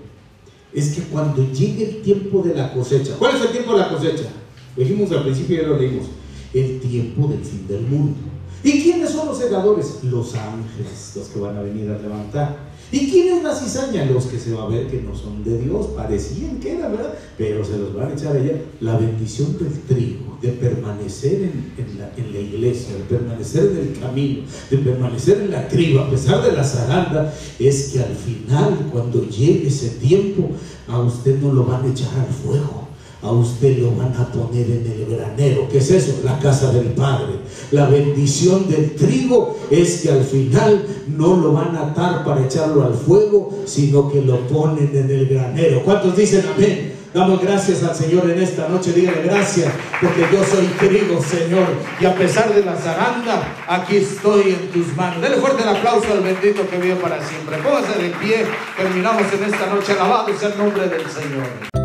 es 0.74 0.96
que 0.96 1.04
cuando 1.04 1.46
llegue 1.52 1.88
el 1.88 2.02
tiempo 2.02 2.42
de 2.42 2.56
la 2.56 2.74
cosecha, 2.74 3.14
¿cuál 3.20 3.36
es 3.36 3.42
el 3.44 3.52
tiempo 3.52 3.74
de 3.74 3.80
la 3.80 3.90
cosecha? 3.90 4.30
Lo 4.76 4.84
dijimos 4.84 5.12
al 5.12 5.24
principio, 5.24 5.62
ya 5.62 5.68
lo 5.68 5.78
leímos, 5.78 6.08
el 6.52 6.80
tiempo 6.80 7.28
del 7.28 7.44
fin 7.44 7.68
del 7.68 7.82
mundo. 7.82 8.18
¿Y 8.64 8.82
quiénes 8.82 9.12
son 9.12 9.28
los 9.28 9.38
segadores? 9.38 10.04
Los 10.04 10.34
ángeles, 10.34 11.14
los 11.16 11.28
que 11.28 11.40
van 11.40 11.58
a 11.58 11.62
venir 11.62 11.92
a 11.92 11.98
levantar. 11.98 12.71
¿Y 12.92 13.10
quién 13.10 13.38
es 13.38 13.44
la 13.44 13.56
cizaña? 13.56 14.06
Los 14.06 14.26
que 14.26 14.38
se 14.38 14.54
va 14.54 14.64
a 14.64 14.68
ver 14.68 14.88
que 14.88 15.02
no 15.02 15.16
son 15.16 15.44
de 15.46 15.58
Dios, 15.60 15.88
parecían 15.96 16.60
que 16.60 16.74
era, 16.74 16.90
¿verdad? 16.90 17.14
Pero 17.38 17.64
se 17.64 17.78
los 17.78 17.94
van 17.96 18.12
a 18.12 18.14
echar 18.14 18.36
allá. 18.36 18.62
La 18.82 18.98
bendición 18.98 19.58
del 19.58 19.80
trigo, 19.88 20.38
de 20.42 20.50
permanecer 20.50 21.36
en, 21.44 21.74
en 21.78 22.00
la, 22.00 22.12
en 22.18 22.34
la 22.34 22.40
iglesia, 22.40 22.96
de 22.96 23.04
permanecer 23.04 23.72
en 23.72 23.78
el 23.78 24.00
camino, 24.00 24.42
de 24.70 24.78
permanecer 24.78 25.42
en 25.42 25.52
la 25.52 25.68
criba, 25.70 26.06
a 26.06 26.10
pesar 26.10 26.44
de 26.44 26.52
la 26.52 26.64
zaranda, 26.66 27.34
es 27.60 27.90
que 27.94 28.00
al 28.00 28.16
final, 28.16 28.90
cuando 28.92 29.24
llegue 29.30 29.68
ese 29.68 29.92
tiempo, 29.92 30.50
a 30.88 31.00
usted 31.00 31.40
no 31.40 31.54
lo 31.54 31.64
van 31.64 31.86
a 31.86 31.92
echar 31.92 32.10
al 32.20 32.34
fuego 32.34 32.91
a 33.22 33.32
usted 33.32 33.78
lo 33.78 33.92
van 33.96 34.14
a 34.18 34.26
poner 34.32 34.66
en 34.66 34.86
el 34.86 35.16
granero. 35.16 35.68
¿Qué 35.70 35.78
es 35.78 35.92
eso? 35.92 36.22
La 36.24 36.40
casa 36.40 36.72
del 36.72 36.88
Padre. 36.88 37.34
La 37.72 37.88
bendición 37.88 38.70
del 38.70 38.96
trigo 38.96 39.60
es 39.70 40.02
que 40.02 40.12
al 40.12 40.24
final 40.24 40.86
no 41.08 41.38
lo 41.38 41.54
van 41.54 41.76
a 41.76 41.88
atar 41.88 42.26
para 42.26 42.46
echarlo 42.46 42.84
al 42.84 42.94
fuego, 42.94 43.64
sino 43.66 44.12
que 44.12 44.22
lo 44.22 44.40
ponen 44.48 44.90
en 44.94 45.10
el 45.10 45.28
granero. 45.28 45.84
¿Cuántos 45.84 46.16
dicen 46.16 46.44
amén? 46.56 46.92
Damos 47.14 47.42
gracias 47.42 47.84
al 47.84 47.94
Señor 47.94 48.30
en 48.30 48.42
esta 48.42 48.70
noche. 48.70 48.94
Dígale 48.94 49.24
gracias 49.24 49.72
porque 50.00 50.22
yo 50.32 50.44
soy 50.46 50.66
trigo, 50.80 51.22
Señor. 51.22 51.68
Y 52.00 52.06
a 52.06 52.16
pesar 52.16 52.56
de 52.56 52.64
la 52.64 52.76
zaranda, 52.76 53.54
aquí 53.68 53.98
estoy 53.98 54.52
en 54.52 54.72
tus 54.72 54.96
manos. 54.96 55.22
Dele 55.22 55.36
fuerte 55.36 55.62
el 55.62 55.70
aplauso 55.70 56.10
al 56.14 56.22
bendito 56.22 56.68
que 56.70 56.78
vive 56.78 56.96
para 56.96 57.22
siempre. 57.22 57.58
Póngase 57.58 58.02
de 58.02 58.10
pie. 58.12 58.46
Terminamos 58.78 59.24
en 59.34 59.44
esta 59.44 59.66
noche. 59.68 59.92
Alabado 59.92 60.28
sea 60.40 60.50
el 60.50 60.58
nombre 60.58 60.88
del 60.88 61.02
Señor. 61.02 61.81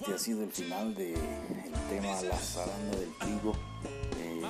Este 0.00 0.14
ha 0.14 0.18
sido 0.18 0.42
el 0.44 0.50
final 0.50 0.94
del 0.94 1.14
tema 1.90 2.22
La 2.22 2.36
zaranda 2.38 2.96
del 2.96 3.12
trigo. 3.18 3.52
Eh, 4.18 4.40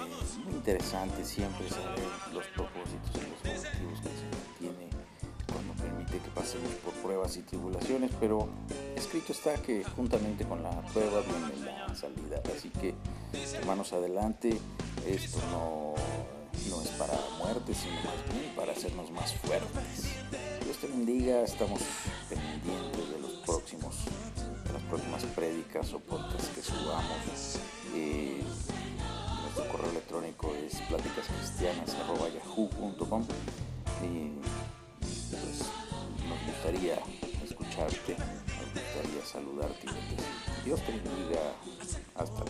muy 0.44 0.54
interesante 0.54 1.24
siempre 1.24 1.68
saber 1.68 2.04
los 2.32 2.46
propósitos 2.48 3.10
y 3.14 3.48
los 3.48 3.58
objetivos 3.58 4.00
que 4.00 4.08
Señor 4.08 4.46
tiene 4.60 4.90
cuando 5.52 5.72
permite 5.74 6.18
que 6.18 6.30
pasemos 6.30 6.70
por 6.84 6.92
pruebas 6.94 7.36
y 7.36 7.42
tribulaciones, 7.42 8.12
pero 8.20 8.48
escrito 8.94 9.32
está 9.32 9.54
que 9.54 9.82
juntamente 9.82 10.44
con 10.44 10.62
la 10.62 10.70
prueba 10.92 11.20
viene 11.22 11.64
la 11.64 11.94
salida. 11.96 12.40
Así 12.56 12.70
que, 12.70 12.94
hermanos, 13.54 13.92
adelante. 13.92 14.56
Esto 15.04 15.38
no, 15.50 15.94
no 16.68 16.82
es 16.82 16.88
para 16.90 17.14
muerte, 17.38 17.74
sino 17.74 17.94
más 17.94 18.54
para 18.54 18.72
hacernos 18.72 19.10
más 19.10 19.34
fuertes. 19.34 20.14
Dios 20.64 20.76
te 20.76 20.86
bendiga, 20.86 21.42
estamos 21.42 21.80
pendientes 22.28 23.10
de 23.10 23.18
los 23.18 23.32
próximos, 23.46 23.96
de 24.36 24.39
las 24.80 24.88
próximas 24.88 25.24
prédicas 25.34 25.92
o 25.92 25.98
podcasts 26.00 26.48
que 26.54 26.62
subamos. 26.62 27.58
Nuestro 29.42 29.68
correo 29.70 29.90
electrónico 29.90 30.54
es 30.54 30.80
pláticascristianas.yahoo.com 30.82 33.26
y 34.02 34.30
pues 35.30 35.64
nos 36.28 36.46
gustaría 36.46 36.98
escucharte, 37.44 38.16
nos 38.16 38.72
gustaría 38.74 39.24
saludarte. 39.24 39.86
Dios 40.64 40.80
te 40.82 40.92
bendiga. 40.92 41.52
Hasta 42.14 42.44